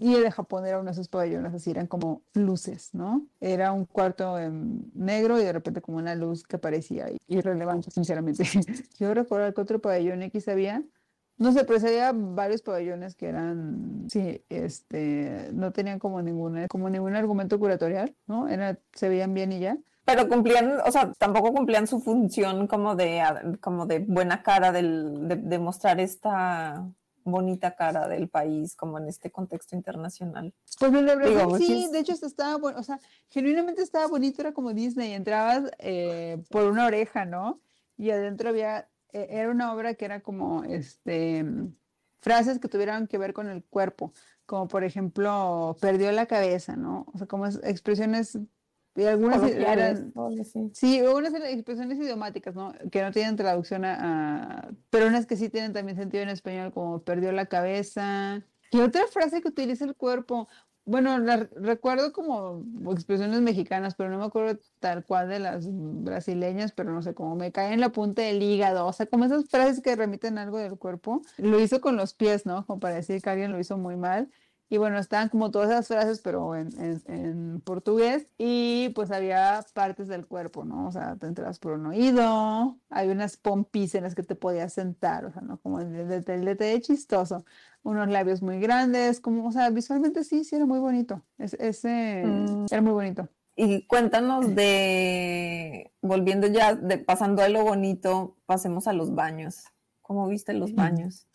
Y 0.00 0.14
el 0.14 0.22
de 0.22 0.30
Japón 0.30 0.66
era 0.66 0.78
uno 0.78 0.86
de 0.86 0.92
esos 0.92 1.08
pabellones, 1.08 1.52
así 1.52 1.70
eran 1.70 1.86
como 1.86 2.22
luces, 2.32 2.94
¿no? 2.94 3.26
Era 3.38 3.72
un 3.72 3.84
cuarto 3.84 4.38
en 4.38 4.90
negro 4.94 5.38
y 5.38 5.44
de 5.44 5.52
repente 5.52 5.82
como 5.82 5.98
una 5.98 6.14
luz 6.14 6.42
que 6.42 6.56
parecía 6.56 7.08
irrelevante, 7.28 7.90
sinceramente. 7.90 8.44
Yo 8.98 9.12
recuerdo 9.12 9.52
que 9.52 9.60
otro 9.60 9.78
pabellón 9.78 10.22
X 10.22 10.48
había, 10.48 10.82
no 11.36 11.52
sé, 11.52 11.64
pero 11.64 11.86
había 11.86 12.12
varios 12.14 12.62
pabellones 12.62 13.14
que 13.14 13.26
eran, 13.28 14.06
sí, 14.10 14.42
este, 14.48 15.50
no 15.52 15.70
tenían 15.70 15.98
como 15.98 16.22
ninguna, 16.22 16.66
como 16.68 16.88
ningún 16.88 17.14
argumento 17.14 17.58
curatorial, 17.58 18.16
¿no? 18.26 18.48
Era, 18.48 18.78
se 18.94 19.10
veían 19.10 19.34
bien 19.34 19.52
y 19.52 19.60
ya. 19.60 19.76
Pero 20.06 20.30
cumplían, 20.30 20.78
o 20.82 20.90
sea, 20.90 21.12
tampoco 21.18 21.52
cumplían 21.52 21.86
su 21.86 22.00
función 22.00 22.68
como 22.68 22.96
de, 22.96 23.22
como 23.60 23.84
de 23.84 23.98
buena 23.98 24.42
cara 24.42 24.72
del, 24.72 25.28
de, 25.28 25.36
de 25.36 25.58
mostrar 25.58 26.00
esta 26.00 26.90
bonita 27.30 27.74
cara 27.76 28.08
del 28.08 28.28
país 28.28 28.74
como 28.76 28.98
en 28.98 29.08
este 29.08 29.30
contexto 29.30 29.76
internacional. 29.76 30.54
Pues 30.78 30.90
Digo, 31.36 31.58
sí, 31.58 31.66
sí 31.66 31.84
es- 31.84 31.92
de 31.92 31.98
hecho 32.00 32.12
estaba 32.12 32.56
bueno, 32.56 32.78
o 32.78 32.82
sea, 32.82 32.98
genuinamente 33.28 33.82
estaba 33.82 34.06
bonito, 34.06 34.40
era 34.42 34.52
como 34.52 34.72
Disney, 34.72 35.12
entrabas 35.12 35.70
eh, 35.78 36.42
por 36.50 36.64
una 36.64 36.86
oreja, 36.86 37.24
¿no? 37.24 37.60
Y 37.96 38.10
adentro 38.10 38.48
había, 38.50 38.88
eh, 39.12 39.26
era 39.30 39.50
una 39.50 39.72
obra 39.74 39.94
que 39.94 40.04
era 40.04 40.20
como, 40.20 40.64
este, 40.64 41.44
frases 42.20 42.58
que 42.58 42.68
tuvieran 42.68 43.06
que 43.06 43.18
ver 43.18 43.32
con 43.32 43.48
el 43.48 43.64
cuerpo, 43.64 44.12
como 44.46 44.68
por 44.68 44.84
ejemplo, 44.84 45.76
perdió 45.80 46.12
la 46.12 46.26
cabeza, 46.26 46.76
¿no? 46.76 47.06
O 47.14 47.18
sea, 47.18 47.26
como 47.26 47.46
es- 47.46 47.60
expresiones, 47.64 48.38
y 48.96 49.04
algunas 49.04 49.42
eran. 49.44 50.12
Sí, 50.74 51.00
unas 51.02 51.32
eran 51.34 51.48
expresiones 51.48 51.98
idiomáticas, 51.98 52.54
¿no? 52.54 52.72
Que 52.90 53.02
no 53.02 53.12
tienen 53.12 53.36
traducción 53.36 53.84
a, 53.84 54.58
a- 54.58 54.70
Pero 54.90 55.06
unas 55.06 55.26
que 55.26 55.36
sí 55.36 55.48
tienen 55.48 55.72
también 55.72 55.96
sentido 55.96 56.22
en 56.22 56.28
español, 56.28 56.72
como 56.72 57.02
perdió 57.02 57.32
la 57.32 57.46
cabeza. 57.46 58.42
Y 58.72 58.80
otra 58.80 59.06
frase 59.06 59.40
que 59.40 59.48
utiliza 59.48 59.84
el 59.84 59.94
cuerpo. 59.96 60.48
Bueno, 60.86 61.18
la 61.18 61.36
recuerdo 61.54 62.12
como 62.12 62.64
expresiones 62.92 63.40
mexicanas, 63.42 63.94
pero 63.94 64.10
no 64.10 64.18
me 64.18 64.24
acuerdo 64.24 64.58
tal 64.80 65.04
cual 65.04 65.28
de 65.28 65.38
las 65.38 65.66
brasileñas, 65.70 66.72
pero 66.72 66.92
no 66.92 67.02
sé, 67.02 67.14
como 67.14 67.36
me 67.36 67.52
cae 67.52 67.72
en 67.74 67.80
la 67.80 67.90
punta 67.90 68.22
del 68.22 68.42
hígado, 68.42 68.86
o 68.86 68.92
sea, 68.92 69.06
como 69.06 69.24
esas 69.24 69.44
frases 69.48 69.82
que 69.82 69.94
remiten 69.94 70.38
algo 70.38 70.58
del 70.58 70.78
cuerpo. 70.78 71.22
Lo 71.36 71.60
hizo 71.60 71.80
con 71.80 71.96
los 71.96 72.14
pies, 72.14 72.46
¿no? 72.46 72.66
Como 72.66 72.80
para 72.80 72.94
decir 72.96 73.20
que 73.22 73.30
alguien 73.30 73.52
lo 73.52 73.60
hizo 73.60 73.76
muy 73.76 73.96
mal. 73.96 74.30
Y 74.72 74.78
bueno, 74.78 74.98
estaban 74.98 75.28
como 75.28 75.50
todas 75.50 75.68
esas 75.68 75.88
frases, 75.88 76.20
pero 76.20 76.54
en, 76.54 76.68
en- 76.80 77.02
en 77.08 77.60
portugués. 77.60 78.28
Y 78.38 78.90
pues 78.94 79.10
había 79.10 79.64
partes 79.74 80.06
del 80.06 80.26
cuerpo, 80.26 80.64
¿no? 80.64 80.86
O 80.86 80.92
sea, 80.92 81.16
te 81.16 81.26
entrabas 81.26 81.58
por 81.58 81.72
un 81.72 81.86
oído, 81.86 82.78
hay 82.88 83.08
unas 83.08 83.36
pompis 83.36 83.96
en 83.96 84.04
las 84.04 84.14
que 84.14 84.22
te 84.22 84.36
podías 84.36 84.72
sentar, 84.72 85.24
o 85.26 85.32
sea, 85.32 85.42
¿no? 85.42 85.58
Como 85.58 85.80
el 85.80 85.92
de- 86.08 86.20
detalle 86.22 86.80
chistoso. 86.80 87.44
Unos 87.82 88.08
labios 88.08 88.42
muy 88.42 88.60
grandes, 88.60 89.20
como, 89.20 89.48
o 89.48 89.52
sea, 89.52 89.70
visualmente 89.70 90.22
sí, 90.22 90.44
sí 90.44 90.54
era 90.54 90.66
muy 90.66 90.78
bonito. 90.78 91.20
Es- 91.36 91.54
ese 91.54 92.22
Mm. 92.24 92.66
era 92.70 92.80
muy 92.82 92.92
bonito. 92.92 93.28
Y 93.56 93.86
cuéntanos 93.88 94.54
de, 94.54 95.90
volviendo 96.00 96.46
ya, 96.46 96.74
de 96.74 96.96
pasando 96.98 97.42
a 97.42 97.48
lo 97.48 97.64
bonito, 97.64 98.36
pasemos 98.46 98.86
a 98.86 98.92
los 98.92 99.14
baños. 99.14 99.64
¿Cómo 100.10 100.26
viste 100.26 100.54
los 100.54 100.74
baños? 100.74 101.28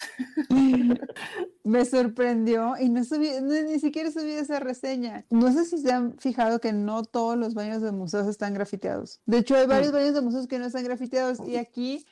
Me 1.63 1.85
sorprendió 1.85 2.73
y 2.77 2.89
no 2.89 3.05
subí, 3.05 3.29
ni 3.41 3.79
siquiera 3.79 4.11
subí 4.11 4.31
esa 4.31 4.59
reseña. 4.59 5.25
No 5.29 5.53
sé 5.53 5.63
si 5.63 5.77
se 5.77 5.93
han 5.93 6.17
fijado 6.17 6.59
que 6.59 6.73
no 6.73 7.05
todos 7.05 7.37
los 7.37 7.53
baños 7.53 7.81
de 7.81 7.93
museos 7.93 8.27
están 8.27 8.53
grafiteados. 8.53 9.21
De 9.25 9.37
hecho, 9.37 9.55
hay 9.55 9.65
varios 9.65 9.93
baños 9.93 10.13
de 10.13 10.19
museos 10.19 10.47
que 10.47 10.59
no 10.59 10.65
están 10.65 10.83
grafiteados 10.83 11.39
y 11.47 11.55
aquí 11.55 12.05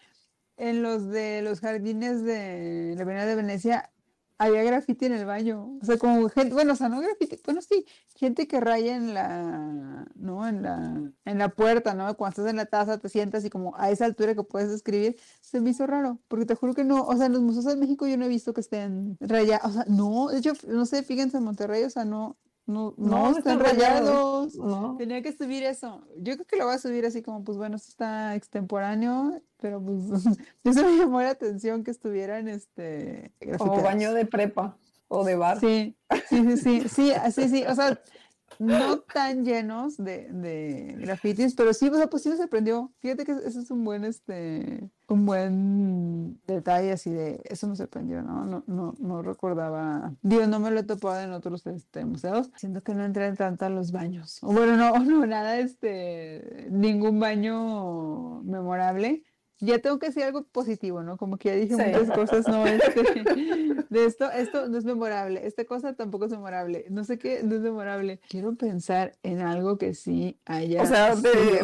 en 0.55 0.83
los 0.83 1.09
de 1.09 1.41
los 1.41 1.59
jardines 1.59 2.23
de 2.23 2.93
la 2.95 3.03
Avenida 3.03 3.25
de 3.25 3.35
Venecia 3.35 3.91
había 4.37 4.63
graffiti 4.63 5.05
en 5.05 5.13
el 5.13 5.25
baño. 5.25 5.77
O 5.81 5.85
sea, 5.85 5.97
como 5.97 6.29
gente, 6.29 6.53
bueno, 6.53 6.73
o 6.73 6.75
sea, 6.75 6.89
no 6.89 6.99
graffiti, 7.01 7.39
bueno, 7.45 7.61
sí, 7.61 7.85
gente 8.15 8.47
que 8.47 8.59
raya 8.59 8.95
en 8.95 9.13
la, 9.13 10.05
¿no? 10.15 10.47
En 10.47 10.61
la, 10.61 11.11
en 11.25 11.37
la 11.37 11.49
puerta, 11.49 11.93
¿no? 11.93 12.15
Cuando 12.17 12.31
estás 12.31 12.49
en 12.49 12.57
la 12.57 12.65
taza 12.65 12.97
te 12.99 13.09
sientas 13.09 13.45
y 13.45 13.49
como 13.49 13.75
a 13.77 13.89
esa 13.91 14.05
altura 14.05 14.35
que 14.35 14.43
puedes 14.43 14.71
escribir, 14.71 15.17
se 15.41 15.61
me 15.61 15.71
hizo 15.71 15.87
raro, 15.87 16.19
porque 16.27 16.45
te 16.45 16.55
juro 16.55 16.73
que 16.73 16.83
no, 16.83 17.03
o 17.03 17.15
sea, 17.15 17.27
en 17.27 17.33
los 17.33 17.41
museos 17.41 17.65
de 17.65 17.77
México 17.77 18.07
yo 18.07 18.17
no 18.17 18.25
he 18.25 18.29
visto 18.29 18.53
que 18.53 18.61
estén 18.61 19.17
rayados, 19.19 19.71
o 19.71 19.73
sea, 19.73 19.85
no, 19.87 20.29
de 20.29 20.39
hecho, 20.39 20.53
no 20.67 20.85
sé, 20.85 21.03
fíjense 21.03 21.37
en 21.37 21.43
Monterrey, 21.43 21.83
o 21.83 21.89
sea, 21.89 22.05
no, 22.05 22.37
no, 22.65 22.93
no, 22.97 23.37
están 23.37 23.59
rayados. 23.59 24.53
Tenía 24.97 25.21
que 25.21 25.33
subir 25.33 25.63
eso. 25.63 26.07
Yo 26.17 26.35
creo 26.35 26.45
que 26.45 26.55
lo 26.55 26.65
voy 26.65 26.75
a 26.75 26.79
subir 26.79 27.05
así 27.05 27.21
como, 27.21 27.43
pues 27.43 27.57
bueno, 27.57 27.75
esto 27.75 27.89
está 27.89 28.35
extemporáneo, 28.35 29.41
pero 29.57 29.83
pues 29.83 29.99
eso 30.63 30.83
me 30.85 30.97
llamó 30.97 31.21
la 31.21 31.31
atención 31.31 31.83
que 31.83 31.91
estuvieran 31.91 32.47
este 32.47 33.33
Como 33.57 33.81
baño 33.81 34.13
de 34.13 34.25
prepa 34.25 34.77
o 35.09 35.25
de 35.25 35.35
bar. 35.35 35.59
Sí, 35.59 35.97
sí, 36.29 36.57
sí, 36.57 36.57
sí, 36.57 36.89
sí, 36.89 37.13
sí, 37.31 37.49
sí. 37.49 37.63
O 37.65 37.75
sea, 37.75 37.99
no 38.59 38.99
tan 38.99 39.45
llenos 39.45 39.97
de, 39.97 40.29
de 40.31 40.95
grafitis, 40.99 41.55
pero 41.55 41.73
sí, 41.73 41.89
o 41.89 41.95
sea, 41.95 42.07
pues 42.07 42.23
sí 42.23 42.29
me 42.29 42.37
sorprendió. 42.37 42.91
Fíjate 42.99 43.25
que 43.25 43.31
eso 43.31 43.59
es 43.59 43.71
un 43.71 43.83
buen, 43.83 44.05
este, 44.05 44.89
un 45.07 45.25
buen 45.25 46.41
detalle 46.45 46.91
así 46.91 47.11
de, 47.11 47.41
eso 47.45 47.67
me 47.67 47.75
sorprendió, 47.75 48.21
¿no? 48.21 48.45
No, 48.45 48.63
no, 48.67 48.95
no 48.99 49.21
recordaba, 49.21 50.13
digo, 50.21 50.47
no 50.47 50.59
me 50.59 50.71
lo 50.71 50.79
he 50.79 50.83
topado 50.83 51.21
en 51.21 51.33
otros 51.33 51.65
este, 51.67 52.05
museos, 52.05 52.51
siento 52.55 52.81
que 52.81 52.93
no 52.93 53.03
entré 53.05 53.31
tanto 53.33 53.65
a 53.65 53.69
los 53.69 53.91
baños. 53.91 54.39
Bueno, 54.41 54.77
no, 54.77 54.93
no, 54.99 55.25
nada, 55.25 55.59
este, 55.59 56.67
ningún 56.69 57.19
baño 57.19 58.41
memorable 58.43 59.23
ya 59.59 59.79
tengo 59.79 59.99
que 59.99 60.07
decir 60.07 60.23
algo 60.23 60.43
positivo, 60.43 61.03
¿no? 61.03 61.17
Como 61.17 61.37
que 61.37 61.49
ya 61.49 61.55
dije 61.55 61.75
muchas 61.75 62.11
cosas, 62.11 62.47
no, 62.47 62.65
este, 62.65 63.03
de 63.89 64.05
esto, 64.05 64.29
esto 64.31 64.67
no 64.67 64.77
es 64.77 64.85
memorable, 64.85 65.45
esta 65.45 65.65
cosa 65.65 65.93
tampoco 65.93 66.25
es 66.25 66.31
memorable, 66.31 66.85
no 66.89 67.03
sé 67.03 67.17
qué, 67.17 67.43
no 67.43 67.55
es 67.55 67.61
memorable. 67.61 68.19
Quiero 68.29 68.55
pensar 68.55 69.17
en 69.23 69.41
algo 69.41 69.77
que 69.77 69.93
sí 69.93 70.39
haya. 70.45 70.81
O 70.81 70.85
sea, 70.85 71.15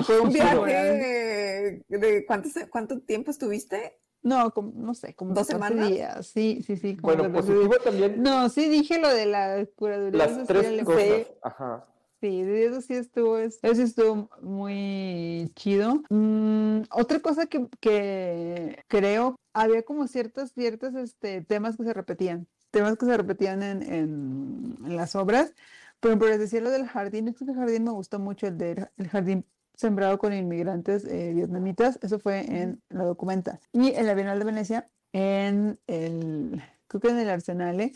fue 0.03 0.19
un 0.19 0.31
viaje 0.31 1.83
de 1.87 2.25
cuánto, 2.25 2.49
cuánto 2.69 2.99
tiempo 3.01 3.31
estuviste. 3.31 3.99
No, 4.21 4.53
como, 4.53 4.73
no 4.75 4.93
sé, 4.93 5.13
como 5.15 5.33
dos 5.33 5.47
semanas. 5.47 5.87
días. 5.89 6.27
Sí, 6.27 6.61
sí, 6.65 6.75
sí. 6.75 6.97
bueno, 7.01 7.31
positivo 7.31 7.75
también. 7.83 8.21
No, 8.21 8.49
sí 8.49 8.67
dije 8.67 8.99
lo 8.99 9.09
de 9.09 9.25
la 9.25 9.65
curaduría. 9.75 10.27
Las 10.27 10.45
tres 10.45 10.83
cosas. 10.83 11.27
Ajá. 11.41 11.85
Sí, 12.21 12.41
eso 12.41 12.81
sí 12.81 12.95
estuvo, 12.95 13.37
eso 13.37 13.59
estuvo 13.63 14.29
muy 14.41 15.51
chido. 15.55 16.03
Mm, 16.09 16.81
otra 16.91 17.21
cosa 17.21 17.45
que, 17.45 17.67
que, 17.79 18.83
creo, 18.87 19.37
había 19.53 19.83
como 19.83 20.05
ciertos, 20.07 20.51
ciertos 20.51 20.95
este, 20.95 21.41
temas 21.41 21.77
que 21.77 21.85
se 21.85 21.93
repetían, 21.93 22.47
temas 22.71 22.97
que 22.97 23.05
se 23.05 23.15
repetían 23.15 23.63
en, 23.63 23.83
en, 23.83 24.95
las 24.97 25.15
obras. 25.15 25.53
Por 26.01 26.11
ejemplo, 26.11 26.37
decía 26.37 26.59
lo 26.59 26.71
del 26.71 26.87
jardín, 26.87 27.29
este 27.29 27.53
jardín 27.53 27.85
me 27.85 27.91
gustó 27.91 28.19
mucho, 28.19 28.47
el 28.47 28.57
del 28.57 28.89
el 28.97 29.07
jardín 29.07 29.45
sembrado 29.75 30.17
con 30.17 30.33
inmigrantes 30.33 31.05
eh, 31.05 31.31
vietnamitas, 31.33 31.99
eso 32.01 32.19
fue 32.19 32.41
en 32.41 32.81
la 32.89 33.05
documenta. 33.05 33.61
Y 33.71 33.93
en 33.93 34.05
la 34.05 34.13
Bienal 34.13 34.39
de 34.39 34.45
Venecia, 34.45 34.89
en 35.13 35.79
el, 35.87 36.61
creo 36.87 36.99
que 36.99 37.09
en 37.09 37.19
el 37.19 37.29
Arsenale, 37.29 37.93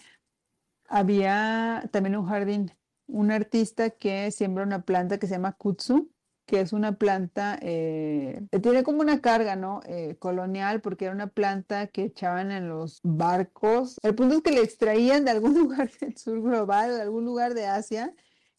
había 0.88 1.84
también 1.92 2.16
un 2.16 2.26
jardín 2.26 2.72
un 3.08 3.32
artista 3.32 3.90
que 3.92 4.32
siembra 4.32 4.64
una 4.64 4.84
planta 4.84 5.18
que 5.18 5.28
se 5.28 5.34
llama 5.34 5.54
kutsu, 5.54 6.10
que 6.46 6.60
es 6.60 6.74
una 6.74 6.98
planta, 6.98 7.58
eh, 7.62 8.42
tiene 8.62 8.84
como 8.84 9.02
una 9.02 9.22
carga, 9.22 9.56
¿no? 9.56 9.82
Eh, 9.86 10.18
colonial, 10.20 10.82
porque 10.82 11.06
era 11.06 11.14
una 11.14 11.28
planta 11.28 11.88
que 11.88 12.04
echaban 12.04 12.52
en 12.52 12.68
los 12.68 13.00
barcos. 13.04 13.98
El 14.04 14.16
punto 14.16 14.36
es 14.36 14.42
que 14.42 14.52
le 14.52 14.62
extraían 14.62 15.26
de 15.26 15.32
algún 15.32 15.54
lugar 15.58 15.90
del 16.00 16.18
sur 16.18 16.42
global 16.42 16.96
de 16.96 17.02
algún 17.02 17.26
lugar 17.26 17.54
de 17.54 17.68
Asia 17.68 18.14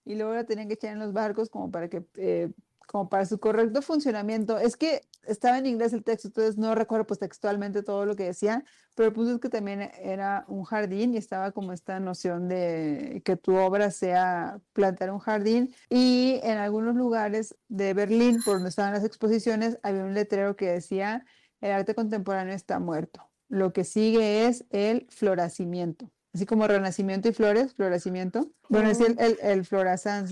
y 0.05 0.15
luego 0.15 0.35
la 0.35 0.45
tenían 0.45 0.69
que 0.69 0.75
echar 0.75 0.93
en 0.93 0.99
los 0.99 1.13
barcos 1.13 1.51
como 1.51 1.71
para 1.71 1.89
que 1.89 2.05
eh, 2.17 2.51
como 2.87 3.09
para 3.09 3.27
su 3.27 3.39
correcto 3.39 3.83
funcionamiento. 3.83 4.59
Es 4.59 4.77
que 4.77 5.03
estaba 5.27 5.59
en 5.59 5.67
inglés 5.67 5.93
el 5.93 6.05
texto, 6.05 6.29
entonces 6.29 6.59
no 6.59 6.75
recuerdo 6.75 7.07
pues 7.07 7.19
textualmente 7.21 7.83
todo 7.83 8.07
lo 8.07 8.17
que 8.17 8.25
decía, 8.25 8.65
pero 8.95 9.09
el 9.09 9.15
punto 9.15 9.33
es 9.35 9.41
que 9.41 9.49
también 9.49 9.91
era 10.01 10.45
un 10.49 10.65
jardín 10.65 11.15
y 11.15 11.17
estaba 11.17 11.53
como 11.53 11.73
esta 11.73 11.99
noción 12.01 12.49
de 12.49 13.23
que 13.25 13.37
tu 13.37 13.57
obra 13.57 13.91
sea 13.91 14.61
plantar 14.73 15.11
un 15.11 15.19
jardín 15.19 15.75
y 15.89 16.41
en 16.43 16.59
algunos 16.59 16.95
lugares 16.95 17.57
de 17.69 17.95
Berlín, 17.95 18.41
por 18.45 18.55
donde 18.55 18.69
estaban 18.69 18.93
las 18.93 19.05
exposiciones, 19.05 19.79
había 19.83 20.05
un 20.05 20.15
letrero 20.15 20.57
que 20.57 20.67
decía 20.67 21.25
el 21.61 21.73
arte 21.73 21.95
contemporáneo 21.95 22.55
está 22.55 22.79
muerto. 22.79 23.31
Lo 23.49 23.73
que 23.73 23.85
sigue 23.85 24.47
es 24.47 24.65
el 24.71 25.07
floracimiento 25.11 26.11
así 26.35 26.47
como 26.47 26.67
renacimiento 26.67 27.29
y 27.29 27.33
flores, 27.33 27.75
florecimiento. 27.75 28.49
Bueno, 28.69 28.91
es 28.91 29.01
el, 29.01 29.17
el, 29.21 29.39
el 29.43 29.67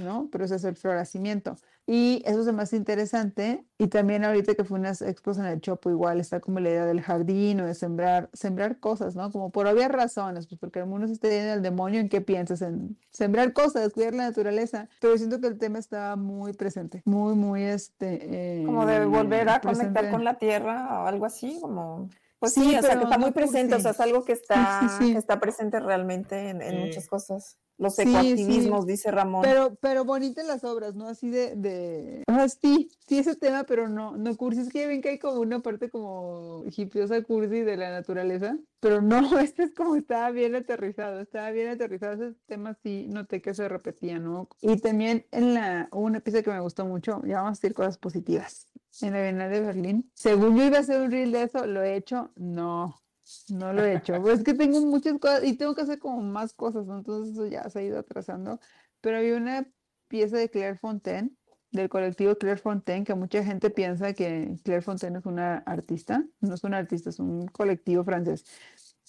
¿no? 0.04 0.28
Pero 0.32 0.44
eso 0.44 0.56
es 0.56 0.64
el 0.64 0.76
floracimiento. 0.76 1.56
Y 1.86 2.22
eso 2.26 2.40
es 2.40 2.46
lo 2.46 2.52
más 2.52 2.72
interesante. 2.72 3.64
Y 3.78 3.88
también 3.88 4.24
ahorita 4.24 4.54
que 4.54 4.64
fue 4.64 4.78
unas 4.78 5.02
expos 5.02 5.38
en 5.38 5.46
el 5.46 5.60
Chopo, 5.60 5.90
igual 5.90 6.20
está 6.20 6.40
como 6.40 6.60
la 6.60 6.70
idea 6.70 6.86
del 6.86 7.00
jardín 7.00 7.60
o 7.60 7.66
de 7.66 7.74
sembrar, 7.74 8.30
sembrar 8.32 8.78
cosas, 8.78 9.16
¿no? 9.16 9.30
Como 9.30 9.50
por 9.50 9.66
obvias 9.66 9.90
razones, 9.90 10.46
pues 10.46 10.60
porque 10.60 10.80
el 10.80 10.86
mundo 10.86 11.06
se 11.06 11.14
está 11.14 11.28
yendo 11.28 11.52
al 11.52 11.62
demonio, 11.62 12.00
¿en 12.00 12.08
qué 12.08 12.20
piensas? 12.20 12.62
En 12.62 12.96
sembrar 13.10 13.52
cosas, 13.52 13.92
cuidar 13.92 14.14
la 14.14 14.24
naturaleza. 14.24 14.88
Pero 15.00 15.16
siento 15.18 15.40
que 15.40 15.48
el 15.48 15.58
tema 15.58 15.78
está 15.78 16.16
muy 16.16 16.52
presente, 16.52 17.02
muy, 17.04 17.34
muy 17.34 17.62
este... 17.62 18.62
como 18.64 18.86
de 18.86 19.04
volver 19.04 19.48
a 19.48 19.60
conectar 19.60 20.10
con 20.10 20.24
la 20.24 20.34
tierra 20.38 21.02
o 21.02 21.06
algo 21.06 21.26
así, 21.26 21.58
como... 21.60 22.08
Pues 22.42 22.55
sí, 22.55 22.74
o 22.76 22.83
sea, 22.83 22.98
que 22.98 23.05
está 23.05 23.18
muy 23.18 23.31
presente, 23.31 23.76
o 23.76 23.78
sea, 23.78 23.92
es 23.92 24.00
algo 24.00 24.24
que 24.24 24.33
está, 24.33 24.81
está 25.00 25.38
presente 25.38 25.78
realmente 25.78 26.48
en, 26.48 26.61
en 26.61 26.81
muchas 26.81 27.07
cosas. 27.07 27.61
Los 27.83 27.99
ecoactivismos, 27.99 28.87
dice 28.87 29.11
Ramón. 29.11 29.42
Pero, 29.42 29.75
pero 29.81 30.05
bonitas 30.05 30.47
las 30.47 30.62
obras, 30.62 30.95
¿no? 30.95 31.09
Así 31.09 31.31
de, 31.31 31.57
de... 31.57 32.23
sí, 32.61 32.88
sí 33.09 33.18
ese 33.18 33.35
tema, 33.35 33.64
pero 33.64 33.88
no, 33.88 34.16
no 34.16 34.37
cursi. 34.37 34.61
Es 34.61 34.68
que 34.68 34.87
ven 34.87 35.03
que 35.03 35.11
hay 35.11 35.18
como 35.18 35.40
una 35.40 35.61
parte 35.61 35.90
como 35.90 36.64
hipiosa 36.77 37.21
cursi 37.23 37.62
de 37.62 37.77
la 37.77 37.90
naturaleza, 37.90 38.57
pero 38.79 39.03
no, 39.03 39.18
este 39.40 39.64
es 39.64 39.75
como 39.75 39.97
estaba 39.97 40.31
bien 40.31 40.55
aterrizado, 40.55 41.21
estaba 41.21 41.51
bien 41.51 41.68
aterrizado. 41.68 42.14
Ese 42.14 42.37
tema 42.47 42.79
sí 42.85 43.07
noté 43.09 43.42
que 43.42 43.53
se 43.53 43.68
repetía, 43.68 44.21
¿no? 44.21 44.49
Y 44.61 44.77
también 44.79 45.27
en 45.33 45.55
la, 45.55 45.88
hubo 45.90 46.03
una 46.03 46.21
pieza 46.21 46.42
que 46.42 46.51
me 46.51 46.61
gustó 46.61 46.87
mucho, 46.87 47.21
ya 47.25 47.42
vamos 47.42 47.59
a 47.59 47.61
decir 47.61 47.75
cosas 47.75 47.99
positivas. 47.99 48.68
En 49.01 49.12
la 49.14 49.23
Bienal 49.23 49.51
de 49.51 49.61
Berlín. 49.61 50.11
Según 50.14 50.57
yo 50.57 50.64
iba 50.64 50.77
a 50.77 50.81
hacer 50.81 51.01
un 51.01 51.11
reel 51.11 51.33
de 51.33 51.45
eso, 51.45 51.66
lo 51.66 51.83
he 51.83 51.97
hecho, 51.97 52.31
no, 52.37 53.01
no 53.49 53.73
lo 53.73 53.85
he 53.85 53.97
hecho. 53.97 54.21
Pues 54.21 54.38
es 54.38 54.45
que 54.45 54.55
tengo 54.55 54.81
muchas 54.81 55.18
cosas 55.18 55.45
y 55.45 55.57
tengo 55.57 55.75
que 55.75 55.83
hacer 55.83 55.99
como 55.99 56.23
más 56.23 56.53
cosas, 56.53 56.87
entonces 56.88 57.35
eso 57.35 57.47
ya 57.47 57.68
se 57.68 57.79
ha 57.79 57.83
ido 57.83 57.99
atrasando. 57.99 58.61
Pero 59.01 59.18
había 59.18 59.37
una 59.37 59.66
pieza 60.09 60.37
de 60.37 60.51
Claire 60.51 60.79
Fontaine, 60.79 61.33
del 61.71 61.88
colectivo 61.88 62.37
Claire 62.37 62.61
Fontaine, 62.61 63.05
que 63.05 63.14
mucha 63.14 63.42
gente 63.42 63.71
piensa 63.71 64.12
que 64.12 64.57
Claire 64.62 64.83
Fontaine 64.83 65.18
es 65.18 65.27
una 65.27 65.59
artista. 65.59 66.25
No 66.40 66.55
es 66.55 66.64
una 66.64 66.79
artista, 66.79 67.11
es 67.11 67.18
un 67.18 67.47
colectivo 67.49 68.05
francés 68.05 68.45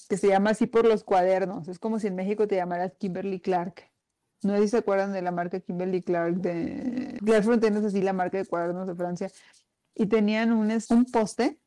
que 0.10 0.18
se 0.18 0.28
llama 0.28 0.52
así 0.52 0.68
por 0.68 0.86
los 0.86 1.04
cuadernos. 1.04 1.68
Es 1.68 1.80
como 1.80 2.00
si 2.00 2.08
en 2.08 2.16
México 2.16 2.48
te 2.48 2.56
llamaras 2.56 2.94
Kimberly 2.98 3.40
Clark. 3.40 3.90
No 4.44 4.56
sé 4.56 4.64
si 4.64 4.68
se 4.70 4.78
acuerdan 4.78 5.14
de 5.14 5.22
la 5.22 5.32
marca 5.32 5.60
Kimberly 5.60 6.02
Clark 6.02 6.36
de 6.36 7.18
Claire 7.24 7.44
Fontaine 7.44 7.80
es 7.80 7.86
así 7.86 8.02
la 8.02 8.14
marca 8.14 8.38
de 8.38 8.46
cuadernos 8.46 8.88
de 8.88 8.96
Francia. 8.96 9.32
Y 9.96 10.08
tenían 10.08 10.52
un, 10.52 10.72
un 10.72 11.06
poste 11.06 11.62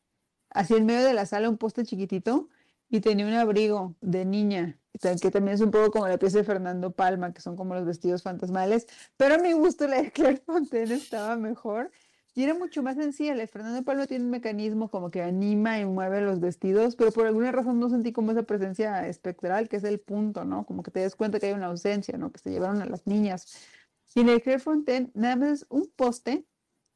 así 0.57 0.75
en 0.75 0.87
medio 0.87 1.05
de 1.05 1.13
la 1.13 1.27
sala 1.27 1.49
un 1.49 1.59
poste 1.59 1.85
chiquitito 1.85 2.49
y 2.89 3.01
tenía 3.01 3.27
un 3.27 3.35
abrigo 3.35 3.95
de 4.01 4.25
niña, 4.25 4.79
que 5.01 5.31
también 5.31 5.55
es 5.55 5.61
un 5.61 5.71
poco 5.71 5.91
como 5.91 6.09
la 6.09 6.19
pieza 6.19 6.39
de 6.39 6.45
Fernando 6.45 6.93
Palma, 6.93 7.33
que 7.35 7.41
son 7.41 7.57
como 7.57 7.75
los 7.75 7.85
vestidos 7.85 8.23
fantasmales, 8.23 8.87
pero 9.17 9.35
a 9.35 9.39
mi 9.39 9.53
gusto 9.53 9.87
la 9.87 10.03
de 10.03 10.11
Claire 10.13 10.43
Fontaine 10.47 10.95
estaba 10.95 11.37
mejor 11.37 11.91
y 12.35 12.45
era 12.45 12.55
mucho 12.55 12.83
más 12.83 12.97
sencilla. 12.97 13.35
La 13.35 13.43
de 13.43 13.47
Fernando 13.47 13.83
Palma 13.83 14.07
tiene 14.07 14.25
un 14.25 14.31
mecanismo 14.31 14.91
como 14.91 15.11
que 15.11 15.23
anima 15.23 15.79
y 15.79 15.85
mueve 15.85 16.21
los 16.21 16.41
vestidos, 16.41 16.97
pero 16.97 17.13
por 17.13 17.27
alguna 17.27 17.53
razón 17.53 17.79
no 17.81 17.89
sentí 17.91 18.13
como 18.13 18.33
esa 18.33 18.45
presencia 18.45 19.07
espectral, 19.09 19.69
que 19.69 19.77
es 19.77 19.85
el 19.85 20.01
punto, 20.01 20.45
¿no? 20.45 20.65
Como 20.65 20.83
que 20.83 20.91
te 20.91 21.01
das 21.01 21.17
cuenta 21.17 21.39
que 21.39 21.47
hay 21.47 21.53
una 21.53 21.67
ausencia, 21.67 22.17
¿no? 22.19 22.33
Que 22.33 22.39
se 22.39 22.51
llevaron 22.51 22.81
a 22.83 22.87
las 22.87 23.07
niñas. 23.07 23.67
Y 24.15 24.21
en 24.21 24.29
el 24.31 24.43
Claire 24.43 24.61
Fontaine 24.61 25.11
nada 25.15 25.37
más 25.37 25.49
es 25.51 25.67
un 25.69 25.91
poste 25.97 26.47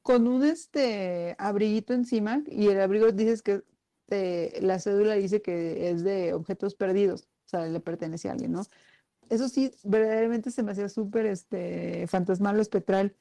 con 0.03 0.27
un 0.27 0.45
este 0.45 1.37
abriguito 1.39 1.93
encima 1.93 2.43
y 2.47 2.69
el 2.69 2.81
abrigo 2.81 3.11
dices 3.13 3.43
que 3.43 3.63
la 4.61 4.79
cédula 4.79 5.15
dice 5.15 5.41
que 5.41 5.91
es 5.91 6.03
de 6.03 6.35
objetos 6.35 6.75
perdidos, 6.75 7.29
o 7.47 7.49
sea, 7.51 7.67
le 7.67 7.81
pertenece 7.81 8.29
a 8.29 8.33
alguien, 8.33 8.53
¿no? 8.53 8.63
Eso 9.29 9.49
sí, 9.49 9.71
verdaderamente 9.85 10.51
se 10.51 10.65
me 10.65 10.73
hacía 10.73 10.89
súper 10.89 11.27
este, 11.27 12.07
fantasmal 12.09 12.59
o 12.59 12.63
espectral. 12.63 13.15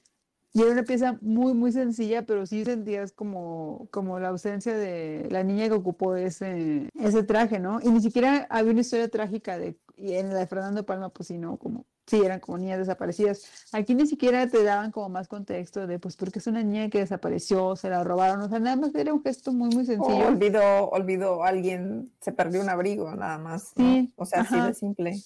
Y 0.52 0.64
era 0.64 0.72
una 0.72 0.84
pieza 0.84 1.20
muy, 1.22 1.54
muy 1.54 1.72
sencilla, 1.72 2.26
pero 2.26 2.48
sí 2.48 2.66
sentías 2.66 3.12
como, 3.12 3.88
como 3.92 4.20
la 4.20 4.30
ausencia 4.30 4.76
de 4.76 5.28
la 5.30 5.44
niña 5.44 5.68
que 5.68 5.76
ocupó 5.76 6.16
ese, 6.16 6.90
ese 6.96 7.22
traje, 7.22 7.60
¿no? 7.60 7.80
Y 7.84 7.90
ni 7.90 8.02
siquiera 8.02 8.48
había 8.50 8.72
una 8.72 8.82
historia 8.82 9.10
trágica 9.10 9.60
de, 9.60 9.78
y 9.96 10.14
en 10.14 10.30
la 10.30 10.40
de 10.40 10.48
Fernando 10.48 10.84
Palma, 10.88 11.10
pues 11.10 11.28
sí, 11.28 11.38
no, 11.38 11.58
como 11.58 11.86
sí, 12.10 12.22
eran 12.24 12.40
como 12.40 12.58
niñas 12.58 12.80
desaparecidas. 12.80 13.44
Aquí 13.72 13.94
ni 13.94 14.08
siquiera 14.08 14.48
te 14.48 14.64
daban 14.64 14.92
como 14.92 15.10
más 15.10 15.28
contexto 15.28 15.86
de, 15.86 16.00
pues, 16.00 16.16
porque 16.16 16.40
es 16.40 16.48
una 16.48 16.64
niña 16.64 16.90
que 16.90 17.00
desapareció, 17.00 17.76
se 17.76 17.90
la 17.90 18.04
robaron, 18.04 18.42
o 18.42 18.50
sea, 18.50 18.60
nada 18.60 18.76
más 18.76 18.94
era 18.96 19.14
un 19.14 19.22
gesto 19.22 19.54
muy, 19.54 19.70
muy 19.70 19.86
sencillo. 19.86 20.28
olvidó, 20.28 20.90
olvidó, 20.90 21.44
alguien 21.44 22.12
se 22.20 22.32
perdió 22.32 22.62
un 22.62 22.70
abrigo, 22.70 23.16
nada 23.16 23.38
más. 23.38 23.74
Sí. 23.76 24.12
O 24.16 24.26
sea, 24.26 24.42
así 24.42 24.60
de 24.60 24.74
simple. 24.74 25.18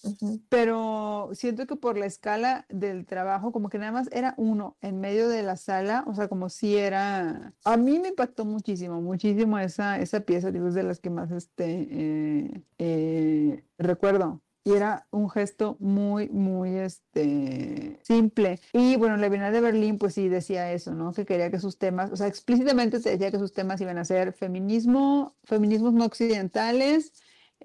Pero 0.49 1.29
siento 1.34 1.65
que 1.65 1.75
por 1.75 1.97
la 1.97 2.05
escala 2.05 2.65
del 2.69 3.05
trabajo, 3.05 3.51
como 3.51 3.69
que 3.69 3.79
nada 3.79 3.91
más 3.91 4.09
era 4.11 4.34
uno 4.38 4.75
en 4.81 4.99
medio 4.99 5.29
de 5.29 5.43
la 5.43 5.55
sala, 5.55 6.03
o 6.07 6.13
sea, 6.13 6.27
como 6.27 6.49
si 6.49 6.77
era, 6.77 7.53
a 7.63 7.77
mí 7.77 7.99
me 7.99 8.09
impactó 8.09 8.45
muchísimo, 8.45 9.01
muchísimo 9.01 9.57
esa, 9.59 9.99
esa 9.99 10.19
pieza, 10.21 10.51
digo, 10.51 10.67
es 10.67 10.73
de 10.73 10.84
las 10.84 10.99
que 10.99 11.09
más, 11.09 11.31
este, 11.31 11.88
eh, 11.89 12.61
eh, 12.77 13.63
recuerdo 13.77 14.41
y 14.66 14.74
era 14.74 15.07
un 15.11 15.30
gesto 15.30 15.76
muy, 15.80 16.30
muy 16.30 16.78
este, 16.78 17.99
simple. 18.01 18.59
Y 18.72 18.95
bueno, 18.95 19.18
la 19.18 19.30
Bienal 19.30 19.51
de 19.51 19.61
Berlín 19.61 19.97
pues 19.97 20.14
sí 20.14 20.30
decía 20.30 20.72
eso, 20.72 20.93
¿no? 20.93 21.11
Que 21.11 21.26
quería 21.26 21.51
que 21.51 21.59
sus 21.59 21.78
temas, 21.78 22.11
o 22.11 22.16
sea, 22.16 22.28
explícitamente 22.28 22.99
se 22.99 23.11
decía 23.11 23.32
que 23.32 23.39
sus 23.39 23.53
temas 23.53 23.82
iban 23.82 23.97
a 23.97 24.05
ser 24.05 24.32
feminismo, 24.32 25.36
feminismos 25.43 25.93
no 25.93 26.05
occidentales, 26.05 27.11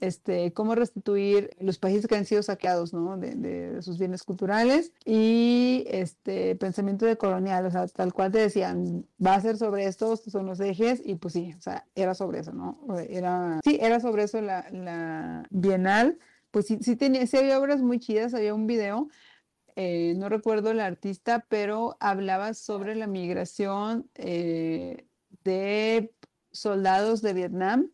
este, 0.01 0.53
cómo 0.53 0.75
restituir 0.75 1.51
los 1.61 1.79
países 1.79 2.07
que 2.07 2.17
han 2.17 2.25
sido 2.25 2.43
saqueados, 2.43 2.93
¿no? 2.93 3.17
De, 3.17 3.35
de, 3.35 3.83
sus 3.83 3.99
bienes 3.99 4.23
culturales 4.25 4.93
y 5.05 5.85
este 5.89 6.57
pensamiento 6.57 7.07
de 7.07 7.17
colonial, 7.17 7.67
o 7.67 7.71
sea, 7.71 7.87
tal 7.87 8.13
cual 8.13 8.33
te 8.33 8.39
decían, 8.39 9.07
va 9.25 9.35
a 9.35 9.41
ser 9.41 9.57
sobre 9.57 9.87
esto, 9.87 10.13
estos 10.13 10.33
son 10.33 10.47
los 10.47 10.61
ejes 10.61 11.01
y 11.05 11.15
pues 11.17 11.35
sí, 11.35 11.55
o 11.57 11.61
sea, 11.61 11.87
era 11.95 12.15
sobre 12.15 12.41
eso, 12.41 12.53
¿no? 12.53 12.79
Era, 13.09 13.61
sí, 13.65 13.79
era 13.81 14.01
sobre 14.01 14.25
eso 14.25 14.41
la, 14.41 14.69
la 14.73 15.47
Bienal 15.51 16.19
pues 16.51 16.67
sí, 16.67 16.79
sí, 16.81 16.97
tenía, 16.97 17.27
sí 17.27 17.37
había 17.37 17.59
obras 17.59 17.81
muy 17.81 17.99
chidas, 17.99 18.35
había 18.35 18.55
un 18.55 18.67
video, 18.67 19.09
eh, 19.77 20.15
no 20.17 20.29
recuerdo 20.29 20.73
el 20.73 20.81
artista, 20.81 21.47
pero 21.49 21.97
hablaba 22.01 22.53
sobre 22.55 22.97
la 22.97 23.07
migración 23.07 24.11
eh, 24.17 25.07
de 25.45 26.13
soldados 26.51 27.23
de 27.23 27.33
Vietnam 27.33 27.91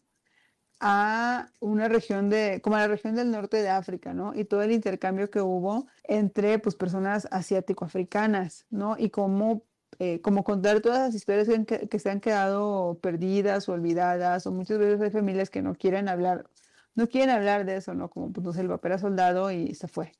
a 0.80 1.50
una 1.60 1.88
región 1.88 2.30
de, 2.30 2.60
como 2.62 2.76
a 2.76 2.80
la 2.80 2.88
región 2.88 3.14
del 3.14 3.30
norte 3.30 3.58
de 3.58 3.68
África, 3.68 4.14
¿no? 4.14 4.34
Y 4.34 4.44
todo 4.44 4.62
el 4.62 4.72
intercambio 4.72 5.30
que 5.30 5.40
hubo 5.40 5.86
entre, 6.04 6.58
pues, 6.58 6.74
personas 6.74 7.28
asiático-africanas, 7.30 8.66
¿no? 8.70 8.96
Y 8.98 9.10
cómo, 9.10 9.62
eh, 9.98 10.20
como 10.20 10.42
contar 10.44 10.80
todas 10.80 11.00
las 11.00 11.14
historias 11.14 11.48
que, 11.66 11.88
que, 11.88 11.98
se 11.98 12.10
han 12.10 12.20
quedado 12.20 12.98
perdidas 13.02 13.68
o 13.68 13.72
olvidadas, 13.72 14.46
o 14.46 14.52
muchas 14.52 14.78
veces 14.78 15.00
hay 15.00 15.10
familias 15.10 15.50
que 15.50 15.62
no 15.62 15.74
quieren 15.74 16.08
hablar 16.08 16.46
no 16.94 17.08
quieren 17.08 17.30
hablar 17.30 17.64
de 17.64 17.76
eso, 17.76 17.94
¿no? 17.94 18.08
Como 18.08 18.32
pues 18.32 18.56
el 18.56 18.68
papá 18.68 18.88
era 18.88 18.98
soldado 18.98 19.50
y 19.50 19.74
se 19.74 19.88
fue 19.88 20.12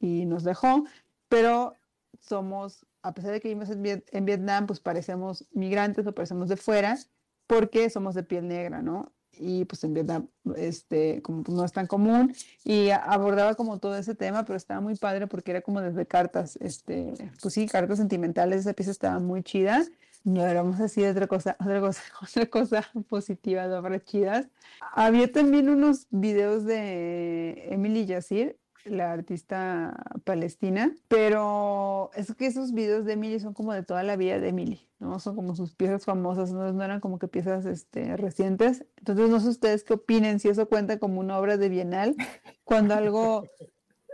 y 0.00 0.26
nos 0.26 0.44
dejó, 0.44 0.84
pero 1.28 1.74
somos, 2.20 2.86
a 3.02 3.12
pesar 3.12 3.32
de 3.32 3.40
que 3.40 3.48
vivimos 3.48 3.70
en, 3.70 4.24
Vietnam, 4.24 4.66
pues 4.66 4.80
parecemos 4.80 5.46
migrantes 5.52 6.06
o 6.06 6.14
parecemos 6.14 6.48
de 6.48 6.56
fuera 6.56 6.98
porque 7.46 7.90
somos 7.90 8.14
de 8.14 8.22
piel 8.22 8.46
negra, 8.46 8.82
¿no? 8.82 9.12
Y 9.32 9.64
pues 9.66 9.84
en 9.84 9.94
Vietnam, 9.94 10.28
este, 10.56 11.22
como 11.22 11.44
pues, 11.44 11.56
no 11.56 11.64
es 11.64 11.72
tan 11.72 11.86
común 11.86 12.34
y 12.64 12.90
abordaba 12.90 13.54
como 13.54 13.78
todo 13.78 13.96
ese 13.96 14.14
tema, 14.14 14.44
pero 14.44 14.56
estaba 14.56 14.80
muy 14.80 14.96
padre 14.96 15.26
porque 15.26 15.52
era 15.52 15.60
como 15.60 15.80
desde 15.80 16.06
cartas, 16.06 16.58
este, 16.60 17.14
pues 17.40 17.54
sí, 17.54 17.66
cartas 17.66 17.98
sentimentales, 17.98 18.60
esa 18.60 18.72
pieza 18.72 18.90
estaba 18.90 19.20
muy 19.20 19.42
chida 19.42 19.86
no 20.24 20.46
éramos 20.46 20.80
así 20.80 21.02
de 21.02 21.10
otra 21.10 21.26
cosa, 21.26 21.56
otra 21.60 21.80
cosa, 21.80 22.02
otra 22.22 22.46
cosa 22.46 22.88
positiva 23.08 23.68
de 23.68 23.76
obras 23.76 24.04
chidas. 24.04 24.48
Había 24.92 25.30
también 25.30 25.68
unos 25.68 26.06
videos 26.10 26.64
de 26.64 27.68
Emily 27.72 28.06
Yassir, 28.06 28.58
la 28.84 29.12
artista 29.12 30.02
palestina, 30.24 30.94
pero 31.08 32.10
es 32.14 32.34
que 32.34 32.46
esos 32.46 32.72
videos 32.72 33.04
de 33.04 33.14
Emily 33.14 33.40
son 33.40 33.52
como 33.52 33.72
de 33.72 33.82
toda 33.82 34.02
la 34.02 34.16
vida 34.16 34.38
de 34.38 34.48
Emily, 34.48 34.88
¿no? 34.98 35.18
Son 35.20 35.34
como 35.36 35.54
sus 35.54 35.74
piezas 35.74 36.04
famosas, 36.04 36.52
no, 36.52 36.72
no 36.72 36.84
eran 36.84 37.00
como 37.00 37.18
que 37.18 37.28
piezas 37.28 37.66
este, 37.66 38.16
recientes. 38.16 38.86
Entonces, 38.96 39.28
no 39.28 39.40
sé 39.40 39.48
ustedes 39.48 39.84
qué 39.84 39.94
opinen, 39.94 40.40
si 40.40 40.48
eso 40.48 40.68
cuenta 40.68 40.98
como 40.98 41.20
una 41.20 41.38
obra 41.38 41.56
de 41.56 41.68
Bienal, 41.68 42.16
cuando 42.64 42.94
algo 42.94 43.44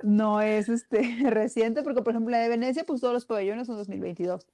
no 0.02 0.40
es 0.40 0.68
este, 0.68 1.00
reciente, 1.30 1.82
porque 1.82 2.02
por 2.02 2.12
ejemplo 2.12 2.32
la 2.32 2.38
de 2.38 2.48
Venecia, 2.48 2.84
pues 2.84 3.00
todos 3.00 3.14
los 3.14 3.26
pabellones 3.26 3.66
son 3.66 3.76
2022 3.76 4.46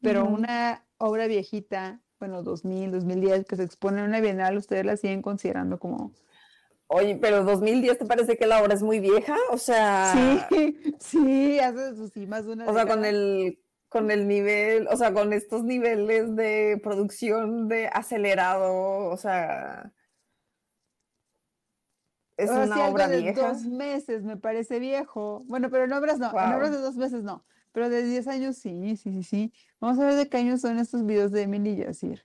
pero 0.00 0.24
una 0.24 0.84
obra 0.98 1.26
viejita, 1.26 2.00
bueno, 2.18 2.42
2000, 2.42 2.92
2010, 2.92 3.44
que 3.44 3.56
se 3.56 3.62
expone 3.64 4.00
en 4.00 4.06
una 4.06 4.20
bienal, 4.20 4.56
¿ustedes 4.56 4.84
la 4.84 4.96
siguen 4.96 5.22
considerando 5.22 5.78
como... 5.78 6.12
Oye, 6.88 7.18
pero 7.20 7.42
2010 7.42 7.98
te 7.98 8.06
parece 8.06 8.36
que 8.36 8.46
la 8.46 8.62
obra 8.62 8.74
es 8.74 8.82
muy 8.82 9.00
vieja, 9.00 9.36
o 9.50 9.58
sea... 9.58 10.12
Sí, 10.48 10.94
sí, 11.00 11.58
hace 11.58 11.96
sus 11.96 12.12
sí, 12.12 12.26
más 12.26 12.46
de 12.46 12.52
una... 12.52 12.68
O 12.68 12.74
sea, 12.74 12.86
con 12.86 13.04
el, 13.04 13.58
con 13.88 14.10
el 14.10 14.28
nivel, 14.28 14.86
o 14.88 14.96
sea, 14.96 15.12
con 15.12 15.32
estos 15.32 15.64
niveles 15.64 16.36
de 16.36 16.80
producción 16.82 17.68
de 17.68 17.88
acelerado, 17.88 19.08
o 19.08 19.16
sea... 19.16 19.92
Es 22.36 22.50
una 22.50 22.88
obra 22.88 23.08
de 23.08 23.22
vieja. 23.22 23.48
dos 23.48 23.64
meses 23.64 24.22
me 24.22 24.36
parece 24.36 24.78
viejo. 24.78 25.42
Bueno, 25.46 25.70
pero 25.70 25.84
en 25.84 25.92
obras 25.94 26.18
no, 26.18 26.28
en 26.30 26.52
obras 26.52 26.70
de 26.70 26.78
dos 26.78 26.96
meses 26.96 27.22
no. 27.22 27.46
Pero 27.76 27.90
de 27.90 28.02
10 28.04 28.26
años 28.28 28.56
sí, 28.56 28.96
sí, 28.96 29.12
sí, 29.12 29.22
sí. 29.22 29.52
Vamos 29.80 29.98
a 29.98 30.06
ver 30.06 30.14
de 30.14 30.30
qué 30.30 30.38
años 30.38 30.62
son 30.62 30.78
estos 30.78 31.04
videos 31.04 31.30
de 31.30 31.42
Emily 31.42 31.76
Yassir. 31.76 32.24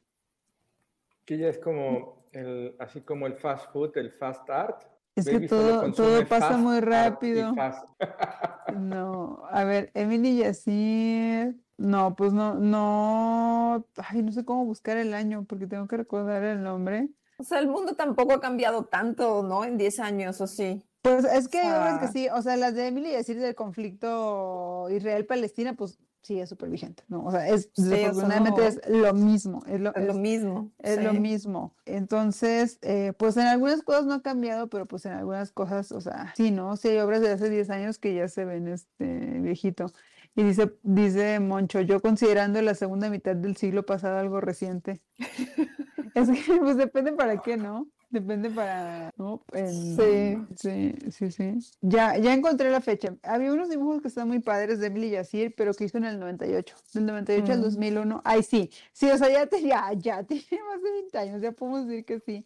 Que 1.26 1.38
ya 1.38 1.50
es 1.50 1.60
como 1.60 2.24
el, 2.32 2.74
así 2.80 3.02
como 3.02 3.28
el 3.28 3.34
fast 3.34 3.70
food, 3.74 3.98
el 3.98 4.14
fast 4.14 4.50
art. 4.50 4.86
Es 5.14 5.28
que 5.28 5.42
todo, 5.50 5.92
todo 5.92 6.26
pasa 6.26 6.56
muy 6.56 6.80
rápido. 6.80 7.54
no, 8.78 9.44
a 9.50 9.66
ver, 9.66 9.92
Emily 9.94 10.38
Yassir. 10.38 11.60
No, 11.76 12.16
pues 12.16 12.32
no, 12.32 12.56
no. 12.56 13.86
Ay, 13.98 14.22
no 14.22 14.32
sé 14.32 14.46
cómo 14.46 14.64
buscar 14.64 14.96
el 14.96 15.14
año 15.14 15.44
porque 15.44 15.68
tengo 15.68 15.86
que 15.86 15.98
recordar 15.98 16.46
el 16.46 16.64
nombre. 16.64 17.10
O 17.40 17.44
sea, 17.44 17.60
el 17.60 17.68
mundo 17.68 17.94
tampoco 17.98 18.32
ha 18.32 18.40
cambiado 18.40 18.86
tanto, 18.86 19.44
¿no? 19.44 19.66
En 19.66 19.78
10 19.78 20.00
años, 20.00 20.40
¿o 20.40 20.48
sí? 20.48 20.82
Pues 21.02 21.26
es 21.26 21.48
que 21.48 21.60
hay 21.60 22.00
que 22.00 22.08
sí, 22.10 22.28
o 22.30 22.42
sea, 22.42 22.58
las 22.58 22.76
de 22.76 22.88
Emily 22.88 23.10
decir 23.10 23.40
del 23.40 23.56
conflicto 23.56 24.88
Israel-Palestina, 24.92 25.74
pues 25.74 25.98
sí 26.22 26.40
es 26.40 26.50
súper 26.50 26.70
vigente, 26.70 27.04
¿no? 27.08 27.24
O 27.26 27.32
sea, 27.32 27.48
es, 27.48 27.72
desafortunadamente 27.76 28.68
es 28.68 28.82
lo 28.88 29.14
mismo. 29.14 29.64
Es 29.66 29.80
lo, 29.80 29.92
mismo. 30.14 30.72
Es 30.80 31.04
lo 31.04 31.14
mismo. 31.14 31.76
Entonces, 31.86 32.78
eh, 32.82 33.14
pues 33.18 33.38
en 33.38 33.48
algunas 33.48 33.82
cosas 33.82 34.06
no 34.06 34.14
ha 34.14 34.22
cambiado, 34.22 34.68
pero 34.70 34.86
pues 34.86 35.06
en 35.06 35.14
algunas 35.14 35.52
cosas, 35.52 35.92
o 35.92 36.02
sea, 36.02 36.34
sí, 36.36 36.52
¿no? 36.52 36.78
Sí 36.78 36.90
hay 36.90 37.00
obras 37.00 37.22
de 37.22 37.32
hace 37.32 37.50
10 37.50 37.70
años 37.72 37.98
que 37.98 38.14
ya 38.14 38.28
se 38.28 38.46
ven 38.46 38.68
este 38.68 39.40
viejito. 39.40 39.88
Y 40.36 40.44
dice, 40.44 40.72
dice 40.84 41.40
Moncho, 41.40 41.82
yo 41.82 42.00
considerando 42.00 42.62
la 42.62 42.76
segunda 42.76 43.10
mitad 43.10 43.36
del 43.36 43.58
siglo 43.58 43.86
pasado 43.86 44.18
algo 44.18 44.40
reciente. 44.40 45.02
es 46.16 46.30
que 46.30 46.58
pues 46.60 46.78
depende 46.78 47.12
para 47.14 47.42
qué, 47.42 47.58
¿no? 47.58 47.88
Depende 48.12 48.50
para, 48.50 49.14
¿no? 49.16 49.42
sí. 49.54 50.38
sí, 50.58 50.94
sí, 51.10 51.32
sí. 51.32 51.60
Ya, 51.80 52.18
ya 52.18 52.34
encontré 52.34 52.70
la 52.70 52.82
fecha. 52.82 53.16
Había 53.24 53.54
unos 53.54 53.70
dibujos 53.70 54.02
que 54.02 54.10
están 54.10 54.28
muy 54.28 54.40
padres 54.40 54.80
de 54.80 54.88
Emily 54.88 55.12
Yassir, 55.12 55.56
pero 55.56 55.74
que 55.74 55.86
hizo 55.86 55.98
en 55.98 56.04
el 56.04 56.20
98. 56.20 56.76
Del 56.94 57.06
98 57.06 57.54
al 57.54 57.62
2001. 57.62 58.18
Mm. 58.18 58.22
Ay, 58.26 58.44
sí. 58.44 58.70
Sí, 58.92 59.10
o 59.10 59.18
sea, 59.18 59.30
ya, 59.30 59.46
te, 59.48 59.62
ya, 59.64 59.94
ya 59.94 60.24
tiene 60.24 60.44
más 60.68 60.84
de 60.84 60.92
20 60.92 61.18
años, 61.18 61.42
ya 61.42 61.54
podemos 61.54 61.88
decir 61.88 62.04
que 62.04 62.20
sí. 62.20 62.46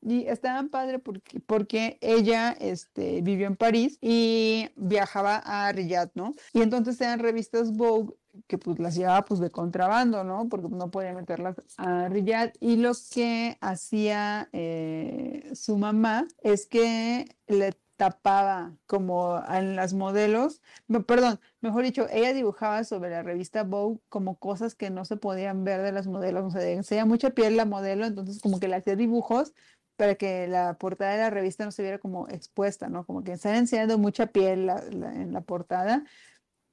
Y 0.00 0.26
estaban 0.26 0.70
padre 0.70 0.98
porque, 0.98 1.40
porque 1.40 1.98
ella 2.00 2.56
este, 2.58 3.20
vivió 3.20 3.46
en 3.46 3.56
París 3.56 3.98
y 4.00 4.70
viajaba 4.74 5.36
a 5.36 5.70
Riyadh, 5.72 6.10
¿no? 6.14 6.34
Y 6.52 6.62
entonces 6.62 7.00
eran 7.00 7.20
revistas 7.20 7.70
Vogue 7.70 8.14
que 8.46 8.58
pues 8.58 8.78
las 8.78 8.94
llevaba 8.94 9.24
pues 9.24 9.40
de 9.40 9.50
contrabando, 9.50 10.24
¿no? 10.24 10.48
Porque 10.48 10.68
no 10.68 10.90
podía 10.90 11.12
meterlas 11.12 11.56
a 11.76 12.08
Riyadh. 12.08 12.52
Y 12.60 12.76
lo 12.76 12.92
que 13.12 13.58
hacía 13.60 14.48
eh, 14.52 15.50
su 15.54 15.78
mamá 15.78 16.26
es 16.42 16.66
que 16.66 17.36
le 17.46 17.72
tapaba 17.96 18.76
como 18.86 19.40
en 19.48 19.76
las 19.76 19.94
modelos, 19.94 20.60
perdón, 21.06 21.38
mejor 21.60 21.84
dicho, 21.84 22.08
ella 22.10 22.32
dibujaba 22.32 22.82
sobre 22.84 23.10
la 23.10 23.22
revista 23.22 23.62
Vogue 23.62 24.00
como 24.08 24.38
cosas 24.38 24.74
que 24.74 24.90
no 24.90 25.04
se 25.04 25.16
podían 25.16 25.62
ver 25.62 25.82
de 25.82 25.92
las 25.92 26.08
modelos, 26.08 26.44
o 26.44 26.50
sea, 26.50 26.68
enseña 26.68 27.04
mucha 27.04 27.30
piel 27.30 27.56
la 27.56 27.64
modelo, 27.64 28.04
entonces 28.04 28.40
como 28.40 28.58
que 28.58 28.66
le 28.66 28.76
hacía 28.76 28.96
dibujos 28.96 29.52
para 29.96 30.16
que 30.16 30.48
la 30.48 30.74
portada 30.78 31.12
de 31.12 31.18
la 31.18 31.30
revista 31.30 31.64
no 31.64 31.70
se 31.70 31.82
viera 31.82 31.98
como 31.98 32.26
expuesta, 32.28 32.88
¿no? 32.88 33.06
Como 33.06 33.22
que 33.22 33.32
están 33.32 33.54
enseñando 33.54 33.98
mucha 33.98 34.26
piel 34.26 34.68
en 34.68 35.32
la 35.32 35.42
portada, 35.42 36.04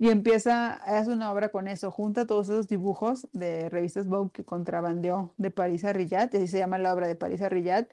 y 0.01 0.09
empieza, 0.09 0.75
hace 0.75 1.11
una 1.11 1.29
obra 1.29 1.49
con 1.49 1.67
eso, 1.67 1.91
junta 1.91 2.25
todos 2.25 2.47
esos 2.47 2.69
dibujos 2.69 3.27
de 3.33 3.67
revistas 3.67 4.07
Vogue 4.07 4.31
que 4.31 4.45
contrabandeó 4.45 5.33
de 5.35 5.51
París 5.51 5.83
a 5.83 5.91
Riyadh, 5.91 6.33
así 6.33 6.47
se 6.47 6.57
llama 6.57 6.77
la 6.77 6.93
obra 6.93 7.05
de 7.05 7.15
París 7.15 7.41
a 7.41 7.49
Riyadh, 7.49 7.87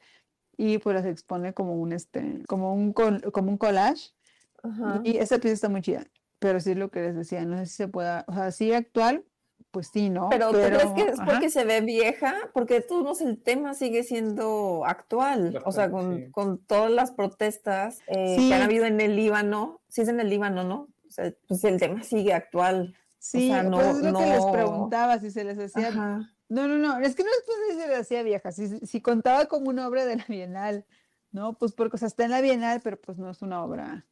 y 0.57 0.79
pues 0.79 0.95
las 0.95 1.05
expone 1.05 1.53
como 1.53 1.75
un, 1.75 1.93
este, 1.93 2.45
como 2.47 2.73
un, 2.73 2.93
como 2.93 3.51
un 3.51 3.59
collage. 3.59 4.13
Y 5.05 5.19
esa 5.19 5.39
pieza 5.39 5.55
está 5.55 5.69
muy 5.69 5.83
chida, 5.83 6.07
pero 6.39 6.61
sí 6.61 6.71
es 6.71 6.77
lo 6.77 6.91
que 6.91 7.01
les 7.01 7.17
decía, 7.17 7.45
no 7.45 7.59
sé 7.59 7.67
si 7.67 7.75
se 7.75 7.89
pueda, 7.89 8.25
o 8.29 8.35
sea, 8.35 8.53
sí 8.53 8.73
actual, 8.73 9.25
pues 9.73 9.89
sí, 9.93 10.09
¿no? 10.09 10.29
Pero, 10.29 10.53
¿tú 10.53 10.59
crees 10.59 10.87
que 10.93 11.03
es 11.03 11.21
porque 11.25 11.51
se 11.51 11.65
ve 11.65 11.81
vieja? 11.81 12.35
Porque 12.55 12.75
de 12.75 12.81
todos 12.83 13.03
modos 13.03 13.21
el 13.21 13.43
tema 13.43 13.75
sigue 13.75 14.05
siendo 14.05 14.85
actual, 14.87 15.61
o 15.65 15.73
sea, 15.73 15.91
con, 15.91 16.31
con, 16.31 16.59
todas 16.59 16.91
las 16.91 17.11
protestas 17.11 17.99
eh, 18.07 18.37
que 18.39 18.55
han 18.55 18.63
habido 18.63 18.87
en 18.87 19.01
el 19.01 19.17
Líbano, 19.17 19.81
sí 19.89 20.03
es 20.03 20.09
en 20.09 20.21
el 20.21 20.31
Líbano, 20.31 20.63
¿no? 20.63 20.89
Sea, 21.17 21.33
pues 21.49 21.65
el 21.65 21.81
tema 21.81 22.03
sigue 22.03 22.35
actual. 22.35 22.95
Sí, 23.19 23.51
o 23.51 23.63
no, 23.63 23.79
pues 23.79 23.97
es 23.97 24.03
lo 24.03 24.19
que 24.19 24.27
les 24.27 24.45
preguntaba, 24.45 25.19
si 25.19 25.31
se 25.31 25.45
les 25.45 25.59
hacía... 25.59 25.91
No, 26.49 26.69
no, 26.69 26.77
no, 26.77 26.99
es 27.01 27.17
que 27.17 27.25
no 27.25 27.31
es 27.31 27.43
que 27.45 27.75
se 27.75 27.89
les 27.89 27.99
hacía 27.99 28.23
vieja, 28.23 28.53
si, 28.53 28.69
si 28.87 29.01
contaba 29.01 29.47
como 29.47 29.71
una 29.71 29.89
obra 29.89 30.05
de 30.05 30.17
la 30.17 30.27
Bienal, 30.29 30.85
¿no? 31.33 31.55
Pues 31.55 31.73
porque, 31.73 31.97
o 31.97 31.99
sea, 31.99 32.07
está 32.07 32.25
en 32.25 32.31
la 32.33 32.43
Bienal, 32.43 32.83
pero 32.85 33.01
pues 33.01 33.19
no 33.19 33.31
es 33.31 33.41
una 33.41 33.65
obra 33.65 34.07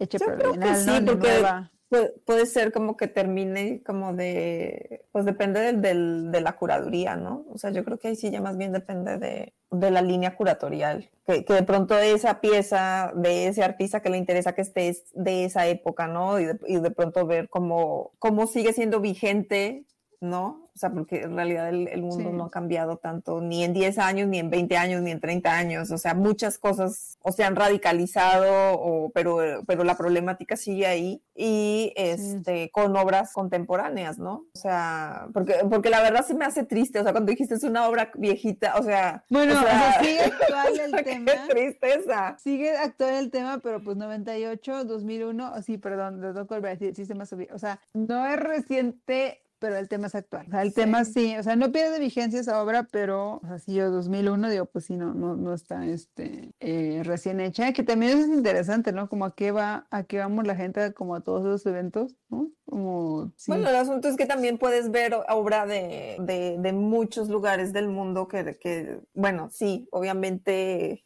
hecha 0.00 0.18
por 0.18 0.42
la 0.42 0.50
Bienal, 0.50 0.76
sí, 0.76 0.90
porque 1.06 1.42
puede, 1.88 2.46
ser 2.46 2.72
como 2.72 2.96
que 2.96 3.08
termine 3.08 3.82
como 3.82 4.12
de, 4.12 5.04
pues 5.12 5.24
depende 5.24 5.60
del, 5.60 5.82
del, 5.82 6.32
de 6.32 6.40
la 6.40 6.56
curaduría, 6.56 7.16
¿no? 7.16 7.44
O 7.50 7.58
sea, 7.58 7.70
yo 7.70 7.84
creo 7.84 7.98
que 7.98 8.08
ahí 8.08 8.16
sí 8.16 8.30
ya 8.30 8.40
más 8.40 8.56
bien 8.56 8.72
depende 8.72 9.18
de, 9.18 9.54
de 9.70 9.90
la 9.90 10.02
línea 10.02 10.36
curatorial, 10.36 11.10
que, 11.26 11.44
que, 11.44 11.54
de 11.54 11.62
pronto 11.62 11.98
esa 11.98 12.40
pieza 12.40 13.12
de 13.14 13.48
ese 13.48 13.62
artista 13.62 14.00
que 14.00 14.10
le 14.10 14.18
interesa 14.18 14.54
que 14.54 14.62
esté 14.62 14.96
de 15.14 15.44
esa 15.44 15.66
época, 15.66 16.08
¿no? 16.08 16.40
Y 16.40 16.46
de, 16.46 16.58
y 16.66 16.80
de 16.80 16.90
pronto 16.90 17.26
ver 17.26 17.48
cómo, 17.48 18.12
cómo 18.18 18.46
sigue 18.46 18.72
siendo 18.72 19.00
vigente 19.00 19.86
¿no? 20.20 20.65
O 20.76 20.78
sea, 20.78 20.90
porque 20.90 21.22
en 21.22 21.34
realidad 21.34 21.70
el, 21.70 22.02
mundo 22.02 22.30
no 22.32 22.44
ha 22.44 22.50
cambiado 22.50 22.98
tanto, 22.98 23.40
ni 23.40 23.64
en 23.64 23.72
10 23.72 23.96
años, 23.96 24.28
ni 24.28 24.38
en 24.38 24.50
20 24.50 24.76
años, 24.76 25.00
ni 25.00 25.10
en 25.10 25.20
30 25.20 25.50
años. 25.50 25.90
O 25.90 25.96
sea, 25.96 26.12
muchas 26.12 26.58
cosas 26.58 27.16
o 27.22 27.32
se 27.32 27.44
han 27.44 27.56
radicalizado, 27.56 28.74
o, 28.74 29.08
pero, 29.08 29.38
pero 29.66 29.84
la 29.84 29.96
problemática 29.96 30.54
sigue 30.54 30.86
ahí 30.86 31.22
y 31.34 31.94
este, 31.96 32.70
con 32.72 32.94
obras 32.94 33.32
contemporáneas, 33.32 34.18
¿no? 34.18 34.44
O 34.54 34.58
sea, 34.58 35.28
porque, 35.32 35.54
porque 35.70 35.88
la 35.88 36.02
verdad 36.02 36.26
se 36.26 36.34
me 36.34 36.44
hace 36.44 36.62
triste. 36.62 37.00
O 37.00 37.04
sea, 37.04 37.12
cuando 37.12 37.30
dijiste 37.30 37.54
es 37.54 37.64
una 37.64 37.88
obra 37.88 38.10
viejita, 38.14 38.76
o 38.76 38.82
sea. 38.82 39.24
Bueno, 39.30 39.54
sigue 40.02 40.20
actual 40.20 40.80
el 40.84 41.04
tema. 41.04 41.32
Qué 41.32 41.54
tristeza. 41.54 42.36
Sigue 42.38 42.76
actual 42.76 43.14
el 43.14 43.30
tema, 43.30 43.60
pero 43.62 43.82
pues 43.82 43.96
98, 43.96 44.84
2001, 44.84 45.62
sí, 45.62 45.78
perdón, 45.78 46.20
lo 46.20 46.34
tengo 46.34 46.46
que 46.46 46.68
decir, 46.68 46.94
sí 46.94 47.06
se 47.06 47.14
me 47.14 47.24
O 47.24 47.58
sea, 47.58 47.80
no 47.94 48.26
es 48.26 48.36
reciente 48.38 49.40
pero 49.58 49.76
el 49.76 49.88
tema 49.88 50.06
es 50.08 50.14
actual. 50.14 50.46
O 50.48 50.50
sea, 50.50 50.62
el 50.62 50.74
tema 50.74 51.04
sí, 51.04 51.36
o 51.36 51.42
sea, 51.42 51.56
no 51.56 51.72
pierde 51.72 51.98
vigencia 51.98 52.40
esa 52.40 52.62
obra, 52.62 52.88
pero, 52.90 53.40
o 53.42 53.46
sea, 53.46 53.58
si 53.58 53.74
yo 53.74 53.90
2001 53.90 54.50
digo, 54.50 54.66
pues 54.66 54.86
sí, 54.86 54.96
no, 54.96 55.14
no, 55.14 55.36
no 55.36 55.54
está 55.54 55.86
este, 55.86 56.54
eh, 56.60 57.02
recién 57.04 57.40
hecha, 57.40 57.72
que 57.72 57.82
también 57.82 58.18
es 58.18 58.28
interesante, 58.28 58.92
¿no? 58.92 59.08
Como 59.08 59.24
a 59.24 59.34
qué 59.34 59.52
va, 59.52 59.86
a 59.90 60.04
qué 60.04 60.18
vamos 60.18 60.46
la 60.46 60.56
gente, 60.56 60.92
como 60.94 61.14
a 61.14 61.20
todos 61.20 61.42
esos 61.42 61.66
eventos, 61.66 62.16
¿no? 62.28 62.50
Como, 62.64 63.32
Bueno, 63.46 63.68
el 63.68 63.76
asunto 63.76 64.08
es 64.08 64.16
que 64.16 64.26
también 64.26 64.58
puedes 64.58 64.90
ver 64.90 65.14
obra 65.28 65.66
de, 65.66 66.16
de, 66.20 66.56
de 66.58 66.72
muchos 66.72 67.28
lugares 67.28 67.72
del 67.72 67.88
mundo 67.88 68.28
que, 68.28 68.58
que, 68.58 69.00
bueno, 69.14 69.48
sí, 69.52 69.88
obviamente 69.90 71.04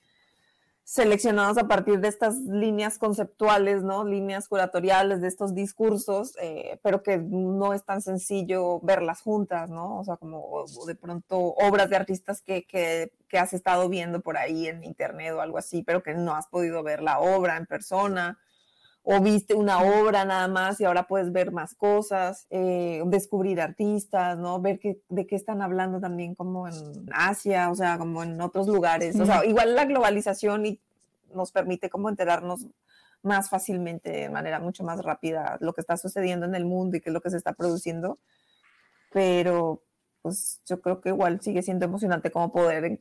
seleccionados 0.91 1.57
a 1.57 1.69
partir 1.69 2.01
de 2.01 2.09
estas 2.09 2.35
líneas 2.41 2.99
conceptuales, 2.99 3.85
¿no? 3.85 4.03
Líneas 4.03 4.49
curatoriales 4.49 5.21
de 5.21 5.29
estos 5.29 5.55
discursos, 5.55 6.37
eh, 6.43 6.81
pero 6.83 7.05
que 7.05 7.17
no 7.17 7.73
es 7.75 7.85
tan 7.85 8.03
sencillo 8.03 8.81
verlas 8.81 9.21
juntas, 9.21 9.71
¿no? 9.71 10.01
O 10.01 10.05
sea, 10.05 10.17
como 10.17 10.65
de 10.89 10.97
pronto 10.97 11.39
obras 11.39 11.91
de 11.91 11.97
artistas 11.97 12.43
que, 12.43 12.65
que, 12.65 13.13
que, 13.29 13.39
has 13.39 13.53
estado 13.53 13.89
viendo 13.89 14.21
por 14.21 14.37
ahí 14.37 14.67
en 14.67 14.83
internet 14.83 15.33
o 15.33 15.41
algo 15.41 15.59
así, 15.59 15.85
pero 15.85 16.03
que 16.03 16.15
no 16.15 16.35
has 16.35 16.49
podido 16.49 16.83
ver 16.83 17.03
la 17.03 17.21
obra 17.21 17.57
en 17.57 17.67
persona, 17.67 18.41
o 19.03 19.21
viste 19.21 19.55
una 19.55 19.83
obra 19.83 20.25
nada 20.25 20.47
más 20.49 20.81
y 20.81 20.85
ahora 20.85 21.07
puedes 21.07 21.33
ver 21.33 21.53
más 21.53 21.75
cosas, 21.75 22.47
eh, 22.51 23.03
descubrir 23.07 23.61
artistas, 23.61 24.39
¿no? 24.39 24.61
Ver 24.61 24.79
que, 24.79 25.01
de 25.09 25.27
qué 25.27 25.37
están 25.37 25.63
hablando 25.63 26.01
también 26.01 26.35
como 26.35 26.69
en 26.69 26.75
Asia, 27.13 27.71
o 27.71 27.75
sea, 27.75 27.99
como 27.99 28.23
en 28.23 28.41
otros 28.41 28.69
lugares. 28.69 29.19
O 29.19 29.25
sea, 29.25 29.45
igual 29.45 29.75
la 29.75 29.87
globalización 29.87 30.67
y 30.67 30.81
nos 31.35 31.51
permite 31.51 31.89
como 31.89 32.09
enterarnos 32.09 32.67
más 33.23 33.49
fácilmente, 33.49 34.11
de 34.11 34.31
manera 34.31 34.61
mucho 34.61 34.85
más 34.85 35.03
rápida, 35.03 35.57
lo 35.61 35.73
que 35.73 35.81
está 35.81 35.97
sucediendo 35.97 36.47
en 36.47 36.55
el 36.55 36.65
mundo 36.65 36.97
y 36.97 37.01
qué 37.01 37.11
es 37.11 37.15
lo 37.15 37.21
que 37.21 37.31
se 37.31 37.37
está 37.37 37.53
produciendo. 37.55 38.19
Pero 39.13 39.83
pues 40.23 40.61
yo 40.67 40.81
creo 40.83 41.01
que 41.01 41.09
igual 41.11 41.41
sigue 41.41 41.63
siendo 41.63 41.87
emocionante 41.87 42.31
como 42.31 42.53
poder 42.53 43.01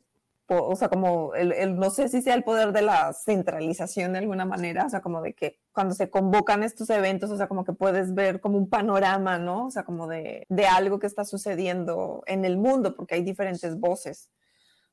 o 0.55 0.75
sea, 0.75 0.89
como 0.89 1.33
el, 1.35 1.75
no 1.75 1.89
sé 1.89 2.09
si 2.09 2.21
sea 2.21 2.33
el 2.33 2.43
poder 2.43 2.71
de 2.71 2.81
la 2.81 3.13
centralización 3.13 4.13
de 4.13 4.19
alguna 4.19 4.45
manera, 4.45 4.85
o 4.85 4.89
sea, 4.89 5.01
como 5.01 5.21
de 5.21 5.33
que 5.33 5.59
cuando 5.71 5.93
se 5.93 6.09
convocan 6.09 6.63
estos 6.63 6.89
eventos, 6.89 7.29
o 7.31 7.37
sea, 7.37 7.47
como 7.47 7.63
que 7.63 7.73
puedes 7.73 8.13
ver 8.13 8.41
como 8.41 8.57
un 8.57 8.69
panorama, 8.69 9.37
¿no? 9.39 9.67
O 9.67 9.71
sea, 9.71 9.83
como 9.83 10.07
de, 10.07 10.45
de 10.49 10.67
algo 10.67 10.99
que 10.99 11.07
está 11.07 11.25
sucediendo 11.25 12.23
en 12.25 12.45
el 12.45 12.57
mundo, 12.57 12.95
porque 12.95 13.15
hay 13.15 13.23
diferentes 13.23 13.79
voces, 13.79 14.29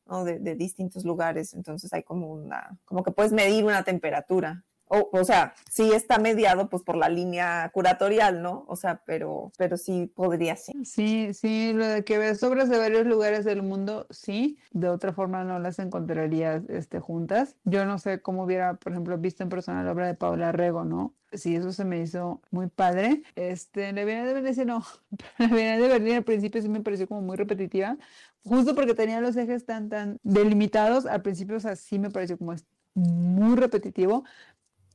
¿no? 0.07 0.24
De, 0.24 0.38
de 0.38 0.54
distintos 0.54 1.04
lugares, 1.04 1.54
entonces 1.54 1.92
hay 1.92 2.02
como 2.02 2.32
una, 2.32 2.78
como 2.84 3.02
que 3.02 3.11
puedes 3.11 3.32
medir 3.32 3.64
una 3.64 3.82
temperatura 3.84 4.64
o, 4.89 5.09
o, 5.12 5.24
sea, 5.24 5.55
sí 5.70 5.93
está 5.93 6.18
mediado 6.18 6.68
pues 6.68 6.82
por 6.82 6.97
la 6.97 7.09
línea 7.09 7.70
curatorial, 7.72 8.43
¿no? 8.43 8.64
O 8.68 8.76
sea, 8.76 9.03
pero, 9.05 9.53
pero 9.59 9.76
sí 9.76 10.11
podría 10.14 10.57
ser. 10.57 10.74
Sí, 10.84 11.32
sí, 11.34 11.72
lo 11.72 11.87
de 11.87 12.05
que 12.05 12.18
ves 12.18 12.43
obras 12.43 12.68
de 12.68 12.78
varios 12.78 13.07
lugares 13.07 13.45
del 13.45 13.62
mundo, 13.62 14.07
sí, 14.11 14.59
de 14.72 14.89
otra 14.89 15.12
forma 15.12 15.45
no 15.45 15.59
las 15.59 15.78
encontrarías 15.78 16.62
este, 16.68 17.01
juntas. 17.01 17.57
Yo 17.64 17.84
no 17.84 17.99
sé 17.99 18.20
cómo 18.20 18.45
hubiera, 18.45 18.74
por 18.74 18.93
ejemplo, 18.93 19.18
visto 19.18 19.43
en 19.43 19.49
persona 19.49 19.82
la 19.82 19.93
obra 19.93 20.07
de 20.07 20.14
Paula 20.14 20.53
Rego, 20.53 20.84
¿no? 20.84 21.14
Sí, 21.32 21.57
eso 21.57 21.72
se 21.72 21.84
me 21.84 22.01
hizo 22.01 22.41
muy 22.51 22.68
padre. 22.68 23.22
Este, 23.34 23.93
la 23.93 24.05
Bienal 24.05 24.26
de 24.26 24.34
Venecia 24.34 24.64
no, 24.64 24.84
la 25.39 25.49
Bienal 25.49 25.80
de 25.80 25.89
Berlín 25.89 26.14
al 26.14 26.24
principio 26.24 26.62
sí 26.62 26.68
me 26.68 26.80
pareció 26.80 27.09
como 27.09 27.22
muy 27.22 27.37
repetitiva, 27.37 27.97
justo 28.45 28.74
porque 28.74 28.95
tenía 28.95 29.20
los 29.20 29.37
ejes 29.37 29.64
tan, 29.66 29.89
tan 29.89 30.18
delimitados, 30.22 31.07
al 31.07 31.22
principio, 31.22 31.57
o 31.57 31.61
sea, 31.61 31.76
sí 31.76 31.99
me 31.99 32.11
pareció 32.11 32.39
como 32.39 32.55
muy 32.95 33.57
repetitivo, 33.57 34.24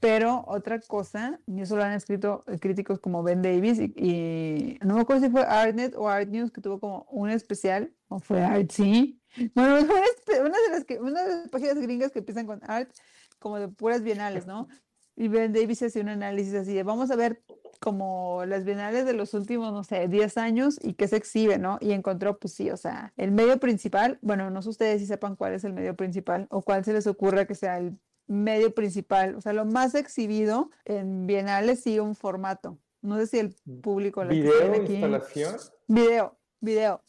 pero 0.01 0.43
otra 0.47 0.79
cosa, 0.79 1.39
y 1.45 1.61
eso 1.61 1.77
lo 1.77 1.83
han 1.83 1.93
escrito 1.93 2.43
críticos 2.59 2.99
como 2.99 3.21
Ben 3.21 3.43
Davis 3.43 3.79
y, 3.79 4.79
no 4.83 4.95
me 4.95 5.01
acuerdo 5.01 5.23
si 5.23 5.31
fue 5.31 5.43
Artnet 5.43 5.95
o 5.95 6.09
Art 6.09 6.27
News 6.27 6.51
que 6.51 6.59
tuvo 6.59 6.79
como 6.79 7.05
un 7.11 7.29
especial, 7.29 7.93
o 8.09 8.19
fue 8.19 8.41
Art, 8.43 8.71
sí. 8.71 9.21
Bueno, 9.53 9.75
una 10.43 10.57
de, 10.57 10.69
las 10.71 10.85
que, 10.85 10.99
una 10.99 11.23
de 11.23 11.35
las 11.35 11.49
páginas 11.49 11.75
gringas 11.75 12.11
que 12.11 12.19
empiezan 12.19 12.47
con 12.47 12.61
Art, 12.63 12.89
como 13.37 13.59
de 13.59 13.67
puras 13.67 14.01
bienales, 14.01 14.47
¿no? 14.47 14.67
Y 15.15 15.27
Ben 15.27 15.53
Davis 15.53 15.83
hace 15.83 16.01
un 16.01 16.09
análisis 16.09 16.55
así 16.55 16.73
de, 16.73 16.81
vamos 16.81 17.11
a 17.11 17.15
ver 17.15 17.43
como 17.79 18.43
las 18.45 18.65
bienales 18.65 19.05
de 19.05 19.13
los 19.13 19.35
últimos, 19.35 19.71
no 19.71 19.83
sé, 19.83 20.07
10 20.07 20.37
años 20.37 20.79
y 20.81 20.95
qué 20.95 21.07
se 21.07 21.17
exhibe, 21.17 21.59
¿no? 21.59 21.77
Y 21.79 21.91
encontró, 21.91 22.39
pues 22.39 22.53
sí, 22.55 22.71
o 22.71 22.77
sea, 22.77 23.13
el 23.17 23.31
medio 23.31 23.59
principal, 23.59 24.17
bueno, 24.23 24.49
no 24.49 24.63
sé 24.63 24.69
ustedes 24.69 24.99
si 24.99 25.05
sepan 25.05 25.35
cuál 25.35 25.53
es 25.53 25.63
el 25.63 25.73
medio 25.73 25.95
principal 25.95 26.47
o 26.49 26.63
cuál 26.63 26.83
se 26.83 26.93
les 26.93 27.05
ocurra 27.05 27.45
que 27.45 27.53
sea 27.53 27.77
el 27.77 27.99
medio 28.31 28.73
principal. 28.73 29.35
O 29.35 29.41
sea, 29.41 29.51
lo 29.51 29.65
más 29.65 29.93
exhibido 29.93 30.71
en 30.85 31.27
bienales 31.27 31.81
sigue 31.81 31.99
un 31.99 32.15
formato. 32.15 32.79
No 33.01 33.17
sé 33.17 33.27
si 33.27 33.39
el 33.39 33.55
público 33.81 34.23
lo 34.23 34.29
¿Video, 34.29 34.73
aquí. 34.73 34.93
instalación? 34.93 35.55
Video, 35.87 36.37
video. 36.61 37.01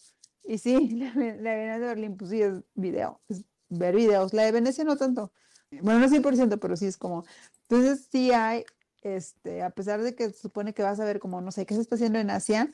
Y 0.43 0.59
sí, 0.59 0.89
la, 1.15 1.55
Bienal 1.55 1.81
de 1.81 1.87
Berlín, 1.87 2.17
pues 2.17 2.31
sí, 2.31 2.43
es 2.43 2.55
video, 2.75 3.21
es 3.29 3.45
ver 3.69 3.95
videos. 3.95 4.35
La 4.35 4.43
de 4.43 4.53
Venecia 4.53 4.85
no 4.85 4.97
tanto. 4.97 5.33
Bueno, 5.81 6.01
no 6.01 6.09
100%, 6.09 6.59
pero 6.59 6.77
sí 6.77 6.87
es 6.87 6.97
como... 6.97 7.25
Entonces 7.69 8.09
sí 8.11 8.33
hay, 8.33 8.65
este, 9.03 9.63
a 9.63 9.71
pesar 9.71 10.03
de 10.03 10.15
que 10.15 10.31
se 10.31 10.39
supone 10.39 10.75
que 10.75 10.83
vas 10.83 10.99
a 10.99 11.05
ver 11.05 11.21
como, 11.21 11.41
no 11.41 11.53
sé, 11.53 11.67
qué 11.67 11.75
se 11.75 11.81
está 11.81 11.95
haciendo 11.95 12.19
en 12.19 12.31
Asia, 12.31 12.71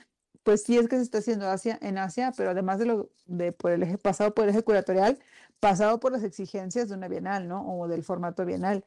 pues 0.49 0.63
sí 0.63 0.79
es 0.79 0.89
que 0.89 0.97
se 0.97 1.03
está 1.03 1.19
haciendo 1.19 1.47
Asia, 1.47 1.79
en 1.83 1.99
Asia, 1.99 2.33
pero 2.35 2.53
además 2.53 2.79
de 2.79 2.87
lo 2.87 3.11
de 3.27 3.53
por 3.53 3.71
el 3.71 3.83
eje 3.83 3.99
pasado 3.99 4.33
por 4.33 4.45
el 4.45 4.51
eje 4.51 4.63
curatorial, 4.63 5.19
pasado 5.61 6.01
por 6.01 6.11
las 6.11 6.25
exigencias 6.25 6.89
de 6.89 6.95
una 6.95 7.07
bienal, 7.07 7.47
¿no? 7.49 7.71
O 7.71 7.87
del 7.87 8.03
formato 8.03 8.47
bienal. 8.47 8.83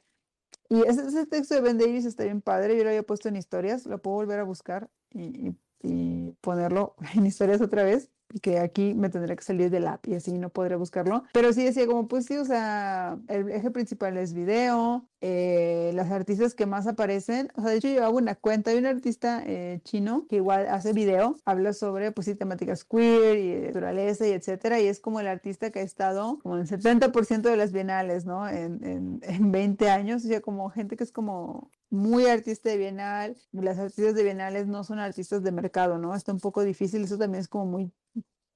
Y 0.69 0.81
ese, 0.87 1.27
texto 1.27 1.53
de 1.53 1.61
Ben 1.61 1.77
Davis 1.77 2.05
está 2.05 2.23
bien 2.23 2.41
padre, 2.41 2.75
yo 2.75 2.83
lo 2.83 2.89
había 2.89 3.03
puesto 3.03 3.29
en 3.29 3.35
historias, 3.35 3.85
lo 3.85 4.01
puedo 4.01 4.15
volver 4.15 4.39
a 4.39 4.43
buscar 4.43 4.89
y, 5.11 5.53
y 5.83 6.31
ponerlo 6.41 6.95
en 7.13 7.27
historias 7.27 7.61
otra 7.61 7.83
vez 7.83 8.09
que 8.41 8.59
aquí 8.59 8.93
me 8.93 9.09
tendré 9.09 9.35
que 9.35 9.43
salir 9.43 9.69
del 9.69 9.87
app 9.87 10.07
y 10.07 10.15
así 10.15 10.37
no 10.37 10.49
podré 10.49 10.75
buscarlo. 10.75 11.23
Pero 11.33 11.53
sí 11.53 11.63
decía 11.63 11.85
como, 11.87 12.07
pues 12.07 12.25
sí, 12.25 12.37
o 12.37 12.45
sea, 12.45 13.17
el 13.27 13.49
eje 13.49 13.71
principal 13.71 14.17
es 14.17 14.33
video, 14.33 15.07
eh, 15.21 15.91
las 15.93 16.09
artistas 16.11 16.55
que 16.55 16.65
más 16.65 16.87
aparecen, 16.87 17.49
o 17.55 17.61
sea, 17.61 17.71
de 17.71 17.77
hecho 17.77 17.89
yo 17.89 18.03
hago 18.03 18.17
una 18.17 18.35
cuenta, 18.35 18.71
hay 18.71 18.77
un 18.77 18.87
artista 18.87 19.43
eh, 19.45 19.79
chino 19.83 20.25
que 20.27 20.37
igual 20.37 20.67
hace 20.67 20.93
video, 20.93 21.35
habla 21.45 21.73
sobre, 21.73 22.11
pues 22.11 22.25
sí, 22.25 22.35
temáticas 22.35 22.83
queer 22.83 23.37
y 23.37 23.67
naturaleza 23.67 24.27
y 24.27 24.31
etcétera, 24.31 24.79
y 24.79 24.87
es 24.87 24.99
como 24.99 25.19
el 25.19 25.27
artista 25.27 25.69
que 25.71 25.79
ha 25.79 25.83
estado 25.83 26.39
como 26.41 26.55
en 26.57 26.61
el 26.61 26.67
70% 26.67 27.41
de 27.41 27.57
las 27.57 27.71
bienales, 27.71 28.25
¿no? 28.25 28.47
En, 28.47 28.83
en, 28.83 29.19
en 29.23 29.51
20 29.51 29.89
años, 29.89 30.25
o 30.25 30.27
sea, 30.27 30.41
como 30.41 30.69
gente 30.69 30.97
que 30.97 31.03
es 31.03 31.11
como 31.11 31.69
muy 31.91 32.25
artista 32.25 32.69
de 32.69 32.77
bienal, 32.77 33.37
las 33.51 33.77
artistas 33.77 34.15
de 34.15 34.23
bienales 34.23 34.65
no 34.65 34.83
son 34.83 34.99
artistas 34.99 35.43
de 35.43 35.51
mercado, 35.51 35.97
¿no? 35.97 36.15
Está 36.15 36.31
un 36.31 36.39
poco 36.39 36.63
difícil, 36.63 37.03
eso 37.03 37.17
también 37.17 37.41
es 37.41 37.47
como 37.47 37.65
muy 37.65 37.91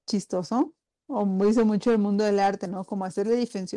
chistoso, 0.06 0.74
o 1.06 1.24
dice 1.44 1.64
mucho 1.64 1.92
el 1.92 1.98
mundo 1.98 2.24
del 2.24 2.40
arte, 2.40 2.68
¿no? 2.68 2.84
Como 2.84 3.04
hacer 3.04 3.26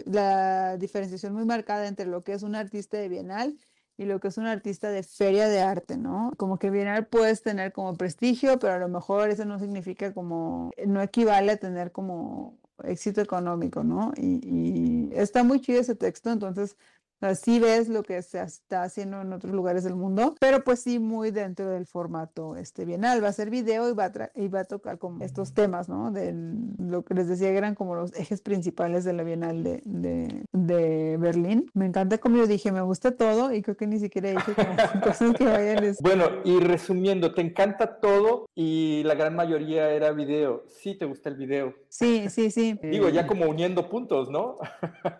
la, 0.05 0.77
diferenciación 0.77 1.33
muy 1.33 1.45
marcada 1.45 1.87
entre 1.87 2.05
lo 2.05 2.23
que 2.23 2.33
es 2.33 2.43
un 2.43 2.55
artista 2.55 2.97
de 2.97 3.09
bienal 3.09 3.57
y 3.97 4.05
lo 4.05 4.19
que 4.19 4.29
es 4.29 4.37
un 4.37 4.47
artista 4.47 4.89
de 4.89 5.03
feria 5.03 5.47
de 5.49 5.61
arte, 5.61 5.97
¿no? 5.97 6.31
Como 6.37 6.57
que 6.57 6.69
Bienal 6.69 7.07
puedes 7.07 7.43
tener 7.43 7.73
como 7.73 7.95
prestigio, 7.95 8.57
pero 8.57 8.75
a 8.75 8.79
lo 8.79 8.87
mejor 8.87 9.29
eso 9.29 9.43
no 9.43 9.59
significa 9.59 10.13
como, 10.13 10.71
no 10.87 11.01
equivale 11.01 11.51
a 11.51 11.57
tener 11.57 11.91
como 11.91 12.57
éxito 12.85 13.19
económico, 13.19 13.83
¿no? 13.83 14.13
Y, 14.15 14.39
y 14.41 15.09
está 15.13 15.43
muy 15.43 15.59
chido 15.59 15.81
ese 15.81 15.95
texto, 15.95 16.31
entonces 16.31 16.77
Así 17.21 17.59
ves 17.59 17.89
lo 17.89 18.03
que 18.03 18.21
se 18.21 18.41
está 18.41 18.83
haciendo 18.83 19.21
en 19.21 19.33
otros 19.33 19.53
lugares 19.53 19.83
del 19.83 19.95
mundo, 19.95 20.35
pero 20.39 20.63
pues 20.63 20.81
sí 20.81 20.99
muy 20.99 21.31
dentro 21.31 21.69
del 21.69 21.85
formato 21.85 22.55
este 22.55 22.85
bienal. 22.85 23.23
Va 23.23 23.27
a 23.29 23.33
ser 23.33 23.49
video 23.49 23.89
y 23.89 23.93
va 23.93 24.05
a, 24.05 24.31
y 24.35 24.47
va 24.47 24.61
a 24.61 24.65
tocar 24.65 24.97
como 24.97 25.23
estos 25.23 25.53
temas, 25.53 25.89
¿no? 25.89 26.11
De 26.11 26.33
lo 26.77 27.03
que 27.03 27.13
les 27.13 27.27
decía 27.27 27.49
eran 27.49 27.75
como 27.75 27.95
los 27.95 28.13
ejes 28.15 28.41
principales 28.41 29.03
de 29.03 29.13
la 29.13 29.23
bienal 29.23 29.63
de, 29.63 29.81
de, 29.83 30.43
de 30.53 31.17
Berlín. 31.17 31.69
Me 31.73 31.85
encanta 31.85 32.19
como 32.19 32.37
yo 32.37 32.47
dije, 32.47 32.71
me 32.71 32.81
gusta 32.81 33.11
todo 33.11 33.53
y 33.53 33.61
creo 33.61 33.75
que 33.75 33.87
ni 33.87 33.99
siquiera 33.99 34.29
dije 34.29 34.53
como 34.53 34.69
cosas 35.03 35.33
que 35.35 35.45
vayan. 35.45 35.95
Bueno, 36.01 36.25
y 36.43 36.59
resumiendo, 36.59 37.33
te 37.33 37.41
encanta 37.41 37.99
todo 37.99 38.47
y 38.55 39.03
la 39.03 39.15
gran 39.15 39.35
mayoría 39.35 39.89
era 39.91 40.11
video. 40.11 40.63
Sí, 40.67 40.95
te 40.95 41.05
gusta 41.05 41.29
el 41.29 41.35
video. 41.35 41.73
Sí, 41.89 42.29
sí, 42.29 42.51
sí. 42.51 42.79
Digo, 42.81 43.09
ya 43.09 43.27
como 43.27 43.45
uniendo 43.45 43.89
puntos, 43.89 44.29
¿no? 44.29 44.57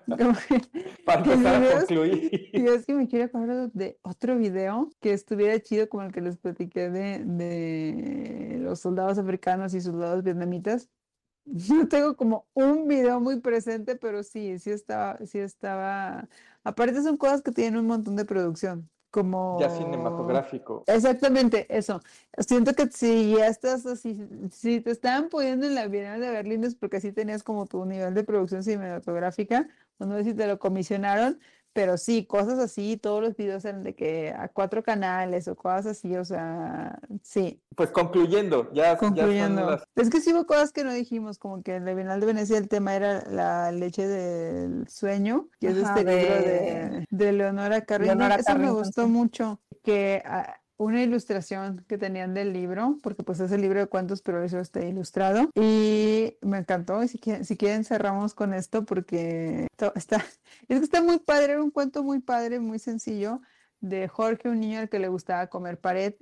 Para 1.06 1.20
empezar 1.24 1.64
a 1.64 1.86
concluir. 1.90 2.30
Y 2.54 2.68
es 2.68 2.86
que 2.86 2.94
me 2.94 3.08
quiero 3.08 3.26
acordar 3.26 3.72
de 3.72 4.00
otro 4.02 4.38
video 4.38 4.90
que 5.00 5.14
estuviera 5.14 5.60
chido 5.60 5.90
como 5.90 6.04
el 6.04 6.12
que 6.12 6.22
les 6.22 6.38
platiqué 6.38 6.90
de, 6.90 7.24
de 7.24 8.58
los 8.60 8.80
soldados 8.80 9.18
africanos 9.18 9.74
y 9.74 9.82
soldados 9.82 10.24
vietnamitas. 10.24 10.90
Yo 11.46 11.88
tengo 11.88 12.16
como 12.16 12.48
un 12.54 12.88
video 12.88 13.20
muy 13.20 13.40
presente, 13.40 13.96
pero 13.96 14.24
sí, 14.24 14.60
sí 14.60 14.72
estaba, 14.72 15.18
sí 15.26 15.40
estaba. 15.40 16.28
Aparte 16.64 17.02
son 17.02 17.18
cosas 17.18 17.42
que 17.42 17.52
tienen 17.52 17.80
un 17.80 17.88
montón 17.88 18.16
de 18.16 18.26
producción 18.26 18.90
como... 19.12 19.58
Ya 19.60 19.70
cinematográfico. 19.70 20.84
Exactamente, 20.88 21.66
eso. 21.76 22.02
Siento 22.38 22.74
que 22.74 22.88
si 22.88 23.36
ya 23.36 23.48
estás 23.48 23.86
así, 23.86 24.18
si 24.52 24.82
te 24.82 24.92
estaban 24.92 25.30
poniendo 25.30 25.66
en 25.66 25.76
la 25.76 25.88
Bienal 25.88 26.22
de 26.22 26.30
Berlín 26.30 26.64
es 26.64 26.76
porque 26.76 26.98
así 26.98 27.12
tenías 27.12 27.44
como 27.44 27.66
tu 27.66 27.86
nivel 27.86 28.14
de 28.14 28.24
producción 28.24 28.64
cinematográfica, 28.64 29.68
no 29.98 30.16
sé 30.18 30.24
si 30.26 30.34
te 30.34 30.48
lo 30.48 30.60
comisionaron, 30.60 31.40
pero 31.74 31.98
sí, 31.98 32.26
cosas 32.26 32.60
así, 32.60 32.98
todos 32.98 33.22
los 33.22 33.36
videos 33.36 33.64
eran 33.66 33.84
de 33.84 33.96
que 33.96 34.34
a 34.38 34.48
cuatro 34.50 34.84
canales 34.84 35.48
o 35.48 35.56
cosas 35.56 35.86
así, 35.88 36.16
o 36.16 36.26
sea, 36.26 37.00
sí. 37.22 37.62
Pues 37.76 37.92
concluyendo, 37.92 38.72
ya. 38.74 38.98
Concluyendo. 38.98 39.80
Es 39.96 40.10
que 40.10 40.22
sí 40.22 40.34
hubo 40.34 40.46
cosas 40.46 40.72
que 40.72 40.84
no 40.84 40.94
dijimos, 40.94 41.38
como 41.38 41.62
que 41.62 41.76
en 41.76 41.86
la 41.86 41.94
Bienal 41.94 42.20
de 42.20 42.26
Venecia 42.26 42.58
el 42.58 42.68
tema 42.68 42.96
era 42.96 43.24
la 43.30 43.72
leche 43.72 44.08
del 44.08 44.88
sueño, 44.88 45.48
que 45.60 45.68
es 45.68 45.78
este 45.78 46.00
libro 46.00 46.36
de, 46.36 47.06
de 47.10 47.32
Leonora 47.34 47.82
Carrillo. 47.86 48.14
Eso 48.14 48.58
me 48.58 48.72
gustó 48.72 49.08
mucho, 49.08 49.60
que 49.84 50.22
ah, 50.26 50.59
una 50.80 51.04
ilustración 51.04 51.84
que 51.88 51.98
tenían 51.98 52.34
del 52.34 52.54
libro, 52.54 52.98
porque 53.04 53.22
pues 53.22 53.42
es 53.42 53.52
el 53.52 53.62
libro 53.62 53.82
de 53.82 53.88
cuentos, 53.88 54.22
pero 54.22 54.42
eso 54.42 54.60
está 54.60 54.80
ilustrado. 54.80 55.50
Y 55.54 56.38
me 56.42 56.58
encantó. 56.58 57.04
Y 57.04 57.10
si 57.10 57.20
quieren, 57.20 57.84
cerramos 57.84 58.34
con 58.34 58.54
esto 58.54 58.86
porque 58.86 59.68
está, 59.94 59.94
es 60.70 60.80
que 60.80 60.86
está 60.86 61.04
muy 61.04 61.20
padre, 61.20 61.60
un 61.60 61.70
cuento 61.70 62.02
muy 62.02 62.22
padre, 62.22 62.60
muy 62.60 62.80
sencillo 62.80 63.42
de 63.82 64.08
Jorge, 64.08 64.50
un 64.50 64.62
niño 64.62 64.80
al 64.80 64.90
que 64.90 65.00
le 65.00 65.10
gustaba 65.10 65.48
comer 65.48 65.80
pared 65.80 66.16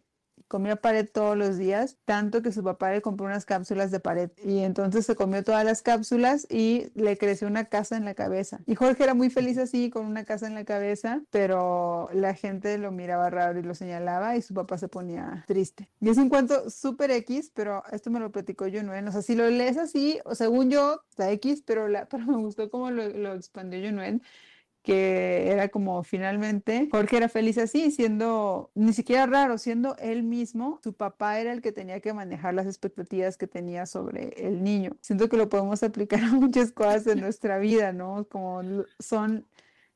comía 0.48 0.78
pared 0.78 1.08
todos 1.12 1.38
los 1.38 1.58
días, 1.58 1.98
tanto 2.06 2.42
que 2.42 2.52
su 2.52 2.64
papá 2.64 2.92
le 2.92 3.02
compró 3.02 3.26
unas 3.26 3.46
cápsulas 3.46 3.92
de 3.92 4.00
pared 4.00 4.30
y 4.44 4.60
entonces 4.60 5.06
se 5.06 5.16
comió 5.16 5.44
todas 5.44 5.66
las 5.66 5.82
cápsulas 5.82 6.48
y 6.50 6.92
le 6.96 7.18
creció 7.18 7.48
una 7.48 7.66
casa 7.66 7.98
en 7.98 8.06
la 8.06 8.14
cabeza. 8.14 8.60
Y 8.66 8.76
Jorge 8.76 9.04
era 9.04 9.14
muy 9.14 9.30
feliz 9.30 9.58
así, 9.58 9.90
con 9.90 10.06
una 10.06 10.24
casa 10.24 10.48
en 10.48 10.56
la 10.56 10.66
cabeza, 10.66 11.22
pero 11.32 12.10
la 12.14 12.34
gente 12.34 12.78
lo 12.78 12.92
miraba 12.92 13.30
raro 13.30 13.60
y 13.60 13.64
lo 13.64 13.76
señalaba 13.76 14.36
y 14.36 14.42
su 14.42 14.54
papá 14.54 14.78
se 14.78 14.88
ponía 14.88 15.44
triste. 15.48 15.90
Y 16.00 16.10
es 16.10 16.18
un 16.18 16.30
cuento 16.30 16.70
súper 16.70 17.12
X, 17.12 17.52
pero 17.54 17.84
esto 17.92 18.10
me 18.10 18.20
lo 18.20 18.32
platicó 18.32 18.66
Junuen. 18.66 19.08
O 19.08 19.12
sea, 19.12 19.22
si 19.22 19.36
lo 19.36 19.50
lees 19.50 19.78
así, 19.78 20.20
o 20.26 20.36
según 20.36 20.70
yo, 20.70 21.02
está 21.10 21.32
X, 21.32 21.64
pero, 21.66 21.88
la, 21.88 22.06
pero 22.10 22.26
me 22.26 22.38
gustó 22.38 22.70
cómo 22.70 22.92
lo, 22.92 23.08
lo 23.10 23.34
expandió 23.34 23.80
Junuen 23.80 24.22
que 24.88 25.52
era 25.52 25.68
como 25.68 26.02
finalmente 26.02 26.88
Jorge 26.90 27.18
era 27.18 27.28
feliz 27.28 27.58
así, 27.58 27.92
siendo 27.92 28.72
ni 28.74 28.94
siquiera 28.94 29.26
raro, 29.26 29.58
siendo 29.58 29.98
él 29.98 30.24
mismo, 30.24 30.80
su 30.82 30.94
papá 30.94 31.42
era 31.42 31.52
el 31.52 31.62
que 31.62 31.74
tenía 31.74 32.00
que 32.00 32.14
manejar 32.14 32.54
las 32.54 32.68
expectativas 32.68 33.36
que 33.36 33.48
tenía 33.48 33.86
sobre 33.86 34.30
el 34.38 34.64
niño. 34.64 34.96
Siento 35.02 35.28
que 35.28 35.36
lo 35.36 35.50
podemos 35.50 35.84
aplicar 35.84 36.22
a 36.24 36.32
muchas 36.32 36.72
cosas 36.72 37.06
en 37.08 37.20
nuestra 37.20 37.58
vida, 37.58 37.92
¿no? 37.92 38.30
Como 38.30 38.62
son 38.98 39.46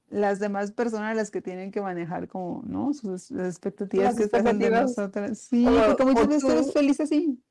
las 0.10 0.40
demás 0.40 0.74
personas 0.74 1.16
las 1.16 1.32
que 1.32 1.42
tienen 1.42 1.72
que 1.72 1.80
manejar 1.80 2.28
como, 2.28 2.62
¿no? 2.66 2.94
Sus 2.94 3.32
expectativas 3.32 4.18
que 4.18 4.24
están 4.24 4.60
de 4.60 4.72
nosotras. 4.72 5.40
Sí, 5.40 5.66
porque 5.88 6.04
muchas 6.04 6.28
veces 6.28 6.50
eres 6.50 6.74
feliz 6.74 7.00
así. 7.00 7.42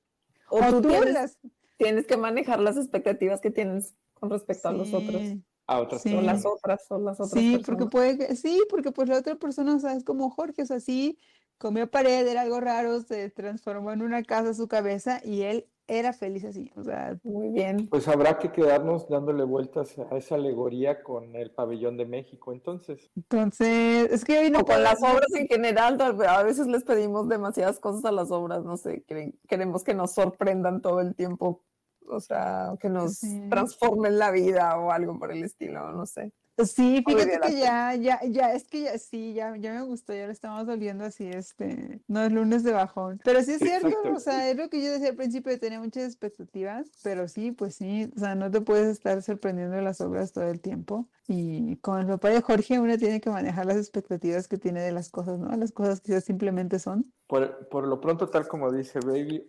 O, 0.50 0.60
tú, 0.68 0.82
tienes, 0.82 1.38
tienes, 1.78 2.06
que 2.06 2.18
manejar 2.18 2.60
las 2.60 2.76
expectativas 2.76 3.40
que 3.40 3.50
tienes 3.50 3.94
con 4.12 4.28
respecto 4.28 4.68
a 4.68 4.72
los 4.72 4.92
otros 4.92 5.22
a 5.70 5.80
otras 5.80 6.02
sí. 6.02 6.10
las 6.20 6.44
otras, 6.44 6.84
son 6.86 7.04
las 7.04 7.20
otras. 7.20 7.30
Sí, 7.30 7.62
porque 7.64 7.86
puede 7.86 8.34
sí, 8.34 8.60
porque 8.68 8.90
pues 8.90 9.08
la 9.08 9.18
otra 9.18 9.36
persona, 9.36 9.76
o 9.76 9.78
sea, 9.78 9.94
es 9.94 10.04
como 10.04 10.28
Jorge, 10.30 10.62
o 10.62 10.66
sea, 10.66 10.80
sí, 10.80 11.16
comió 11.58 11.88
pared, 11.88 12.26
era 12.26 12.40
algo 12.40 12.60
raro, 12.60 13.00
se 13.02 13.30
transformó 13.30 13.92
en 13.92 14.02
una 14.02 14.24
casa 14.24 14.52
su 14.52 14.66
cabeza 14.66 15.20
y 15.24 15.42
él 15.42 15.66
era 15.86 16.12
feliz 16.12 16.44
así, 16.44 16.72
o 16.76 16.82
sea, 16.82 17.18
muy 17.22 17.50
bien. 17.50 17.88
Pues 17.88 18.08
habrá 18.08 18.38
que 18.38 18.50
quedarnos 18.50 19.08
dándole 19.08 19.44
vueltas 19.44 19.96
a 19.98 20.16
esa 20.16 20.36
alegoría 20.36 21.02
con 21.02 21.36
el 21.36 21.52
pabellón 21.52 21.96
de 21.96 22.06
México, 22.06 22.52
entonces. 22.52 23.10
Entonces, 23.16 24.10
es 24.10 24.24
que 24.24 24.38
hoy 24.38 24.50
no... 24.50 24.60
O 24.60 24.64
con 24.64 24.82
las 24.82 25.00
obras 25.02 25.32
en 25.36 25.48
general, 25.48 26.00
a 26.00 26.42
veces 26.42 26.66
les 26.66 26.84
pedimos 26.84 27.28
demasiadas 27.28 27.80
cosas 27.80 28.04
a 28.04 28.12
las 28.12 28.30
obras, 28.30 28.64
no 28.64 28.76
sé, 28.76 29.04
queremos 29.48 29.82
que 29.84 29.94
nos 29.94 30.14
sorprendan 30.14 30.80
todo 30.80 31.00
el 31.00 31.14
tiempo 31.14 31.62
o 32.10 32.20
sea, 32.20 32.74
que 32.80 32.88
nos 32.88 33.20
transformen 33.48 34.18
la 34.18 34.30
vida 34.30 34.76
o 34.78 34.90
algo 34.90 35.18
por 35.18 35.32
el 35.32 35.44
estilo, 35.44 35.92
no 35.92 36.06
sé. 36.06 36.32
Sí, 36.66 37.02
fíjate 37.06 37.40
que 37.40 37.58
ya, 37.58 37.94
ya, 37.94 38.20
ya, 38.24 38.52
es 38.52 38.64
que 38.64 38.82
ya, 38.82 38.98
sí, 38.98 39.32
ya, 39.32 39.56
ya 39.56 39.72
me 39.72 39.82
gustó, 39.82 40.12
ya 40.12 40.26
lo 40.26 40.32
estamos 40.32 40.66
volviendo 40.66 41.04
así, 41.04 41.26
este, 41.26 42.00
no 42.06 42.22
es 42.22 42.32
lunes 42.32 42.62
de 42.64 42.72
bajón. 42.72 43.20
Pero 43.24 43.42
sí 43.42 43.52
es 43.52 43.60
cierto, 43.60 43.88
o 44.14 44.20
sea, 44.20 44.50
es 44.50 44.56
lo 44.56 44.68
que 44.68 44.82
yo 44.82 44.92
decía 44.92 45.10
al 45.10 45.16
principio 45.16 45.58
tener 45.58 45.80
muchas 45.80 46.04
expectativas, 46.04 46.90
pero 47.02 47.28
sí, 47.28 47.52
pues 47.52 47.76
sí, 47.76 48.10
o 48.14 48.18
sea, 48.18 48.34
no 48.34 48.50
te 48.50 48.60
puedes 48.60 48.88
estar 48.88 49.22
sorprendiendo 49.22 49.76
de 49.76 49.82
las 49.82 50.00
obras 50.00 50.32
todo 50.32 50.44
el 50.44 50.60
tiempo. 50.60 51.08
Y 51.28 51.76
con 51.76 52.00
el 52.00 52.06
papá 52.06 52.30
de 52.30 52.42
Jorge 52.42 52.80
uno 52.80 52.98
tiene 52.98 53.20
que 53.20 53.30
manejar 53.30 53.66
las 53.66 53.76
expectativas 53.76 54.48
que 54.48 54.58
tiene 54.58 54.82
de 54.82 54.92
las 54.92 55.10
cosas, 55.10 55.38
¿no? 55.38 55.48
Las 55.56 55.72
cosas 55.72 56.00
que 56.00 56.12
ya 56.12 56.20
simplemente 56.20 56.78
son. 56.78 57.12
Por, 57.26 57.68
por 57.68 57.86
lo 57.86 58.00
pronto, 58.00 58.28
tal 58.28 58.48
como 58.48 58.72
dice 58.72 58.98
Baby, 59.00 59.46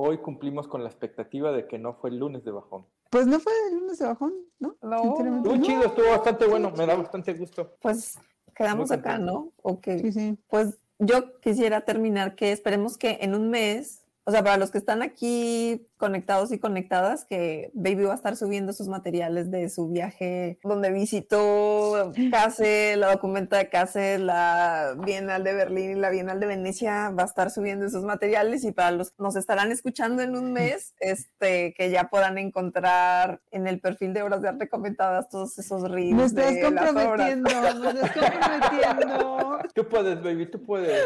hoy 0.00 0.18
cumplimos 0.18 0.68
con 0.68 0.84
la 0.84 0.88
expectativa 0.88 1.50
de 1.50 1.66
que 1.66 1.76
no 1.76 1.92
fue 1.94 2.10
el 2.10 2.18
lunes 2.18 2.44
de 2.44 2.52
bajón. 2.52 2.86
Pues 3.10 3.26
no 3.26 3.40
fue 3.40 3.52
el 3.68 3.80
lunes 3.80 3.98
de 3.98 4.06
bajón, 4.06 4.32
¿no? 4.60 4.76
No. 4.80 5.02
Muy 5.04 5.60
chido, 5.60 5.82
estuvo 5.84 6.08
bastante 6.08 6.46
bueno, 6.46 6.70
me 6.70 6.86
da 6.86 6.94
bastante 6.94 7.34
gusto. 7.34 7.74
Pues 7.80 8.16
quedamos 8.54 8.92
acá, 8.92 9.18
¿no? 9.18 9.52
Ok. 9.62 9.88
Sí, 10.00 10.12
sí. 10.12 10.38
Pues 10.48 10.78
yo 11.00 11.40
quisiera 11.40 11.80
terminar 11.80 12.36
que 12.36 12.52
esperemos 12.52 12.96
que 12.96 13.18
en 13.22 13.34
un 13.34 13.50
mes, 13.50 14.04
o 14.22 14.30
sea, 14.30 14.44
para 14.44 14.56
los 14.56 14.70
que 14.70 14.78
están 14.78 15.02
aquí 15.02 15.88
conectados 15.98 16.52
y 16.52 16.58
conectadas 16.58 17.24
que 17.24 17.70
Baby 17.74 18.04
va 18.04 18.12
a 18.12 18.16
estar 18.16 18.36
subiendo 18.36 18.72
sus 18.72 18.88
materiales 18.88 19.50
de 19.50 19.68
su 19.68 19.88
viaje 19.88 20.58
donde 20.62 20.90
visitó 20.90 22.12
Case, 22.30 22.96
la 22.96 23.12
documenta 23.12 23.58
de 23.58 23.68
Case, 23.68 24.18
la 24.18 24.94
Bienal 25.04 25.44
de 25.44 25.52
Berlín 25.52 25.90
y 25.90 25.94
la 25.94 26.10
Bienal 26.10 26.40
de 26.40 26.46
Venecia, 26.46 27.10
va 27.10 27.24
a 27.24 27.26
estar 27.26 27.50
subiendo 27.50 27.86
esos 27.86 28.04
materiales 28.04 28.64
y 28.64 28.72
para 28.72 28.92
los 28.92 29.10
que 29.10 29.22
nos 29.22 29.36
estarán 29.36 29.72
escuchando 29.72 30.22
en 30.22 30.36
un 30.36 30.52
mes, 30.52 30.94
este, 31.00 31.74
que 31.74 31.90
ya 31.90 32.08
puedan 32.08 32.38
encontrar 32.38 33.40
en 33.50 33.66
el 33.66 33.80
perfil 33.80 34.14
de 34.14 34.22
Obras 34.22 34.42
de 34.42 34.48
Arte 34.48 34.68
comentadas 34.68 35.28
todos 35.28 35.58
esos 35.58 35.90
reels. 35.90 36.14
Me 36.14 36.24
estás 36.24 36.54
comprometiendo, 36.64 37.50
me 37.50 37.88
estás 37.90 38.12
comprometiendo. 38.12 39.58
Tú 39.74 39.88
puedes, 39.88 40.22
Baby, 40.22 40.46
tú 40.46 40.62
puedes. 40.62 41.02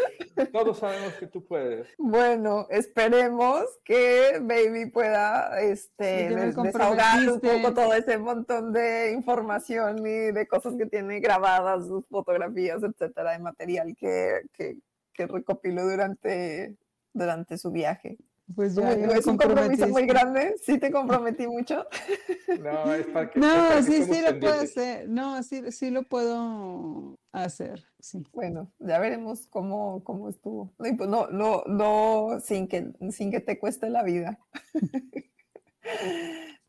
Todos 0.53 0.78
sabemos 0.78 1.14
que 1.14 1.26
tú 1.26 1.45
puedes. 1.45 1.86
Bueno, 1.99 2.66
esperemos 2.70 3.64
que 3.84 4.40
Baby 4.40 4.82
pueda 4.87 5.61
este, 5.61 6.35
desahogar 6.35 7.28
un 7.28 7.41
poco 7.41 7.74
todo 7.74 7.95
ese 7.95 8.18
montón 8.18 8.72
de 8.72 9.12
información 9.12 9.99
y 10.07 10.33
de 10.33 10.47
cosas 10.47 10.74
que 10.76 10.87
tiene 10.87 11.20
grabadas, 11.20 11.87
sus 11.87 12.07
fotografías, 12.09 12.83
etcétera, 12.83 13.33
de 13.33 13.39
material 13.39 13.97
que, 13.97 14.43
que, 14.53 14.78
que 15.12 15.26
recopiló 15.26 15.85
durante, 15.85 16.76
durante 17.12 17.59
su 17.59 17.70
viaje. 17.70 18.18
Pues 18.55 18.74
ya, 18.74 18.93
es 18.93 19.26
un 19.26 19.37
compromiso 19.37 19.89
muy 19.89 20.05
grande, 20.05 20.57
sí 20.62 20.78
te 20.78 20.91
comprometí 20.91 21.47
mucho. 21.47 21.87
No, 22.61 22.93
es 22.93 23.07
para 23.07 23.30
que. 23.30 23.41
No, 23.41 23.83
sí, 23.83 24.05
sí 24.05 24.20
lo 24.20 24.39
puedo 24.39 24.61
hacer. 24.61 25.09
No, 25.09 25.43
sí, 25.43 25.72
sí 25.72 25.91
lo 25.91 26.03
puedo 26.03 27.18
hacer. 27.33 27.83
Sí. 28.03 28.26
Bueno, 28.32 28.72
ya 28.80 28.98
veremos 28.98 29.46
cómo, 29.46 30.03
cómo 30.03 30.28
estuvo. 30.28 30.72
Pues 30.76 30.96
no, 31.09 31.28
no, 31.28 31.62
no, 31.68 32.40
sin 32.40 32.66
que, 32.66 32.92
sin 33.11 33.30
que 33.30 33.38
te 33.38 33.61
cueste 33.61 33.88
la 33.90 34.03
vida. 34.03 34.38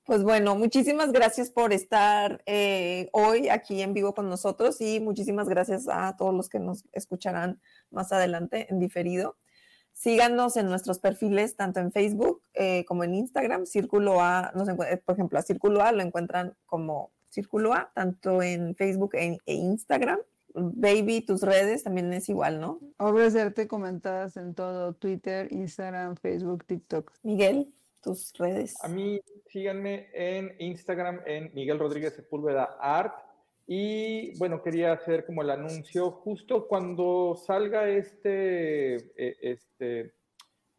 Pues 0.05 0.21
bueno, 0.21 0.57
muchísimas 0.57 1.13
gracias 1.13 1.49
por 1.49 1.71
estar 1.71 2.43
eh, 2.45 3.07
hoy 3.13 3.47
aquí 3.47 3.81
en 3.81 3.93
vivo 3.93 4.13
con 4.13 4.27
nosotros 4.27 4.81
y 4.81 4.99
muchísimas 4.99 5.47
gracias 5.47 5.88
a 5.88 6.17
todos 6.17 6.34
los 6.34 6.49
que 6.49 6.59
nos 6.59 6.84
escucharán 6.91 7.61
más 7.89 8.11
adelante 8.11 8.67
en 8.69 8.79
diferido. 8.79 9.38
Síganos 9.93 10.57
en 10.57 10.65
nuestros 10.67 10.99
perfiles, 10.99 11.55
tanto 11.55 11.79
en 11.79 11.93
Facebook 11.93 12.41
eh, 12.53 12.84
como 12.84 13.05
en 13.05 13.13
Instagram. 13.13 13.65
Círculo 13.65 14.19
A, 14.19 14.51
por 15.05 15.15
ejemplo, 15.15 15.39
a 15.39 15.41
Círculo 15.41 15.81
A 15.81 15.93
lo 15.93 16.01
encuentran 16.01 16.53
como 16.65 17.13
Círculo 17.29 17.73
A, 17.73 17.89
tanto 17.95 18.41
en 18.41 18.75
Facebook 18.75 19.15
e, 19.15 19.38
e 19.45 19.53
Instagram. 19.53 20.19
Baby, 20.54 21.22
tus 21.22 21.41
redes 21.41 21.84
también 21.84 22.14
es 22.14 22.30
igual, 22.30 22.60
¿no? 22.60 22.80
Obras 22.97 23.34
de 23.34 23.41
arte 23.41 23.68
comentadas 23.68 24.38
en 24.38 24.54
todo, 24.54 24.93
Twitter, 24.93 25.47
Instagram, 25.51 26.16
Facebook, 26.16 26.66
TikTok. 26.66 27.12
Miguel, 27.24 27.74
tus 28.01 28.34
redes. 28.38 28.76
A 28.84 28.88
mí 28.88 29.20
síganme 29.47 30.10
en 30.14 30.56
Instagram 30.60 31.22
en 31.26 31.51
Miguel 31.54 31.80
Rodríguez 31.80 32.14
Sepúlveda 32.14 32.78
Art 32.80 33.16
y 33.66 34.38
bueno, 34.38 34.62
quería 34.62 34.91
hacer 34.93 35.26
como 35.26 35.41
el 35.41 35.49
anuncio 35.49 36.12
justo 36.12 36.68
cuando 36.68 37.36
salga 37.36 37.88
este, 37.88 38.95
eh, 38.95 39.38
este 39.41 40.14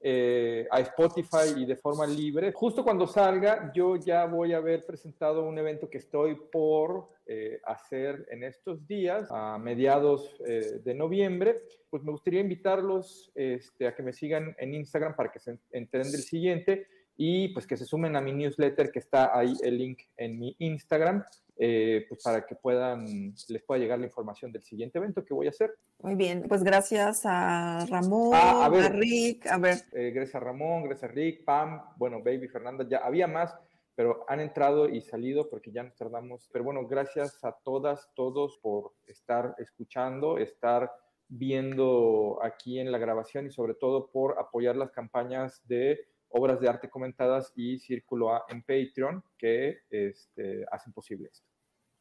eh, 0.06 0.68
a 0.70 0.80
Spotify 0.80 1.54
y 1.56 1.64
de 1.64 1.76
forma 1.76 2.06
libre. 2.06 2.52
Justo 2.52 2.84
cuando 2.84 3.06
salga, 3.06 3.72
yo 3.74 3.96
ya 3.96 4.26
voy 4.26 4.52
a 4.52 4.58
haber 4.58 4.84
presentado 4.84 5.44
un 5.44 5.58
evento 5.58 5.88
que 5.88 5.96
estoy 5.96 6.36
por 6.52 7.08
eh, 7.26 7.58
hacer 7.64 8.26
en 8.30 8.44
estos 8.44 8.86
días, 8.86 9.28
a 9.30 9.56
mediados 9.56 10.36
de 10.38 10.94
noviembre. 10.94 11.62
Pues 11.88 12.02
me 12.04 12.12
gustaría 12.12 12.40
invitarlos 12.40 13.32
este, 13.34 13.86
a 13.86 13.94
que 13.94 14.02
me 14.02 14.12
sigan 14.12 14.54
en 14.58 14.74
Instagram 14.74 15.16
para 15.16 15.32
que 15.32 15.38
se 15.38 15.58
enteren 15.72 16.12
del 16.12 16.20
siguiente 16.20 16.86
y 17.16 17.48
pues 17.48 17.66
que 17.66 17.76
se 17.76 17.84
sumen 17.84 18.16
a 18.16 18.20
mi 18.20 18.32
newsletter 18.32 18.90
que 18.90 18.98
está 18.98 19.36
ahí 19.36 19.54
el 19.62 19.78
link 19.78 20.00
en 20.16 20.38
mi 20.38 20.56
Instagram 20.58 21.24
eh, 21.56 22.04
pues 22.08 22.20
para 22.22 22.44
que 22.44 22.56
puedan, 22.56 23.32
les 23.48 23.62
pueda 23.62 23.78
llegar 23.78 24.00
la 24.00 24.06
información 24.06 24.50
del 24.50 24.64
siguiente 24.64 24.98
evento 24.98 25.24
que 25.24 25.34
voy 25.34 25.46
a 25.46 25.50
hacer. 25.50 25.72
Muy 26.00 26.16
bien, 26.16 26.46
pues 26.48 26.64
gracias 26.64 27.22
a 27.24 27.86
Ramón, 27.88 28.32
ah, 28.34 28.66
a, 28.66 28.88
Rick, 28.88 29.46
a 29.46 29.58
ver. 29.58 29.78
Eh, 29.92 30.10
gracias 30.12 30.34
a 30.34 30.40
Ramón, 30.40 30.82
gracias 30.84 31.08
a 31.08 31.14
Rick, 31.14 31.44
Pam, 31.44 31.80
bueno, 31.96 32.18
Baby, 32.24 32.48
Fernanda, 32.48 32.84
ya 32.88 32.98
había 32.98 33.28
más, 33.28 33.54
pero 33.94 34.24
han 34.28 34.40
entrado 34.40 34.88
y 34.88 35.00
salido 35.00 35.48
porque 35.48 35.70
ya 35.70 35.84
nos 35.84 35.94
tardamos. 35.94 36.48
Pero 36.52 36.64
bueno, 36.64 36.88
gracias 36.88 37.38
a 37.44 37.52
todas, 37.52 38.10
todos 38.14 38.58
por 38.58 38.92
estar 39.06 39.54
escuchando, 39.58 40.38
estar 40.38 40.90
viendo 41.28 42.40
aquí 42.42 42.80
en 42.80 42.90
la 42.90 42.98
grabación 42.98 43.46
y 43.46 43.52
sobre 43.52 43.74
todo 43.74 44.10
por 44.10 44.40
apoyar 44.40 44.74
las 44.74 44.90
campañas 44.90 45.62
de 45.68 46.00
obras 46.34 46.60
de 46.60 46.68
arte 46.68 46.90
comentadas 46.90 47.52
y 47.54 47.78
Círculo 47.78 48.34
A 48.34 48.44
en 48.48 48.62
Patreon 48.62 49.22
que 49.38 49.78
este, 49.88 50.64
hacen 50.70 50.92
posible 50.92 51.28
esto. 51.32 51.46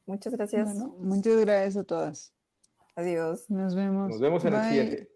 Muchas 0.06 0.34
gracias. 0.34 0.76
muchas 0.76 1.38
gracias 1.38 1.78
a 1.78 1.84
todas. 1.84 2.34
Adiós. 2.96 3.50
Nos 3.50 3.76
vemos. 3.76 4.10
Nos 4.10 4.20
vemos 4.20 4.44
en 4.46 4.54
el 4.54 4.64
siguiente. 4.64 5.13